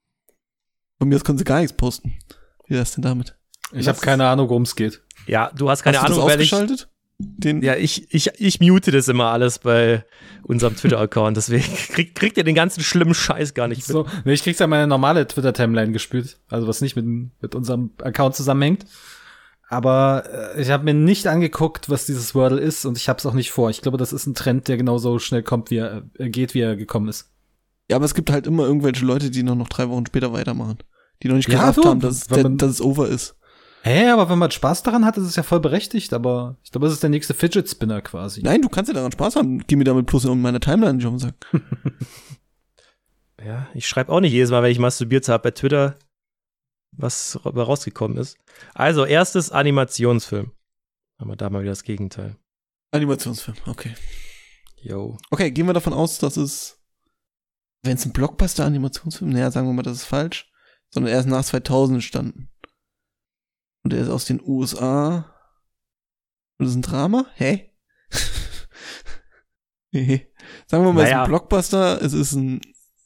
von 0.98 1.08
mir 1.08 1.16
aus 1.16 1.24
können 1.24 1.38
sie 1.38 1.44
gar 1.44 1.60
nichts 1.60 1.76
posten. 1.76 2.18
Wie 2.66 2.74
wär's 2.74 2.92
denn 2.92 3.02
damit? 3.02 3.36
Ich 3.72 3.88
habe 3.88 3.98
keine 4.00 4.26
Ahnung, 4.26 4.48
worum 4.48 4.62
es 4.62 4.74
geht. 4.74 5.02
Ja, 5.26 5.50
du 5.54 5.70
hast 5.70 5.82
keine 5.82 5.98
Hast 6.00 6.08
du 6.08 6.14
Ahnung, 6.14 6.28
das 6.28 6.50
weil 6.50 6.70
ich. 6.70 6.86
Den, 7.18 7.62
Ja, 7.62 7.76
ich, 7.76 8.12
ich, 8.12 8.30
ich 8.38 8.60
mute 8.60 8.90
das 8.90 9.08
immer 9.08 9.26
alles 9.26 9.60
bei 9.60 10.04
unserem 10.42 10.76
Twitter-Account. 10.76 11.36
Deswegen 11.36 11.62
krieg, 11.92 12.14
kriegt 12.14 12.36
ihr 12.36 12.44
den 12.44 12.54
ganzen 12.54 12.82
schlimmen 12.82 13.14
Scheiß 13.14 13.54
gar 13.54 13.68
nicht 13.68 13.78
mit. 13.78 13.86
So, 13.86 14.06
nee, 14.24 14.32
ich 14.32 14.42
krieg's 14.42 14.58
ja 14.58 14.66
meine 14.66 14.86
normale 14.86 15.26
Twitter-Timeline 15.26 15.92
gespült, 15.92 16.38
also 16.48 16.66
was 16.66 16.80
nicht 16.80 16.96
mit, 16.96 17.06
mit 17.06 17.54
unserem 17.54 17.90
Account 18.02 18.34
zusammenhängt. 18.34 18.84
Aber 19.68 20.24
äh, 20.56 20.62
ich 20.62 20.70
habe 20.70 20.84
mir 20.84 20.94
nicht 20.94 21.26
angeguckt, 21.26 21.88
was 21.88 22.06
dieses 22.06 22.34
Wordle 22.34 22.60
ist 22.60 22.84
und 22.84 22.98
ich 22.98 23.08
habe 23.08 23.18
es 23.18 23.26
auch 23.26 23.32
nicht 23.32 23.50
vor. 23.50 23.70
Ich 23.70 23.80
glaube, 23.80 23.96
das 23.96 24.12
ist 24.12 24.26
ein 24.26 24.34
Trend, 24.34 24.68
der 24.68 24.76
genauso 24.76 25.18
schnell 25.18 25.42
kommt, 25.42 25.70
wie 25.70 25.78
er 25.78 26.02
äh, 26.18 26.28
geht, 26.28 26.54
wie 26.54 26.60
er 26.60 26.76
gekommen 26.76 27.08
ist. 27.08 27.30
ja, 27.90 27.96
aber 27.96 28.04
es 28.04 28.14
gibt 28.14 28.30
halt 28.30 28.46
immer 28.46 28.64
irgendwelche 28.64 29.04
Leute, 29.04 29.30
die 29.30 29.42
noch, 29.42 29.54
noch 29.56 29.68
drei 29.68 29.88
Wochen 29.88 30.06
später 30.06 30.32
weitermachen. 30.32 30.78
Die 31.22 31.28
noch 31.28 31.36
nicht 31.36 31.48
Ja, 31.48 31.60
gerafft 31.60 31.84
haben, 31.84 32.00
dass, 32.00 32.26
der, 32.26 32.44
dass 32.44 32.70
es 32.70 32.80
over 32.82 33.08
ist. 33.08 33.36
Hä, 33.86 34.08
aber 34.08 34.30
wenn 34.30 34.38
man 34.38 34.50
Spaß 34.50 34.82
daran 34.82 35.04
hat, 35.04 35.18
ist 35.18 35.24
es 35.24 35.36
ja 35.36 35.42
voll 35.42 35.60
berechtigt, 35.60 36.14
aber 36.14 36.56
ich 36.64 36.72
glaube, 36.72 36.86
es 36.86 36.94
ist 36.94 37.02
der 37.02 37.10
nächste 37.10 37.34
Fidget 37.34 37.68
Spinner 37.68 38.00
quasi. 38.00 38.42
Nein, 38.42 38.62
du 38.62 38.70
kannst 38.70 38.88
ja 38.88 38.94
daran 38.94 39.12
Spaß 39.12 39.36
haben. 39.36 39.58
Geh 39.66 39.76
mir 39.76 39.84
damit 39.84 40.06
plus 40.06 40.24
in 40.24 40.40
meine 40.40 40.60
Timeline 40.60 41.00
schon 41.00 41.18
sagen. 41.18 41.36
Ja, 43.44 43.68
ich 43.74 43.86
schreibe 43.86 44.10
auch 44.10 44.20
nicht 44.20 44.32
jedes 44.32 44.50
Mal, 44.50 44.62
wenn 44.62 44.70
ich 44.70 44.78
masturbiert 44.78 45.28
habe 45.28 45.42
bei 45.42 45.50
Twitter, 45.50 45.98
was 46.92 47.38
rausgekommen 47.44 48.16
ist. 48.16 48.38
Also, 48.72 49.04
erstes 49.04 49.50
Animationsfilm. 49.50 50.52
Haben 51.18 51.30
wir 51.30 51.36
da 51.36 51.50
mal 51.50 51.60
wieder 51.60 51.72
das 51.72 51.84
Gegenteil. 51.84 52.36
Animationsfilm, 52.92 53.58
okay. 53.66 53.94
Yo. 54.80 55.18
Okay, 55.30 55.50
gehen 55.50 55.66
wir 55.66 55.74
davon 55.74 55.92
aus, 55.92 56.18
dass 56.18 56.38
es, 56.38 56.80
wenn 57.82 57.96
es 57.96 58.06
ein 58.06 58.12
Blockbuster-Animationsfilm, 58.12 59.30
naja, 59.30 59.50
sagen 59.50 59.66
wir 59.66 59.74
mal, 59.74 59.82
das 59.82 59.98
ist 59.98 60.04
falsch, 60.04 60.50
sondern 60.88 61.12
er 61.12 61.20
ist 61.20 61.26
nach 61.26 61.44
2000 61.44 61.96
entstanden. 61.96 62.48
Und 63.84 63.92
er 63.92 64.00
ist 64.00 64.08
aus 64.08 64.24
den 64.24 64.40
USA. 64.44 65.30
Und 66.58 66.64
das 66.66 66.70
ist 66.70 66.76
ein 66.76 66.82
Drama? 66.82 67.26
Hä? 67.34 67.70
Nee. 69.92 70.26
Sagen 70.66 70.84
wir 70.84 70.92
mal, 70.92 71.02
es 71.02 71.06
ist 71.08 71.12
Naja. 71.12 71.22
ein 71.22 71.28
Blockbuster, 71.28 72.02
es 72.02 72.12
ist 72.14 72.32
ein. 72.32 72.60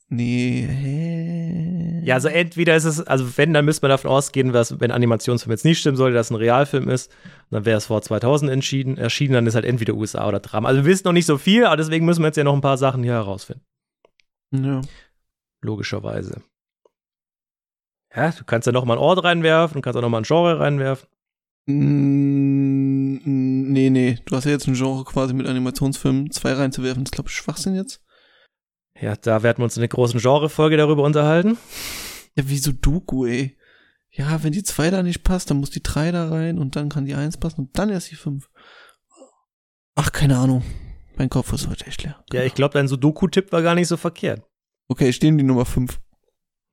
Nee. 0.09 0.67
hä? 0.67 2.01
Ja, 2.03 2.15
also 2.15 2.29
entweder 2.29 2.75
ist 2.77 2.85
es, 2.85 3.03
also 3.07 3.37
wenn, 3.37 3.53
dann 3.53 3.67
müsste 3.67 3.85
man 3.85 3.91
davon 3.91 4.11
ausgehen, 4.11 4.53
dass, 4.55 4.81
wenn 4.81 4.91
Animationsfilm 4.91 5.51
jetzt 5.53 5.67
nicht 5.67 5.81
stimmen 5.81 5.99
sollte, 5.99 6.15
dass 6.15 6.29
es 6.29 6.31
ein 6.31 6.37
Realfilm 6.37 6.89
ist, 6.89 7.13
dann 7.51 7.67
wäre 7.67 7.77
es 7.77 7.85
vor 7.87 8.01
2000 8.01 8.51
entschieden, 8.51 8.97
erschienen, 8.97 9.35
dann 9.35 9.47
ist 9.47 9.55
halt 9.55 9.67
entweder 9.67 9.93
USA 9.93 10.27
oder 10.27 10.41
Drama. 10.41 10.69
Also 10.71 10.83
wir 10.83 10.91
wissen 10.91 11.03
noch 11.05 11.13
nicht 11.13 11.27
so 11.27 11.37
viel, 11.37 11.67
aber 11.67 11.77
deswegen 11.77 12.07
müssen 12.07 12.23
wir 12.23 12.29
jetzt 12.29 12.37
ja 12.37 12.45
noch 12.45 12.55
ein 12.55 12.63
paar 12.63 12.79
Sachen 12.79 13.03
hier 13.03 13.13
herausfinden. 13.13 13.63
Ja. 14.53 14.81
Logischerweise. 15.61 16.41
Ja, 18.15 18.31
du 18.31 18.45
kannst 18.45 18.67
ja 18.67 18.73
noch 18.73 18.85
mal 18.85 18.95
einen 18.95 19.03
Ort 19.03 19.23
reinwerfen, 19.23 19.77
du 19.77 19.81
kannst 19.83 19.97
auch 19.97 20.03
noch 20.03 20.09
mal 20.09 20.19
ein 20.19 20.25
Genre 20.25 20.59
reinwerfen. 20.59 21.09
Mm, 21.67 22.99
Nee, 23.79 23.91
nee. 23.91 24.19
Du 24.25 24.35
hast 24.35 24.45
ja 24.45 24.51
jetzt 24.51 24.67
ein 24.67 24.75
Genre 24.75 25.05
quasi 25.05 25.35
mit 25.35 25.47
Animationsfilmen 25.47 26.31
zwei 26.31 26.53
reinzuwerfen. 26.53 27.05
Das 27.05 27.13
glaube 27.13 27.29
ich 27.29 27.37
Schwachsinn 27.37 27.75
jetzt. 27.75 28.03
Ja, 29.01 29.15
da 29.15 29.43
werden 29.43 29.59
wir 29.59 29.65
uns 29.65 29.77
in 29.77 29.83
der 29.83 29.89
großen 29.89 30.21
Genre-Folge 30.21 30.77
darüber 30.77 31.05
unterhalten. 31.05 31.57
Ja, 32.35 32.49
wie 32.49 32.59
Sudoku, 32.59 33.27
ey. 33.27 33.57
Ja, 34.11 34.43
wenn 34.43 34.53
die 34.53 34.63
zwei 34.63 34.91
da 34.91 35.03
nicht 35.03 35.23
passt, 35.23 35.51
dann 35.51 35.59
muss 35.59 35.71
die 35.71 35.83
drei 35.83 36.11
da 36.11 36.29
rein 36.29 36.59
und 36.59 36.75
dann 36.77 36.89
kann 36.89 37.05
die 37.05 37.15
eins 37.15 37.37
passen 37.37 37.61
und 37.61 37.79
dann 37.79 37.91
erst 37.91 38.11
die 38.11 38.17
fünf. 38.17 38.49
Ach, 39.95 40.11
keine 40.11 40.39
Ahnung. 40.39 40.65
Mein 41.17 41.29
Kopf 41.31 41.53
ist 41.53 41.69
heute 41.69 41.87
echt 41.87 42.03
leer. 42.03 42.25
Ja, 42.33 42.43
ich 42.43 42.55
glaube, 42.55 42.75
dein 42.75 42.89
Sudoku-Tipp 42.89 43.53
war 43.53 43.63
gar 43.63 43.75
nicht 43.75 43.89
so 43.89 43.97
verkehrt. 43.97 44.43
Okay, 44.89 45.13
stehen 45.13 45.37
die 45.37 45.45
Nummer 45.45 45.67
fünf. 45.67 46.01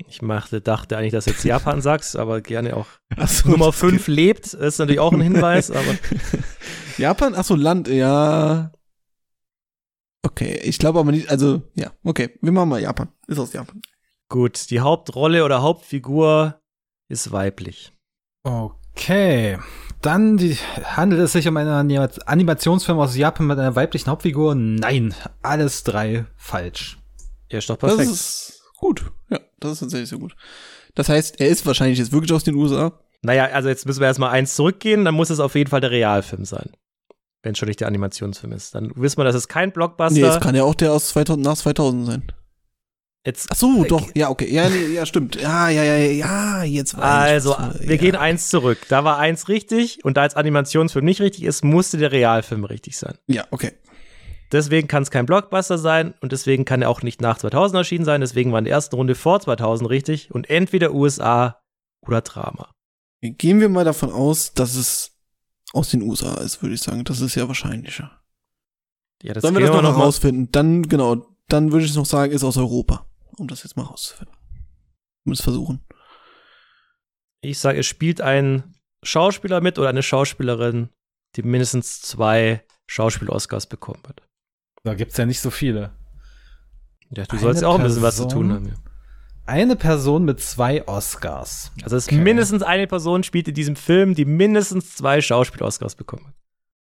Ich 0.07 0.21
machte, 0.21 0.59
dachte 0.61 0.97
eigentlich, 0.97 1.13
dass 1.13 1.25
du 1.25 1.31
jetzt 1.31 1.43
Japan 1.45 1.81
sagst, 1.81 2.15
aber 2.17 2.41
gerne 2.41 2.75
auch. 2.75 2.87
Achso, 3.17 3.49
Nummer 3.49 3.71
5 3.71 4.07
lebt, 4.07 4.53
ist 4.53 4.77
natürlich 4.79 4.99
auch 4.99 5.13
ein 5.13 5.21
Hinweis, 5.21 5.71
aber 5.71 5.95
Japan? 6.97 7.33
Achso, 7.33 7.55
Land, 7.55 7.87
ja. 7.87 8.71
Okay, 10.23 10.59
ich 10.63 10.79
glaube 10.79 10.99
aber 10.99 11.11
nicht, 11.11 11.29
also, 11.29 11.61
ja, 11.75 11.91
okay, 12.03 12.37
wir 12.41 12.51
machen 12.51 12.69
mal 12.69 12.81
Japan. 12.81 13.09
Ist 13.27 13.39
aus 13.39 13.53
Japan. 13.53 13.81
gut. 14.27 14.69
Die 14.69 14.79
Hauptrolle 14.81 15.45
oder 15.45 15.61
Hauptfigur 15.61 16.59
ist 17.07 17.31
weiblich. 17.31 17.93
Okay. 18.43 19.59
Dann 20.01 20.37
die, 20.37 20.55
handelt 20.83 21.21
es 21.21 21.31
sich 21.31 21.47
um 21.47 21.55
einen 21.57 21.69
Anima 21.69 22.09
Animationsfilm 22.25 22.99
aus 22.99 23.15
Japan 23.15 23.47
mit 23.47 23.57
einer 23.59 23.75
weiblichen 23.75 24.09
Hauptfigur? 24.09 24.55
Nein, 24.55 25.13
alles 25.41 25.83
drei 25.83 26.25
falsch. 26.35 26.97
Ja, 27.49 27.59
ist 27.59 27.69
doch 27.69 27.77
Das 27.77 27.95
perfekt. 27.95 28.11
ist 28.13 28.63
gut. 28.77 29.11
Ja, 29.29 29.39
das 29.65 29.73
ist 29.73 29.79
tatsächlich 29.79 30.09
so 30.09 30.19
gut. 30.19 30.35
Das 30.95 31.09
heißt, 31.09 31.39
er 31.39 31.49
ist 31.49 31.65
wahrscheinlich 31.65 31.99
jetzt 31.99 32.11
wirklich 32.11 32.33
aus 32.33 32.43
den 32.43 32.55
USA. 32.55 32.99
naja, 33.21 33.45
also 33.45 33.69
jetzt 33.69 33.85
müssen 33.85 33.99
wir 33.99 34.07
erstmal 34.07 34.31
eins 34.31 34.55
zurückgehen, 34.55 35.05
dann 35.05 35.15
muss 35.15 35.29
es 35.29 35.39
auf 35.39 35.55
jeden 35.55 35.69
Fall 35.69 35.81
der 35.81 35.91
Realfilm 35.91 36.45
sein. 36.45 36.69
Wenn 37.43 37.51
es 37.51 37.59
schon 37.59 37.67
nicht 37.67 37.79
der 37.79 37.87
Animationsfilm 37.87 38.53
ist. 38.53 38.73
Dann 38.73 38.91
wissen 38.95 39.17
wir, 39.17 39.23
dass 39.23 39.35
es 39.35 39.47
kein 39.47 39.71
Blockbuster. 39.71 40.19
Nee, 40.19 40.25
es 40.25 40.39
kann 40.39 40.55
ja 40.55 40.63
auch 40.63 40.73
der 40.73 40.93
aus 40.93 41.09
2000, 41.09 41.45
nach 41.45 41.55
2000 41.55 42.05
sein. 42.07 42.31
jetzt, 43.25 43.47
Ach 43.51 43.55
so, 43.55 43.83
doch, 43.83 44.09
ja, 44.15 44.29
okay. 44.29 44.51
Ja, 44.51 44.67
nee, 44.69 44.93
ja, 44.93 45.05
stimmt. 45.05 45.35
Ja, 45.35 45.69
ja, 45.69 45.83
ja, 45.83 45.97
ja, 45.97 46.63
jetzt 46.63 46.97
weiß 46.97 47.03
also, 47.03 47.55
ich. 47.79 47.87
wir 47.87 47.95
ja. 47.95 48.01
gehen 48.01 48.15
eins 48.15 48.49
zurück. 48.49 48.79
Da 48.89 49.03
war 49.03 49.19
eins 49.19 49.47
richtig 49.47 50.03
und 50.03 50.17
da 50.17 50.21
als 50.21 50.35
Animationsfilm 50.35 51.05
nicht 51.05 51.21
richtig 51.21 51.43
ist, 51.43 51.63
musste 51.63 51.97
der 51.97 52.11
Realfilm 52.11 52.63
richtig 52.63 52.97
sein. 52.97 53.15
Ja, 53.27 53.45
okay. 53.51 53.73
Deswegen 54.51 54.87
kann 54.87 55.03
es 55.03 55.11
kein 55.11 55.25
Blockbuster 55.25 55.77
sein 55.77 56.13
und 56.21 56.31
deswegen 56.31 56.65
kann 56.65 56.81
er 56.81 56.89
auch 56.89 57.01
nicht 57.01 57.19
nach 57.21 57.37
2000 57.37 57.77
erschienen 57.79 58.05
sein. 58.05 58.21
Deswegen 58.21 58.51
war 58.51 58.59
in 58.59 58.65
der 58.65 58.73
ersten 58.73 58.95
Runde 58.95 59.15
vor 59.15 59.39
2000 59.39 59.89
richtig 59.89 60.31
und 60.31 60.49
entweder 60.49 60.93
USA 60.93 61.61
oder 62.01 62.21
Drama. 62.21 62.71
Gehen 63.21 63.59
wir 63.59 63.69
mal 63.69 63.85
davon 63.85 64.11
aus, 64.11 64.53
dass 64.53 64.75
es 64.75 65.17
aus 65.73 65.89
den 65.89 66.03
USA 66.03 66.35
ist, 66.41 66.61
würde 66.61 66.75
ich 66.75 66.81
sagen. 66.81 67.03
Das 67.03 67.21
ist 67.21 67.35
ja 67.35 67.47
wahrscheinlicher. 67.47 68.21
Ja, 69.23 69.33
das 69.33 69.41
Sollen 69.41 69.55
wir 69.55 69.61
das 69.61 69.71
noch, 69.75 69.81
noch 69.81 69.97
mal- 69.97 70.03
rausfinden? 70.03 70.51
Dann, 70.51 70.83
genau, 70.83 71.25
dann 71.47 71.71
würde 71.71 71.85
ich 71.85 71.95
noch 71.95 72.05
sagen, 72.05 72.31
ist 72.31 72.43
aus 72.43 72.57
Europa. 72.57 73.07
Um 73.37 73.47
das 73.47 73.63
jetzt 73.63 73.75
mal 73.75 73.83
rauszufinden. 73.83 74.35
Um 75.25 75.31
es 75.33 75.41
versuchen. 75.41 75.83
Ich 77.41 77.59
sage, 77.59 77.79
es 77.79 77.85
spielt 77.87 78.21
ein 78.21 78.75
Schauspieler 79.03 79.61
mit 79.61 79.79
oder 79.79 79.89
eine 79.89 80.03
Schauspielerin, 80.03 80.89
die 81.35 81.43
mindestens 81.43 82.01
zwei 82.01 82.63
Schauspiel-Oscars 82.87 83.67
bekommen 83.67 84.03
hat. 84.07 84.21
Da 84.85 84.93
gibt's 84.93 85.17
ja 85.17 85.25
nicht 85.25 85.39
so 85.41 85.49
viele. 85.49 85.91
Ja, 87.09 87.23
du 87.25 87.31
Eine 87.31 87.39
sollst 87.39 87.61
ja 87.63 87.67
auch 87.67 87.77
ein 87.77 87.83
bisschen 87.83 88.01
was 88.01 88.17
zu 88.17 88.27
tun 88.27 88.53
haben. 88.53 88.73
Eine 89.47 89.75
Person 89.75 90.25
mit 90.25 90.39
zwei 90.39 90.87
Oscars. 90.87 91.71
Also 91.83 91.97
es 91.97 92.03
ist 92.07 92.13
Okay. 92.13 92.21
mindestens 92.21 92.63
eine 92.63 92.87
Person 92.87 93.23
spielt 93.23 93.47
in 93.47 93.53
diesem 93.53 93.75
Film, 93.75 94.15
die 94.15 94.25
mindestens 94.25 94.95
zwei 94.95 95.21
Schauspiel-Oscars 95.21 95.95
bekommen 95.95 96.27
hat. 96.27 96.33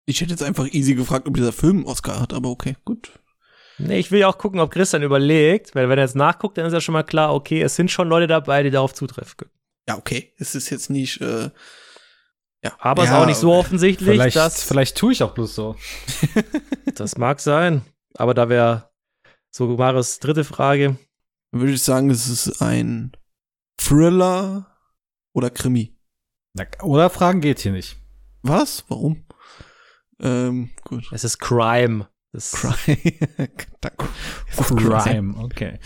Ich 0.06 0.20
hätte 0.20 0.30
jetzt 0.32 0.42
einfach 0.42 0.66
easy 0.72 0.94
gefragt, 0.94 1.26
ob 1.28 1.34
dieser 1.34 1.52
Film 1.52 1.78
einen 1.78 1.86
Oscar 1.86 2.20
hat, 2.20 2.32
aber 2.34 2.50
okay, 2.50 2.76
gut. 2.84 3.10
Nee, 3.78 3.98
ich 3.98 4.10
will 4.10 4.20
ja 4.20 4.28
auch 4.28 4.38
gucken, 4.38 4.60
ob 4.60 4.70
Christian 4.70 5.02
überlegt, 5.02 5.74
weil 5.74 5.88
wenn 5.88 5.98
er 5.98 6.04
jetzt 6.04 6.14
nachguckt, 6.16 6.58
dann 6.58 6.66
ist 6.66 6.72
ja 6.74 6.80
schon 6.80 6.92
mal 6.92 7.02
klar, 7.02 7.34
okay, 7.34 7.60
es 7.62 7.74
sind 7.74 7.90
schon 7.90 8.08
Leute 8.08 8.26
dabei, 8.26 8.62
die 8.62 8.70
darauf 8.70 8.92
zutreffen 8.94 9.36
können. 9.36 9.50
Ja, 9.88 9.96
okay. 9.96 10.32
Es 10.38 10.54
ist 10.54 10.70
jetzt 10.70 10.90
nicht, 10.90 11.20
äh, 11.20 11.50
ja. 12.62 12.72
Aber 12.78 13.02
es 13.02 13.08
ist 13.08 13.14
ja, 13.14 13.22
auch 13.22 13.26
nicht 13.26 13.36
so 13.38 13.52
offensichtlich, 13.52 14.08
Vielleicht, 14.10 14.36
dass 14.36 14.62
vielleicht 14.62 14.96
tue 14.96 15.12
ich 15.12 15.22
auch 15.22 15.32
bloß 15.32 15.54
so. 15.54 15.76
das 16.94 17.16
mag 17.18 17.40
sein. 17.40 17.82
Aber 18.16 18.34
da 18.34 18.48
wäre 18.48 18.90
so 19.50 19.66
Marius 19.66 20.18
dritte 20.20 20.44
Frage. 20.44 20.96
Dann 21.50 21.60
würde 21.60 21.72
ich 21.72 21.82
sagen, 21.82 22.10
es 22.10 22.28
ist 22.28 22.60
ein 22.60 23.12
Thriller 23.76 24.66
oder 25.32 25.50
Krimi. 25.50 25.96
Oder 26.82 27.10
Fragen 27.10 27.40
geht 27.40 27.60
hier 27.60 27.72
nicht. 27.72 27.96
Was? 28.42 28.84
Warum? 28.88 29.24
Ähm, 30.20 30.70
gut. 30.84 31.10
Es 31.12 31.24
ist 31.24 31.38
Crime. 31.38 32.08
Das 32.32 32.52
Crime. 32.52 32.98
Crime, 34.76 35.36
okay. 35.38 35.78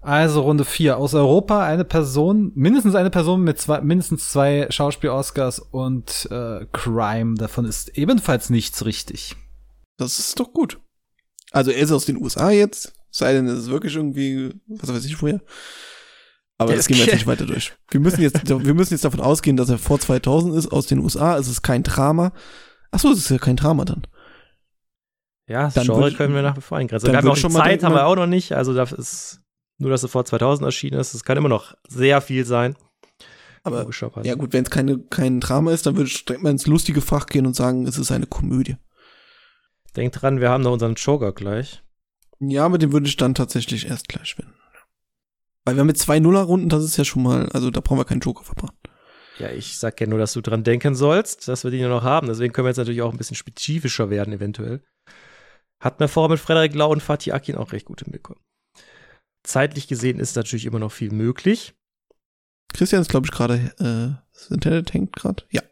Also 0.00 0.42
Runde 0.42 0.64
4. 0.64 0.98
Aus 0.98 1.14
Europa 1.14 1.64
eine 1.64 1.84
Person, 1.84 2.52
mindestens 2.54 2.94
eine 2.94 3.10
Person 3.10 3.42
mit 3.42 3.58
zwei, 3.58 3.80
mindestens 3.80 4.30
zwei 4.30 4.66
Schauspiel-Oscars 4.70 5.58
und 5.58 6.28
äh, 6.30 6.66
Crime. 6.72 7.34
Davon 7.36 7.64
ist 7.64 7.96
ebenfalls 7.96 8.50
nichts 8.50 8.84
richtig. 8.84 9.34
Das 9.96 10.18
ist 10.18 10.38
doch 10.38 10.52
gut. 10.52 10.80
Also 11.54 11.70
er 11.70 11.78
ist 11.78 11.92
aus 11.92 12.04
den 12.04 12.20
USA 12.20 12.50
jetzt, 12.50 12.92
sei 13.10 13.32
denn 13.32 13.46
es 13.46 13.60
ist 13.60 13.70
wirklich 13.70 13.94
irgendwie, 13.94 14.52
was 14.66 14.92
weiß 14.92 15.04
ich 15.04 15.20
woher. 15.22 15.40
Aber 16.58 16.74
das 16.74 16.86
gehen 16.86 16.98
wir 16.98 17.04
jetzt 17.04 17.14
nicht 17.14 17.26
weiter 17.26 17.46
durch. 17.46 17.72
Wir 17.90 18.00
müssen 18.00 18.20
jetzt, 18.22 18.48
wir 18.48 18.74
müssen 18.74 18.94
jetzt 18.94 19.04
davon 19.04 19.20
ausgehen, 19.20 19.56
dass 19.56 19.68
er 19.70 19.78
vor 19.78 19.98
2000 20.00 20.54
ist, 20.56 20.72
aus 20.72 20.86
den 20.86 20.98
USA. 20.98 21.36
Es 21.38 21.48
ist 21.48 21.62
kein 21.62 21.82
Drama. 21.82 22.32
Ach 22.90 22.98
so, 23.00 23.10
es 23.10 23.18
ist 23.18 23.30
ja 23.30 23.38
kein 23.38 23.56
Drama 23.56 23.84
dann. 23.84 24.06
ja, 25.48 25.64
das 25.64 25.74
Dann 25.74 25.86
Genre 25.86 26.08
würd- 26.08 26.16
können 26.16 26.34
wir 26.34 26.42
nach 26.42 26.56
wie 26.56 26.60
vor 26.60 26.78
eingrenzen. 26.78 27.08
Wir 27.10 27.16
haben 27.16 27.28
auch 27.28 27.34
ich 27.34 27.40
schon 27.40 27.50
schon 27.50 27.58
mal 27.58 27.64
Zeit, 27.64 27.72
denken, 27.72 27.86
haben 27.86 27.94
wir 27.94 28.02
ne? 28.02 28.06
auch 28.06 28.16
noch 28.16 28.26
nicht. 28.26 28.52
Also 28.52 28.74
das 28.74 28.92
ist 28.92 29.40
nur, 29.78 29.90
dass 29.90 30.02
es 30.02 30.10
vor 30.10 30.24
2000 30.24 30.64
erschienen 30.66 30.98
ist. 30.98 31.14
Es 31.14 31.24
kann 31.24 31.36
immer 31.36 31.48
noch 31.48 31.74
sehr 31.88 32.20
viel 32.20 32.44
sein. 32.44 32.76
Aber 33.62 33.88
ja 34.24 34.34
gut, 34.34 34.52
wenn 34.52 34.64
es 34.64 34.70
keine, 34.70 34.98
kein 34.98 35.40
Drama 35.40 35.72
ist, 35.72 35.86
dann 35.86 35.96
würde 35.96 36.10
ich 36.10 36.24
direkt 36.24 36.42
mal 36.42 36.50
ins 36.50 36.66
lustige 36.66 37.00
Fach 37.00 37.26
gehen 37.26 37.46
und 37.46 37.56
sagen, 37.56 37.86
es 37.86 37.96
ist 37.96 38.12
eine 38.12 38.26
Komödie. 38.26 38.76
Denkt 39.96 40.20
dran, 40.20 40.40
wir 40.40 40.50
haben 40.50 40.62
noch 40.62 40.72
unseren 40.72 40.94
Joker 40.94 41.32
gleich. 41.32 41.82
Ja, 42.40 42.68
mit 42.68 42.82
dem 42.82 42.92
würde 42.92 43.06
ich 43.06 43.16
dann 43.16 43.34
tatsächlich 43.34 43.88
erst 43.88 44.08
gleich 44.08 44.28
spielen. 44.28 44.52
Weil 45.64 45.76
wir 45.76 45.80
haben 45.80 45.86
mit 45.86 45.98
zwei 45.98 46.18
Nuller-Runden, 46.18 46.68
das 46.68 46.84
ist 46.84 46.96
ja 46.96 47.04
schon 47.04 47.22
mal, 47.22 47.48
also 47.50 47.70
da 47.70 47.80
brauchen 47.80 47.98
wir 47.98 48.04
keinen 48.04 48.20
Joker 48.20 48.44
verbraten. 48.44 48.76
Ja, 49.38 49.50
ich 49.50 49.78
sag 49.78 50.00
ja 50.00 50.06
nur, 50.06 50.18
dass 50.18 50.32
du 50.32 50.40
dran 50.40 50.62
denken 50.62 50.94
sollst, 50.94 51.48
dass 51.48 51.64
wir 51.64 51.70
die 51.70 51.78
ja 51.78 51.88
noch 51.88 52.02
haben. 52.02 52.28
Deswegen 52.28 52.52
können 52.52 52.66
wir 52.66 52.70
jetzt 52.70 52.76
natürlich 52.76 53.02
auch 53.02 53.10
ein 53.10 53.18
bisschen 53.18 53.36
spezifischer 53.36 54.10
werden, 54.10 54.32
eventuell. 54.32 54.82
Hat 55.80 56.00
mir 56.00 56.08
vorher 56.08 56.30
mit 56.30 56.40
Frederik 56.40 56.74
Lau 56.74 56.92
und 56.92 57.02
Fatih 57.02 57.32
Akin 57.32 57.56
auch 57.56 57.72
recht 57.72 57.86
gut 57.86 58.02
hinbekommen. 58.02 58.42
Zeitlich 59.42 59.88
gesehen 59.88 60.20
ist 60.20 60.36
natürlich 60.36 60.66
immer 60.66 60.78
noch 60.78 60.92
viel 60.92 61.10
möglich. 61.10 61.74
Christian 62.72 63.02
ist, 63.02 63.10
glaube 63.10 63.26
ich, 63.26 63.32
gerade, 63.32 63.54
äh, 63.78 64.22
das 64.32 64.50
Internet 64.50 64.92
hängt 64.92 65.14
gerade. 65.14 65.44
Ja. 65.50 65.62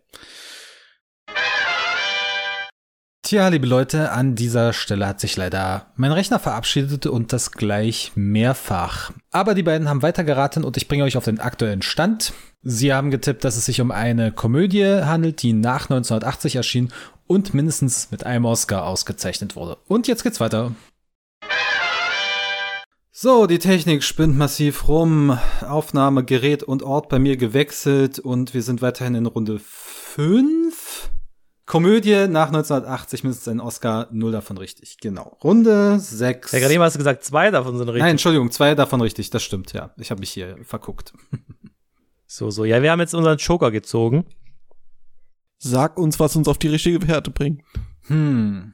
Tja, 3.24 3.46
liebe 3.46 3.68
Leute, 3.68 4.10
an 4.10 4.34
dieser 4.34 4.72
Stelle 4.72 5.06
hat 5.06 5.20
sich 5.20 5.36
leider 5.36 5.86
mein 5.94 6.10
Rechner 6.10 6.40
verabschiedet 6.40 7.06
und 7.06 7.32
das 7.32 7.52
gleich 7.52 8.10
mehrfach. 8.16 9.12
Aber 9.30 9.54
die 9.54 9.62
beiden 9.62 9.88
haben 9.88 10.02
weitergeraten 10.02 10.64
und 10.64 10.76
ich 10.76 10.88
bringe 10.88 11.04
euch 11.04 11.16
auf 11.16 11.24
den 11.24 11.38
aktuellen 11.38 11.82
Stand. 11.82 12.32
Sie 12.62 12.92
haben 12.92 13.12
getippt, 13.12 13.44
dass 13.44 13.56
es 13.56 13.64
sich 13.64 13.80
um 13.80 13.92
eine 13.92 14.32
Komödie 14.32 15.04
handelt, 15.04 15.40
die 15.42 15.52
nach 15.52 15.88
1980 15.88 16.56
erschien 16.56 16.92
und 17.28 17.54
mindestens 17.54 18.10
mit 18.10 18.26
einem 18.26 18.44
Oscar 18.44 18.86
ausgezeichnet 18.86 19.54
wurde. 19.54 19.78
Und 19.86 20.08
jetzt 20.08 20.24
geht's 20.24 20.40
weiter. 20.40 20.74
So, 23.12 23.46
die 23.46 23.60
Technik 23.60 24.02
spinnt 24.02 24.36
massiv 24.36 24.88
rum. 24.88 25.38
Aufnahme, 25.60 26.24
Gerät 26.24 26.64
und 26.64 26.82
Ort 26.82 27.08
bei 27.08 27.20
mir 27.20 27.36
gewechselt 27.36 28.18
und 28.18 28.52
wir 28.52 28.64
sind 28.64 28.82
weiterhin 28.82 29.14
in 29.14 29.26
Runde 29.26 29.60
5. 29.60 31.08
Komödie 31.72 32.28
nach 32.28 32.48
1980 32.48 33.24
mindestens 33.24 33.48
ein 33.48 33.58
Oscar, 33.58 34.06
null 34.10 34.30
davon 34.30 34.58
richtig. 34.58 34.98
Genau. 34.98 35.38
Runde 35.42 35.98
6. 35.98 36.52
Ja, 36.52 36.58
gerade 36.58 36.74
eben 36.74 36.82
hast 36.82 36.96
du 36.96 36.98
gesagt, 36.98 37.24
zwei 37.24 37.50
davon 37.50 37.78
sind 37.78 37.88
richtig. 37.88 38.02
Nein, 38.02 38.10
Entschuldigung, 38.10 38.50
zwei 38.50 38.74
davon 38.74 39.00
richtig, 39.00 39.30
das 39.30 39.42
stimmt, 39.42 39.72
ja. 39.72 39.94
Ich 39.96 40.10
habe 40.10 40.20
mich 40.20 40.30
hier 40.30 40.58
verguckt. 40.64 41.14
So, 42.26 42.50
so. 42.50 42.64
Ja, 42.64 42.80
wir 42.80 42.90
haben 42.90 43.00
jetzt 43.00 43.14
unseren 43.14 43.36
Joker 43.36 43.70
gezogen. 43.70 44.24
Sag 45.58 45.98
uns, 45.98 46.18
was 46.18 46.34
uns 46.34 46.48
auf 46.48 46.56
die 46.56 46.68
richtige 46.68 47.06
Werte 47.06 47.30
bringt. 47.30 47.62
Hm. 48.06 48.72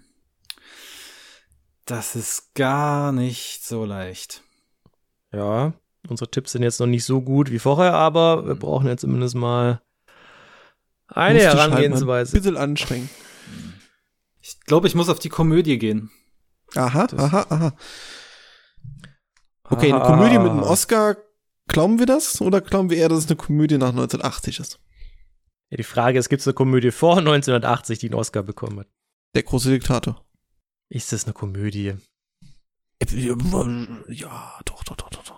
Das 1.84 2.14
ist 2.14 2.54
gar 2.54 3.10
nicht 3.10 3.64
so 3.64 3.84
leicht. 3.84 4.44
Ja, 5.32 5.72
unsere 6.08 6.30
Tipps 6.30 6.52
sind 6.52 6.62
jetzt 6.62 6.78
noch 6.78 6.86
nicht 6.86 7.04
so 7.04 7.20
gut 7.20 7.50
wie 7.50 7.58
vorher, 7.58 7.94
aber 7.94 8.46
wir 8.46 8.54
brauchen 8.54 8.86
jetzt 8.86 9.00
zumindest 9.00 9.34
mal 9.34 9.82
eine 11.08 11.40
halt 11.46 11.56
Herangehensweise. 11.58 12.32
Ein 12.36 12.40
bisschen 12.40 12.56
anstrengen. 12.56 13.08
Ich 14.40 14.60
glaube, 14.60 14.86
ich 14.86 14.94
muss 14.94 15.08
auf 15.08 15.18
die 15.18 15.28
Komödie 15.28 15.78
gehen. 15.78 16.10
Aha, 16.74 17.06
Das- 17.06 17.18
aha, 17.20 17.46
aha. 17.48 17.76
Okay, 19.64 19.92
eine 19.92 20.02
Komödie 20.04 20.38
mit 20.38 20.50
einem 20.50 20.60
Ah. 20.64 20.68
Oscar. 20.70 21.16
Glauben 21.66 21.98
wir 21.98 22.06
das? 22.06 22.40
Oder 22.40 22.60
glauben 22.62 22.88
wir 22.88 22.96
eher, 22.96 23.10
dass 23.10 23.18
es 23.18 23.26
eine 23.26 23.36
Komödie 23.36 23.76
nach 23.76 23.92
1980 23.92 24.58
ist? 24.60 24.80
Ja, 25.70 25.76
die 25.76 25.82
Frage 25.82 26.18
ist, 26.18 26.30
gibt 26.30 26.40
es 26.40 26.46
eine 26.46 26.54
Komödie 26.54 26.90
vor 26.90 27.18
1980, 27.18 27.98
die 27.98 28.06
einen 28.06 28.14
Oscar 28.14 28.42
bekommen 28.42 28.80
hat? 28.80 28.88
Der 29.34 29.42
große 29.42 29.68
Diktator. 29.70 30.24
Ist 30.88 31.12
das 31.12 31.24
eine 31.24 31.34
Komödie? 31.34 31.94
Ja, 33.10 34.58
doch, 34.64 34.82
doch, 34.84 34.96
doch, 34.96 35.10
doch, 35.10 35.24
doch. 35.24 35.37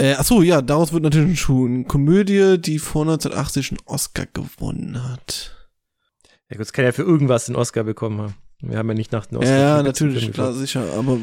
Äh, 0.00 0.14
achso, 0.14 0.40
ja, 0.40 0.62
daraus 0.62 0.92
wird 0.92 1.02
natürlich 1.02 1.28
ein 1.28 1.36
Schuh. 1.36 1.66
Eine 1.66 1.84
Komödie, 1.84 2.58
die 2.58 2.78
vor 2.78 3.02
1980 3.02 3.72
einen 3.72 3.80
Oscar 3.84 4.26
gewonnen 4.26 5.02
hat. 5.10 5.68
Ja 6.48 6.56
gut, 6.56 6.64
es 6.64 6.72
kann 6.72 6.86
ja 6.86 6.92
für 6.92 7.02
irgendwas 7.02 7.46
den 7.46 7.54
Oscar 7.54 7.84
bekommen 7.84 8.20
haben. 8.20 8.34
Wir 8.62 8.78
haben 8.78 8.88
ja 8.88 8.94
nicht 8.94 9.12
nach 9.12 9.26
den 9.26 9.38
Oscar. 9.38 9.58
Ja, 9.58 9.82
natürlich, 9.82 10.32
klar, 10.32 10.54
sicher. 10.54 10.84
Aber 10.94 11.18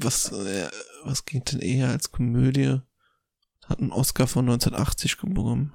was, 0.00 0.30
äh, 0.30 0.68
was 1.04 1.24
ging 1.24 1.42
denn 1.44 1.60
eher 1.60 1.88
als 1.88 2.12
Komödie? 2.12 2.80
Hat 3.64 3.80
einen 3.80 3.92
Oscar 3.92 4.26
von 4.26 4.44
1980 4.44 5.16
bekommen. 5.18 5.74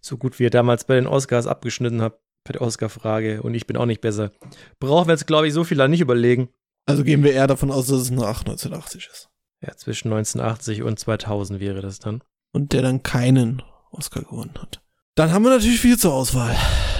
So 0.00 0.16
gut 0.18 0.38
wie 0.38 0.44
ihr 0.44 0.50
damals 0.50 0.84
bei 0.84 0.94
den 0.94 1.06
Oscars 1.06 1.46
abgeschnitten 1.46 2.02
habt, 2.02 2.20
bei 2.44 2.52
der 2.52 2.62
Oscar-Frage. 2.62 3.42
Und 3.42 3.54
ich 3.54 3.66
bin 3.66 3.76
auch 3.76 3.86
nicht 3.86 4.00
besser. 4.00 4.30
Brauchen 4.78 5.08
wir 5.08 5.14
jetzt, 5.14 5.26
glaube 5.26 5.48
ich, 5.48 5.54
so 5.54 5.64
viel 5.64 5.78
da 5.78 5.88
nicht 5.88 6.00
überlegen. 6.00 6.50
Also 6.86 7.02
gehen 7.02 7.22
wir 7.24 7.32
eher 7.32 7.46
davon 7.46 7.70
aus, 7.70 7.86
dass 7.86 8.00
es 8.00 8.10
nach 8.10 8.40
1980 8.40 9.08
ist. 9.12 9.31
Ja, 9.64 9.76
zwischen 9.76 10.12
1980 10.12 10.82
und 10.82 10.98
2000 10.98 11.60
wäre 11.60 11.80
das 11.80 12.00
dann. 12.00 12.22
Und 12.52 12.72
der 12.72 12.82
dann 12.82 13.02
keinen 13.02 13.62
Oscar 13.92 14.22
gewonnen 14.22 14.54
hat. 14.58 14.82
Dann 15.14 15.32
haben 15.32 15.44
wir 15.44 15.50
natürlich 15.50 15.80
viel 15.80 15.98
zur 15.98 16.14
Auswahl. 16.14 16.56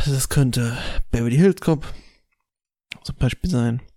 Das 0.07 0.29
könnte 0.29 0.77
Beverly 1.11 1.37
Hills 1.37 1.61
Cop 1.61 1.85
zum 3.05 3.17
Beispiel 3.17 3.51
sein. 3.51 3.83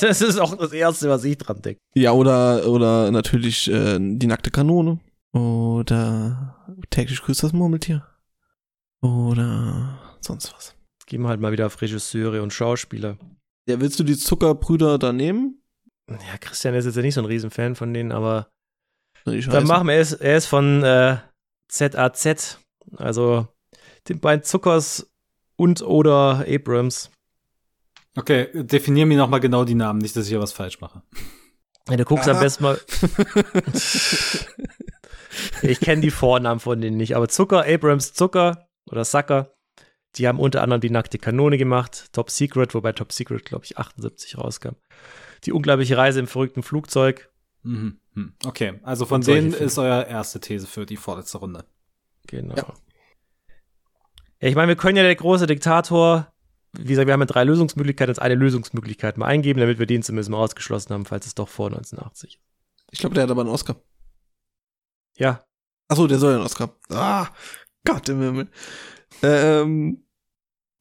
Das 0.00 0.22
ist 0.22 0.38
auch 0.38 0.56
das 0.56 0.72
Erste, 0.72 1.10
was 1.10 1.24
ich 1.24 1.36
dran 1.36 1.60
denke. 1.60 1.80
Ja, 1.94 2.12
oder, 2.12 2.66
oder 2.66 3.10
natürlich 3.10 3.70
äh, 3.70 3.98
die 4.00 4.26
nackte 4.26 4.50
Kanone. 4.50 5.00
Oder 5.32 6.64
täglich 6.88 7.20
grüßt 7.20 7.42
das 7.42 7.52
Murmeltier. 7.52 8.06
Oder 9.02 9.98
sonst 10.20 10.54
was. 10.54 10.74
Jetzt 10.94 11.06
gehen 11.08 11.20
wir 11.20 11.28
halt 11.28 11.40
mal 11.40 11.52
wieder 11.52 11.66
auf 11.66 11.82
Regisseure 11.82 12.42
und 12.42 12.54
Schauspieler. 12.54 13.18
Ja, 13.68 13.78
willst 13.80 14.00
du 14.00 14.04
die 14.04 14.16
Zuckerbrüder 14.16 14.98
da 14.98 15.12
nehmen? 15.12 15.60
Ja, 16.08 16.38
Christian 16.40 16.74
ist 16.74 16.84
jetzt 16.84 16.96
ja 16.96 17.02
nicht 17.02 17.14
so 17.14 17.20
ein 17.20 17.26
Riesenfan 17.26 17.74
von 17.74 17.92
denen, 17.92 18.12
aber 18.12 18.48
dann 19.24 19.66
machen 19.66 19.88
wir 19.88 19.96
es. 19.96 20.12
Er 20.12 20.36
ist 20.36 20.46
von 20.46 20.82
äh, 20.84 21.18
ZAZ, 21.68 22.58
also 22.96 23.48
den 24.08 24.20
beiden 24.20 24.44
Zuckers 24.44 25.10
und 25.56 25.82
oder 25.82 26.44
Abrams. 26.48 27.10
Okay, 28.16 28.48
definier 28.54 29.04
mir 29.04 29.18
nochmal 29.18 29.40
genau 29.40 29.64
die 29.64 29.74
Namen, 29.74 29.98
nicht, 29.98 30.16
dass 30.16 30.24
ich 30.24 30.30
hier 30.30 30.40
was 30.40 30.52
falsch 30.52 30.80
mache. 30.80 31.02
Ja, 31.88 31.96
du 31.96 32.04
guckst 32.04 32.28
am 32.28 32.36
Aha. 32.36 32.42
besten 32.42 32.64
mal. 32.64 32.80
ich 35.62 35.80
kenne 35.80 36.00
die 36.00 36.10
Vornamen 36.10 36.60
von 36.60 36.80
denen 36.80 36.96
nicht, 36.96 37.14
aber 37.14 37.28
Zucker, 37.28 37.66
Abrams 37.66 38.12
Zucker 38.14 38.68
oder 38.90 39.04
Sucker, 39.04 39.54
die 40.16 40.26
haben 40.26 40.40
unter 40.40 40.62
anderem 40.62 40.80
die 40.80 40.90
nackte 40.90 41.18
Kanone 41.18 41.58
gemacht, 41.58 42.08
Top 42.12 42.30
Secret, 42.30 42.74
wobei 42.74 42.92
Top 42.92 43.12
Secret, 43.12 43.44
glaube 43.44 43.64
ich, 43.64 43.76
78 43.76 44.38
rauskam. 44.38 44.76
Die 45.44 45.52
unglaubliche 45.52 45.96
Reise 45.96 46.20
im 46.20 46.26
verrückten 46.26 46.62
Flugzeug. 46.62 47.30
Mhm. 47.62 47.98
hm. 48.14 48.34
Okay, 48.44 48.80
also 48.82 49.06
von 49.06 49.20
denen 49.20 49.50
Filme. 49.50 49.66
ist 49.66 49.78
euer 49.78 50.04
erste 50.04 50.40
These 50.40 50.66
für 50.66 50.86
die 50.86 50.96
vorletzte 50.96 51.38
Runde. 51.38 51.64
Genau. 52.26 52.54
Ja. 52.56 52.74
Ja, 54.40 54.48
ich 54.48 54.54
meine, 54.54 54.68
wir 54.68 54.76
können 54.76 54.96
ja 54.96 55.02
der 55.02 55.14
große 55.14 55.46
Diktator, 55.46 56.32
wie 56.72 56.88
gesagt, 56.88 57.06
wir 57.06 57.14
haben 57.14 57.20
ja 57.20 57.26
drei 57.26 57.44
Lösungsmöglichkeiten, 57.44 58.10
als 58.10 58.18
eine 58.18 58.34
Lösungsmöglichkeit 58.34 59.16
mal 59.16 59.26
eingeben, 59.26 59.60
damit 59.60 59.78
wir 59.78 59.86
den 59.86 60.02
zumindest 60.02 60.30
mal 60.30 60.38
ausgeschlossen 60.38 60.92
haben, 60.92 61.06
falls 61.06 61.26
es 61.26 61.34
doch 61.34 61.48
vor 61.48 61.68
1980 61.68 62.34
ist. 62.34 62.40
Ich 62.90 62.98
glaube, 62.98 63.14
der 63.14 63.24
hat 63.24 63.30
aber 63.30 63.40
einen 63.40 63.50
Oscar. 63.50 63.76
Ja, 65.16 65.46
Achso, 65.88 66.06
der 66.06 66.18
soll 66.18 66.32
ja 66.32 66.36
einen 66.36 66.46
Oscar. 66.46 66.74
Ah, 66.88 67.28
Gott 67.84 68.08
im 68.08 68.20
Himmel. 68.20 68.48
Ähm, 69.22 70.04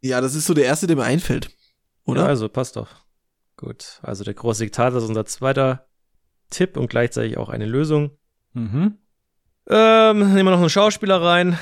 ja, 0.02 0.20
das 0.20 0.36
ist 0.36 0.48
so 0.48 0.54
der 0.54 0.66
erste, 0.66 0.88
der 0.88 0.96
mir 0.96 1.04
einfällt. 1.04 1.50
Oder? 2.06 2.24
Ja, 2.24 2.28
also 2.28 2.50
passt 2.50 2.76
doch. 2.76 3.05
Gut, 3.58 4.00
also 4.02 4.24
der 4.24 4.34
große 4.34 4.64
Diktator 4.64 5.00
ist 5.00 5.08
unser 5.08 5.26
zweiter 5.26 5.88
Tipp 6.50 6.78
und 6.78 6.90
gleichzeitig 6.90 7.38
auch 7.38 7.50
eine 7.50 7.66
Lösung. 7.66 8.18
Mhm. 8.54 8.98
Ähm, 9.68 10.20
nehmen 10.20 10.48
wir 10.48 10.52
noch 10.52 10.60
einen 10.60 10.70
Schauspieler 10.70 11.22
rein. 11.22 11.58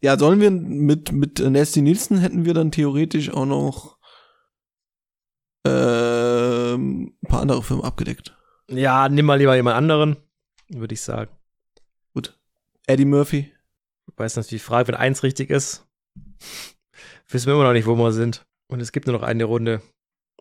Ja, 0.00 0.18
sollen 0.18 0.40
wir 0.40 0.50
mit, 0.50 1.12
mit 1.12 1.38
Nasty 1.38 1.80
Nielsen 1.80 2.18
hätten 2.18 2.44
wir 2.44 2.54
dann 2.54 2.72
theoretisch 2.72 3.30
auch 3.30 3.46
noch 3.46 3.98
ähm, 5.64 7.14
ein 7.22 7.28
paar 7.28 7.40
andere 7.40 7.62
Filme 7.62 7.84
abgedeckt. 7.84 8.36
Ja, 8.68 9.08
nimm 9.08 9.26
mal 9.26 9.38
lieber 9.38 9.54
jemand 9.54 9.76
anderen, 9.76 10.16
würde 10.68 10.94
ich 10.94 11.02
sagen. 11.02 11.30
Gut. 12.14 12.38
Eddie 12.86 13.04
Murphy. 13.04 13.52
Weiß 14.16 14.36
natürlich 14.36 14.62
die 14.62 14.66
Frage, 14.66 14.88
wenn 14.88 14.94
eins 14.96 15.22
richtig 15.22 15.50
ist, 15.50 15.86
wissen 17.28 17.46
wir 17.46 17.54
immer 17.54 17.64
noch 17.64 17.72
nicht, 17.72 17.86
wo 17.86 17.94
wir 17.94 18.12
sind. 18.12 18.44
Und 18.66 18.80
es 18.80 18.92
gibt 18.92 19.06
nur 19.06 19.16
noch 19.16 19.22
eine 19.22 19.44
Runde. 19.44 19.82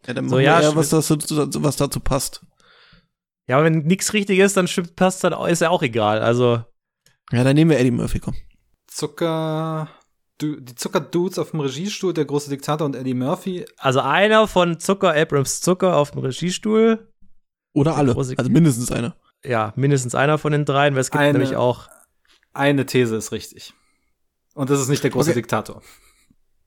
Ja, 0.08 0.14
dann 0.14 0.30
So, 0.30 0.40
ja, 0.40 0.60
eher, 0.62 0.76
was, 0.76 0.90
das, 0.90 1.10
was 1.10 1.76
dazu 1.76 2.00
passt. 2.00 2.46
Ja, 3.48 3.58
aber 3.58 3.66
wenn 3.66 3.80
nichts 3.80 4.14
richtig 4.14 4.40
ist, 4.40 4.58
dann 4.58 4.68
stimmt, 4.68 4.96
passt 4.96 5.24
dann, 5.24 5.34
ist 5.50 5.62
ja 5.62 5.70
auch 5.70 5.84
egal. 5.84 6.22
Also, 6.22 6.64
Ja, 7.32 7.44
dann 7.44 7.56
nehmen 7.56 7.72
wir 7.72 7.80
Eddie 7.80 7.92
Murphy, 7.92 8.20
komm. 8.20 8.36
Zucker, 8.88 9.90
du, 10.38 10.60
die 10.60 10.76
Zuckerdudes 10.76 11.38
auf 11.40 11.52
dem 11.52 11.60
Regiestuhl, 11.62 12.14
der 12.14 12.26
große 12.26 12.50
Diktator 12.50 12.86
und 12.86 12.96
Eddie 12.96 13.14
Murphy. 13.14 13.66
also 13.78 14.00
einer 14.02 14.48
von 14.48 14.80
Zucker, 14.80 15.14
Abrams 15.16 15.62
Zucker 15.62 15.96
auf 15.98 16.12
dem 16.12 16.22
Regiestuhl. 16.22 17.12
Oder 17.74 17.96
alle. 17.96 18.14
große- 18.14 18.38
Also 18.38 18.50
mindestens 18.52 18.92
einer. 18.92 19.16
Ja, 19.46 19.74
mindestens 19.76 20.14
einer 20.14 20.38
von 20.38 20.52
den 20.52 20.66
dreien, 20.66 20.94
weil 20.94 21.02
es 21.02 21.10
gibt 21.12 21.22
Eine- 21.22 21.38
nämlich 21.40 21.56
auch. 21.56 21.88
Eine 22.54 22.86
These 22.86 23.16
ist 23.16 23.32
richtig. 23.32 23.74
Und 24.54 24.70
das 24.70 24.82
ist 24.82 24.90
nicht 24.90 25.04
der 25.04 25.12
große 25.12 25.30
Okay. 25.32 25.40
Diktator. 25.40 25.82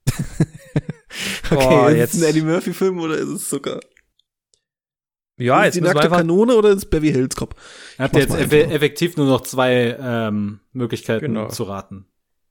Okay, 1.51 1.55
Boah, 1.55 1.89
ist 1.91 1.97
jetzt- 1.97 2.13
es 2.15 2.23
ein 2.23 2.29
Eddie 2.29 2.41
Murphy-Film 2.41 2.99
oder 2.99 3.15
ist 3.15 3.29
es 3.29 3.49
Zucker? 3.49 3.79
Ja, 5.37 5.59
ist 5.61 5.65
jetzt 5.65 5.75
die 5.75 5.81
nackte 5.81 6.03
einfach. 6.03 6.17
Kanone 6.17 6.55
oder 6.55 6.69
ist 6.69 6.77
es 6.77 6.85
Beverly 6.89 7.11
Hills 7.11 7.35
Cop? 7.35 7.55
Ihr 7.99 8.03
habt 8.05 8.15
jetzt 8.15 8.33
eff 8.33 8.51
einfach. 8.53 8.71
effektiv 8.73 9.17
nur 9.17 9.25
noch 9.27 9.41
zwei 9.41 9.97
ähm, 9.99 10.61
Möglichkeiten 10.71 11.25
Genau. 11.25 11.49
zu 11.49 11.63
raten. 11.63 12.05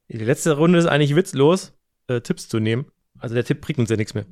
Die 0.08 0.18
letzte 0.18 0.52
Runde 0.56 0.78
ist 0.78 0.86
eigentlich 0.86 1.16
witzlos, 1.16 1.72
äh, 2.08 2.20
Tipps 2.20 2.48
zu 2.48 2.60
nehmen. 2.60 2.84
Also 3.18 3.34
der 3.34 3.44
Tipp 3.44 3.62
bringt 3.62 3.78
uns 3.78 3.88
ja 3.88 3.96
nichts 3.96 4.12
mehr. 4.12 4.26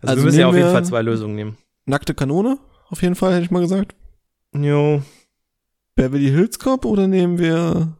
Also, 0.00 0.12
Also 0.12 0.16
wir 0.22 0.24
müssen 0.26 0.40
ja 0.40 0.46
auf 0.48 0.54
jeden 0.56 0.70
Fall 0.70 0.84
zwei 0.84 1.02
Lösungen 1.02 1.34
nehmen. 1.34 1.58
Nackte 1.84 2.14
Kanone, 2.14 2.58
auf 2.88 3.02
jeden 3.02 3.16
Fall, 3.16 3.34
hätte 3.34 3.44
ich 3.44 3.50
mal 3.50 3.60
gesagt. 3.60 3.94
Jo. 4.54 5.02
Beverly 5.94 6.30
Hills 6.30 6.58
Cop 6.58 6.86
oder 6.86 7.06
nehmen 7.06 7.38
wir 7.38 7.98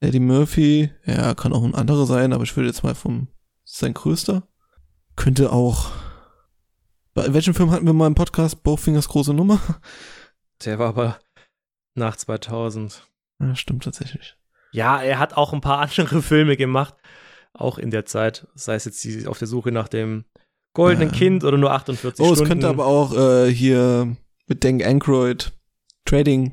Eddie 0.00 0.20
Murphy? 0.20 0.90
Ja, 1.04 1.34
kann 1.34 1.52
auch 1.52 1.62
ein 1.62 1.74
anderer 1.74 2.06
sein, 2.06 2.32
aber 2.32 2.44
ich 2.44 2.56
würde 2.56 2.68
jetzt 2.68 2.82
mal 2.84 2.94
vom 2.94 3.28
sein 3.64 3.92
größter. 3.92 4.48
Könnte 5.16 5.52
auch. 5.52 5.90
Bei 7.14 7.32
welchem 7.34 7.54
Film 7.54 7.70
hatten 7.70 7.86
wir 7.86 7.92
mal 7.92 8.06
im 8.06 8.14
Podcast? 8.14 8.62
Bowfingers 8.62 9.08
große 9.08 9.34
Nummer? 9.34 9.60
Der 10.64 10.78
war 10.78 10.88
aber 10.88 11.18
nach 11.94 12.16
2000. 12.16 13.06
Ja, 13.40 13.54
stimmt 13.54 13.84
tatsächlich. 13.84 14.36
Ja, 14.72 15.02
er 15.02 15.18
hat 15.18 15.34
auch 15.36 15.52
ein 15.52 15.60
paar 15.60 15.78
andere 15.98 16.22
Filme 16.22 16.56
gemacht, 16.56 16.94
auch 17.52 17.78
in 17.78 17.90
der 17.90 18.06
Zeit. 18.06 18.46
Sei 18.54 18.74
es 18.74 18.84
jetzt 18.86 19.04
die 19.04 19.26
auf 19.26 19.38
der 19.38 19.48
Suche 19.48 19.72
nach 19.72 19.88
dem 19.88 20.24
goldenen 20.74 21.10
Ja. 21.10 21.14
Kind 21.18 21.44
oder 21.44 21.58
nur 21.58 21.72
48 21.72 22.20
Oh, 22.20 22.28
Stunden. 22.28 22.42
es 22.42 22.48
könnte 22.48 22.68
aber 22.68 22.86
auch 22.86 23.14
äh, 23.14 23.52
hier 23.52 24.16
mit 24.46 24.64
Dan 24.64 24.80
Aykroyd 24.80 25.52
Trading 26.06 26.52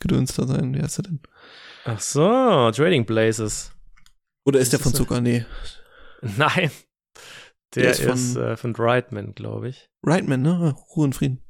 gedöns 0.00 0.34
da 0.34 0.46
sein. 0.46 0.74
Wie 0.74 0.82
heißt 0.82 0.98
er 0.98 1.02
denn? 1.04 1.20
Ach 1.84 2.00
so, 2.00 2.70
Trading 2.72 3.06
Places. 3.06 3.70
Oder 4.44 4.58
ist 4.58 4.72
Das 4.72 4.80
der 4.80 4.84
von 4.84 4.92
ist- 4.92 4.98
Zucker? 4.98 5.20
Nee. 5.20 5.44
Nein. 6.36 6.70
Der, 7.74 7.82
Der 7.84 7.90
ist, 7.92 8.00
ist 8.00 8.32
von- 8.34 8.42
äh, 8.42 8.56
von 8.56 8.72
Brightman, 8.72 9.34
glaube 9.34 9.68
ich. 9.68 9.88
Rightman, 10.06 10.42
ne? 10.42 10.74
Ruhe 10.96 11.04
und 11.04 11.14
Frieden. 11.14 11.40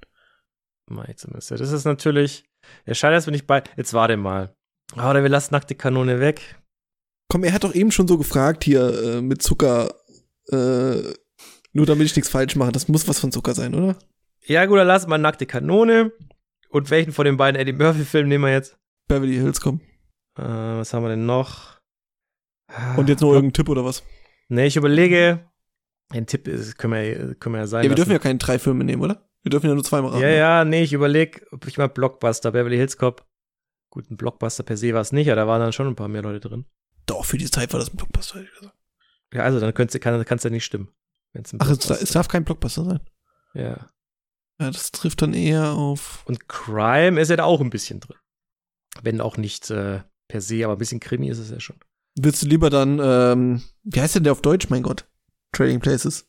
Mai 0.88 1.12
zumindest. 1.16 1.50
Das 1.52 1.70
ist 1.72 1.84
natürlich. 1.84 2.44
Ja, 2.84 2.94
schade, 2.94 3.14
dass 3.14 3.26
wir 3.26 3.32
nicht 3.32 3.46
bei. 3.46 3.62
Jetzt 3.76 3.94
warte 3.94 4.16
mal. 4.16 4.54
Oder 4.94 5.22
wir 5.22 5.28
lassen 5.30 5.54
nackte 5.54 5.74
Kanone 5.74 6.20
weg. 6.20 6.60
Komm, 7.28 7.44
er 7.44 7.52
hat 7.52 7.64
doch 7.64 7.74
eben 7.74 7.92
schon 7.92 8.08
so 8.08 8.18
gefragt 8.18 8.64
hier 8.64 9.16
äh, 9.16 9.22
mit 9.22 9.40
Zucker. 9.40 9.94
Äh, 10.50 11.14
nur 11.72 11.86
damit 11.86 12.06
ich 12.06 12.16
nichts 12.16 12.28
falsch 12.28 12.56
mache. 12.56 12.72
Das 12.72 12.88
muss 12.88 13.06
was 13.08 13.20
von 13.20 13.30
Zucker 13.30 13.54
sein, 13.54 13.74
oder? 13.74 13.96
Ja, 14.44 14.66
gut, 14.66 14.78
dann 14.78 14.88
lassen 14.88 15.08
wir 15.08 15.16
nackte 15.18 15.46
Kanone. 15.46 16.12
Und 16.70 16.90
welchen 16.90 17.12
von 17.12 17.24
den 17.24 17.36
beiden 17.36 17.60
Eddie 17.60 17.72
Murphy-Filmen 17.72 18.28
nehmen 18.28 18.44
wir 18.44 18.52
jetzt? 18.52 18.76
Beverly 19.08 19.34
Hills 19.34 19.60
kommen. 19.60 19.80
Äh, 20.36 20.42
was 20.42 20.92
haben 20.92 21.02
wir 21.04 21.08
denn 21.10 21.26
noch? 21.26 21.78
Und 22.96 23.08
jetzt 23.08 23.20
noch 23.20 23.32
irgendein 23.32 23.52
Tipp 23.54 23.68
oder 23.68 23.84
was? 23.84 24.02
Nee, 24.48 24.66
ich 24.66 24.76
überlege. 24.76 25.49
Ein 26.10 26.26
Tipp 26.26 26.48
ist, 26.48 26.76
können 26.76 26.92
wir, 26.92 27.34
können 27.36 27.54
wir 27.54 27.60
ja 27.60 27.66
sein. 27.66 27.80
Ja, 27.80 27.84
wir 27.84 27.90
lassen. 27.90 27.96
dürfen 27.96 28.12
ja 28.12 28.18
keine 28.18 28.38
drei 28.38 28.58
Filme 28.58 28.84
nehmen, 28.84 29.02
oder? 29.02 29.28
Wir 29.42 29.50
dürfen 29.50 29.68
ja 29.68 29.74
nur 29.74 29.84
zweimal 29.84 30.10
raten. 30.10 30.22
Ja, 30.22 30.30
ja, 30.30 30.64
nee, 30.64 30.82
ich 30.82 30.92
überlege, 30.92 31.46
ob 31.50 31.66
ich 31.66 31.78
mal 31.78 31.88
Blockbuster, 31.88 32.52
Beverly 32.52 32.76
Hills 32.76 32.96
Cop. 32.96 33.26
Gut, 33.90 34.10
ein 34.10 34.16
Blockbuster 34.16 34.62
per 34.62 34.76
se 34.76 34.92
war 34.92 35.00
es 35.00 35.12
nicht, 35.12 35.28
aber 35.28 35.36
da 35.36 35.46
waren 35.46 35.60
dann 35.60 35.72
schon 35.72 35.86
ein 35.86 35.96
paar 35.96 36.08
mehr 36.08 36.22
Leute 36.22 36.40
drin. 36.40 36.66
Doch, 37.06 37.24
für 37.24 37.38
die 37.38 37.50
Zeit 37.50 37.72
war 37.72 37.80
das 37.80 37.90
ein 37.90 37.96
Blockbuster, 37.96 38.38
hätte 38.38 38.48
ich 38.52 38.58
gesagt. 38.58 38.76
Ja, 39.32 39.42
also 39.42 39.60
dann 39.60 39.72
könnte 39.74 39.98
kann 39.98 40.24
es 40.28 40.44
ja 40.44 40.50
nicht 40.50 40.64
stimmen. 40.64 40.88
Ach, 41.58 41.70
es, 41.70 41.88
es 41.88 42.10
darf 42.10 42.28
kein 42.28 42.44
Blockbuster 42.44 42.84
sein. 42.84 43.00
Ja. 43.54 43.88
Ja, 44.60 44.70
das 44.70 44.90
trifft 44.90 45.22
dann 45.22 45.32
eher 45.32 45.72
auf. 45.72 46.24
Und 46.26 46.48
Crime 46.48 47.20
ist 47.20 47.30
ja 47.30 47.36
da 47.36 47.44
auch 47.44 47.60
ein 47.60 47.70
bisschen 47.70 48.00
drin. 48.00 48.16
Wenn 49.02 49.20
auch 49.20 49.36
nicht 49.36 49.70
äh, 49.70 50.00
per 50.28 50.40
se, 50.40 50.64
aber 50.64 50.74
ein 50.74 50.78
bisschen 50.78 51.00
Krimi 51.00 51.28
ist 51.28 51.38
es 51.38 51.50
ja 51.50 51.60
schon. 51.60 51.76
Willst 52.18 52.42
du 52.42 52.46
lieber 52.46 52.68
dann, 52.68 53.00
ähm, 53.02 53.62
wie 53.84 54.00
heißt 54.00 54.16
denn 54.16 54.24
der 54.24 54.32
auf 54.32 54.42
Deutsch, 54.42 54.68
mein 54.68 54.82
Gott? 54.82 55.08
Trading 55.52 55.80
Places. 55.80 56.26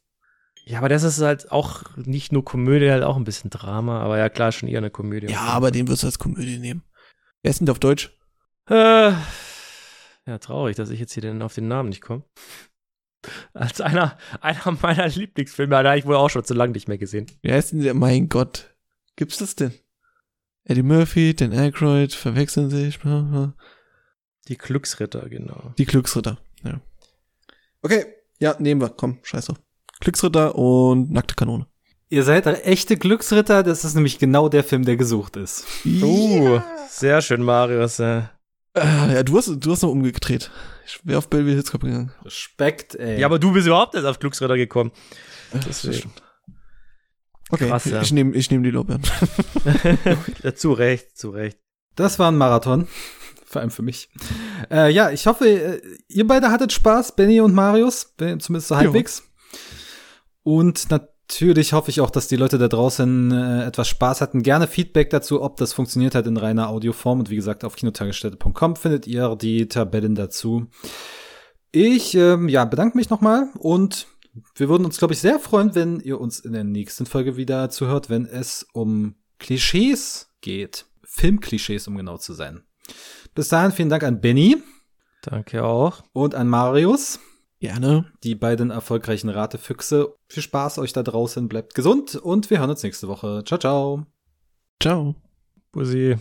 Ja, 0.65 0.77
aber 0.77 0.89
das 0.89 1.03
ist 1.03 1.21
halt 1.21 1.51
auch 1.51 1.95
nicht 1.97 2.31
nur 2.31 2.45
Komödie, 2.45 2.91
halt 2.91 3.03
auch 3.03 3.17
ein 3.17 3.23
bisschen 3.23 3.49
Drama, 3.49 4.01
aber 4.01 4.17
ja 4.17 4.29
klar, 4.29 4.51
schon 4.51 4.69
eher 4.69 4.77
eine 4.77 4.91
Komödie. 4.91 5.27
Ja, 5.27 5.41
aber 5.41 5.71
den 5.71 5.87
wirst 5.87 6.03
du 6.03 6.07
als 6.07 6.19
Komödie 6.19 6.59
nehmen. 6.59 6.83
Wer 7.41 7.51
ist 7.51 7.59
denn 7.59 7.69
auf 7.69 7.79
Deutsch? 7.79 8.15
Äh, 8.69 9.11
ja, 10.27 10.37
traurig, 10.39 10.75
dass 10.75 10.91
ich 10.91 10.99
jetzt 10.99 11.13
hier 11.13 11.21
denn 11.21 11.41
auf 11.41 11.55
den 11.55 11.67
Namen 11.67 11.89
nicht 11.89 12.01
komme. 12.01 12.23
Als 13.53 13.81
einer, 13.81 14.17
einer 14.41 14.77
meiner 14.81 15.07
Lieblingsfilme, 15.07 15.71
da 15.71 15.89
habe 15.89 15.99
ich 15.99 16.05
wohl 16.05 16.15
auch 16.15 16.29
schon 16.29 16.43
zu 16.43 16.53
lange 16.53 16.73
nicht 16.73 16.87
mehr 16.87 16.97
gesehen. 16.97 17.27
Wer 17.41 17.57
ist 17.57 17.71
denn 17.71 17.81
der? 17.81 17.93
Mein 17.93 18.29
Gott. 18.29 18.75
Gibt's 19.15 19.37
das 19.37 19.55
denn? 19.55 19.73
Eddie 20.63 20.83
Murphy, 20.83 21.35
Dan 21.35 21.53
Aykroyd, 21.53 22.13
verwechseln 22.13 22.69
sich. 22.69 22.99
Die 24.47 24.57
Glücksritter, 24.57 25.27
genau. 25.27 25.73
Die 25.77 25.85
Glücksritter. 25.85 26.39
Ja. 26.63 26.81
Okay, 27.81 28.05
ja, 28.41 28.55
nehmen 28.59 28.81
wir. 28.81 28.89
Komm, 28.89 29.19
scheiß 29.23 29.45
drauf. 29.45 29.57
Glücksritter 30.01 30.55
und 30.55 31.11
nackte 31.11 31.35
Kanone. 31.35 31.67
Ihr 32.09 32.23
seid 32.23 32.45
echte 32.65 32.97
Glücksritter, 32.97 33.63
das 33.63 33.85
ist 33.85 33.95
nämlich 33.95 34.19
genau 34.19 34.49
der 34.49 34.65
Film, 34.65 34.83
der 34.83 34.97
gesucht 34.97 35.37
ist. 35.37 35.63
Uh, 35.85 36.59
sehr 36.89 37.21
schön, 37.21 37.41
Marius. 37.41 37.99
Äh. 37.99 38.23
Äh, 38.73 39.13
ja, 39.13 39.23
du 39.23 39.37
hast, 39.37 39.47
du 39.47 39.71
hast 39.71 39.83
noch 39.83 39.91
umgedreht. 39.91 40.51
Ich 40.85 40.99
wäre 41.05 41.19
auf 41.19 41.29
Belleville 41.29 41.53
Hills 41.53 41.69
Club 41.69 41.83
gegangen. 41.83 42.11
Respekt, 42.25 42.95
ey. 42.95 43.19
Ja, 43.19 43.27
aber 43.27 43.39
du 43.39 43.53
bist 43.53 43.67
überhaupt 43.67 43.95
erst 43.95 44.07
auf 44.07 44.19
Glücksritter 44.19 44.57
gekommen. 44.57 44.91
Das 45.53 45.65
Deswegen. 45.65 45.93
stimmt. 45.93 46.23
Okay, 47.49 47.67
Krass, 47.69 47.85
ja. 47.85 48.01
ich 48.01 48.11
nehme 48.11 48.35
ich 48.35 48.49
nehm 48.49 48.63
die 48.63 48.71
Lorbeeren. 48.71 49.03
ja, 50.43 50.55
zu 50.55 50.73
Recht, 50.73 51.17
zu 51.17 51.29
Recht. 51.29 51.59
Das 51.95 52.17
war 52.17 52.31
ein 52.31 52.37
Marathon. 52.37 52.87
Vor 53.51 53.61
allem 53.61 53.71
für 53.71 53.81
mich. 53.81 54.09
Äh, 54.71 54.93
ja, 54.93 55.11
ich 55.11 55.27
hoffe, 55.27 55.45
äh, 55.45 55.81
ihr 56.07 56.25
beide 56.25 56.51
hattet 56.51 56.71
Spaß, 56.71 57.17
Benny 57.17 57.41
und 57.41 57.53
Marius, 57.53 58.15
zumindest 58.17 58.69
so 58.69 58.77
halbwegs. 58.77 59.23
Und 60.43 60.89
natürlich 60.89 61.73
hoffe 61.73 61.89
ich 61.89 61.99
auch, 61.99 62.11
dass 62.11 62.29
die 62.29 62.37
Leute 62.37 62.57
da 62.57 62.69
draußen 62.69 63.31
äh, 63.31 63.65
etwas 63.65 63.89
Spaß 63.89 64.21
hatten. 64.21 64.41
Gerne 64.41 64.67
Feedback 64.67 65.09
dazu, 65.09 65.41
ob 65.41 65.57
das 65.57 65.73
funktioniert 65.73 66.15
hat 66.15 66.27
in 66.27 66.37
reiner 66.37 66.69
Audioform. 66.69 67.19
Und 67.19 67.29
wie 67.29 67.35
gesagt, 67.35 67.65
auf 67.65 67.75
kinotagesstätte.com 67.75 68.77
findet 68.77 69.05
ihr 69.05 69.35
die 69.35 69.67
Tabellen 69.67 70.15
dazu. 70.15 70.67
Ich 71.73 72.15
ähm, 72.15 72.47
ja, 72.47 72.63
bedanke 72.63 72.97
mich 72.97 73.09
nochmal 73.09 73.49
und 73.59 74.07
wir 74.55 74.69
würden 74.69 74.85
uns, 74.85 74.97
glaube 74.97 75.13
ich, 75.13 75.19
sehr 75.19 75.39
freuen, 75.39 75.75
wenn 75.75 75.99
ihr 75.99 76.21
uns 76.21 76.39
in 76.39 76.53
der 76.53 76.63
nächsten 76.63 77.05
Folge 77.05 77.35
wieder 77.35 77.69
zuhört, 77.69 78.09
wenn 78.09 78.25
es 78.25 78.65
um 78.71 79.15
Klischees 79.39 80.29
geht. 80.39 80.85
Filmklischees, 81.03 81.89
um 81.89 81.97
genau 81.97 82.17
zu 82.17 82.31
sein. 82.31 82.63
Bis 83.33 83.47
dahin 83.47 83.71
vielen 83.71 83.89
Dank 83.89 84.03
an 84.03 84.19
Benny 84.19 84.57
Danke 85.21 85.63
auch. 85.63 86.03
und 86.11 86.35
an 86.35 86.49
Marius, 86.49 87.19
Gerne. 87.59 88.11
die 88.23 88.35
beiden 88.35 88.71
erfolgreichen 88.71 89.29
Ratefüchse. 89.29 90.15
Viel 90.27 90.43
Spaß 90.43 90.79
euch 90.79 90.91
da 90.91 91.01
draußen, 91.01 91.47
bleibt 91.47 91.73
gesund 91.73 92.15
und 92.15 92.49
wir 92.49 92.59
hören 92.59 92.71
uns 92.71 92.83
nächste 92.83 93.07
Woche. 93.07 93.43
Ciao, 93.45 93.57
ciao. 93.59 94.05
Ciao. 94.81 95.15
Bussi. 95.71 96.17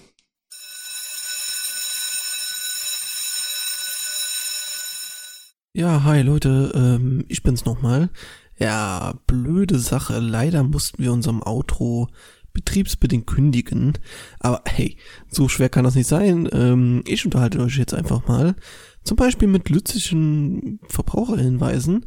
Ja, 5.73 6.05
hi 6.05 6.23
Leute, 6.23 6.73
ähm, 6.75 7.25
ich 7.29 7.43
bin's 7.43 7.65
nochmal. 7.65 8.11
Ja, 8.59 9.15
blöde 9.27 9.79
Sache. 9.79 10.19
Leider 10.19 10.63
mussten 10.63 11.03
wir 11.03 11.13
unserem 11.13 11.43
Outro 11.43 12.09
betriebsbedingt 12.53 13.27
kündigen. 13.27 13.95
Aber 14.39 14.63
hey, 14.67 14.97
so 15.29 15.49
schwer 15.49 15.69
kann 15.69 15.85
das 15.85 15.95
nicht 15.95 16.09
sein. 16.09 16.49
Ähm, 16.53 17.03
ich 17.07 17.25
unterhalte 17.25 17.61
euch 17.61 17.77
jetzt 17.79 17.95
einfach 17.95 18.27
mal. 18.27 18.57
Zum 19.05 19.17
Beispiel 19.17 19.49
mit 19.49 19.69
lützischen 19.69 20.81
Verbraucherhinweisen. 20.89 22.07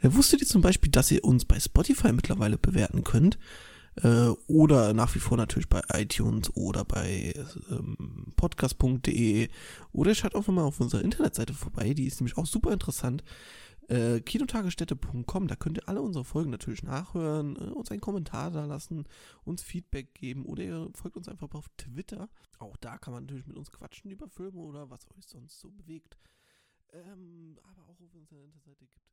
Äh, 0.00 0.08
wusstet 0.12 0.40
ihr 0.40 0.46
zum 0.46 0.62
Beispiel, 0.62 0.90
dass 0.90 1.10
ihr 1.10 1.24
uns 1.24 1.44
bei 1.44 1.58
Spotify 1.60 2.12
mittlerweile 2.12 2.58
bewerten 2.58 3.04
könnt? 3.04 3.38
Äh, 3.96 4.28
oder 4.46 4.94
nach 4.94 5.14
wie 5.14 5.18
vor 5.18 5.36
natürlich 5.36 5.68
bei 5.68 5.82
iTunes 5.92 6.54
oder 6.54 6.84
bei 6.84 7.34
ähm, 7.70 8.32
podcast.de 8.36 9.48
oder 9.92 10.14
schaut 10.14 10.34
auch 10.34 10.46
mal 10.48 10.62
auf 10.62 10.80
unserer 10.80 11.02
Internetseite 11.02 11.54
vorbei, 11.54 11.92
die 11.92 12.06
ist 12.06 12.20
nämlich 12.20 12.36
auch 12.38 12.46
super 12.46 12.72
interessant. 12.72 13.24
Äh, 13.88 14.20
Kinotagesstätte.com, 14.20 15.48
da 15.48 15.56
könnt 15.56 15.78
ihr 15.78 15.88
alle 15.88 16.02
unsere 16.02 16.24
Folgen 16.24 16.50
natürlich 16.50 16.82
nachhören, 16.82 17.56
äh, 17.56 17.70
uns 17.70 17.90
einen 17.90 18.00
Kommentar 18.00 18.50
da 18.50 18.64
lassen, 18.64 19.04
uns 19.44 19.62
Feedback 19.62 20.14
geben 20.14 20.44
oder 20.46 20.62
ihr 20.62 20.90
folgt 20.94 21.16
uns 21.16 21.28
einfach 21.28 21.52
auf 21.54 21.68
Twitter. 21.76 22.28
Auch 22.58 22.76
da 22.76 22.98
kann 22.98 23.12
man 23.12 23.24
natürlich 23.24 23.46
mit 23.46 23.56
uns 23.56 23.72
quatschen 23.72 24.10
über 24.10 24.28
Filme 24.28 24.60
oder 24.60 24.90
was 24.90 25.10
euch 25.16 25.26
sonst 25.26 25.58
so 25.58 25.70
bewegt. 25.70 26.16
Ähm, 26.92 27.58
aber 27.62 27.82
auch 27.84 28.00
auf 28.00 28.14
unserer 28.14 28.42
Internetseite 28.42 28.76
gibt 28.76 28.96
es. 28.96 29.09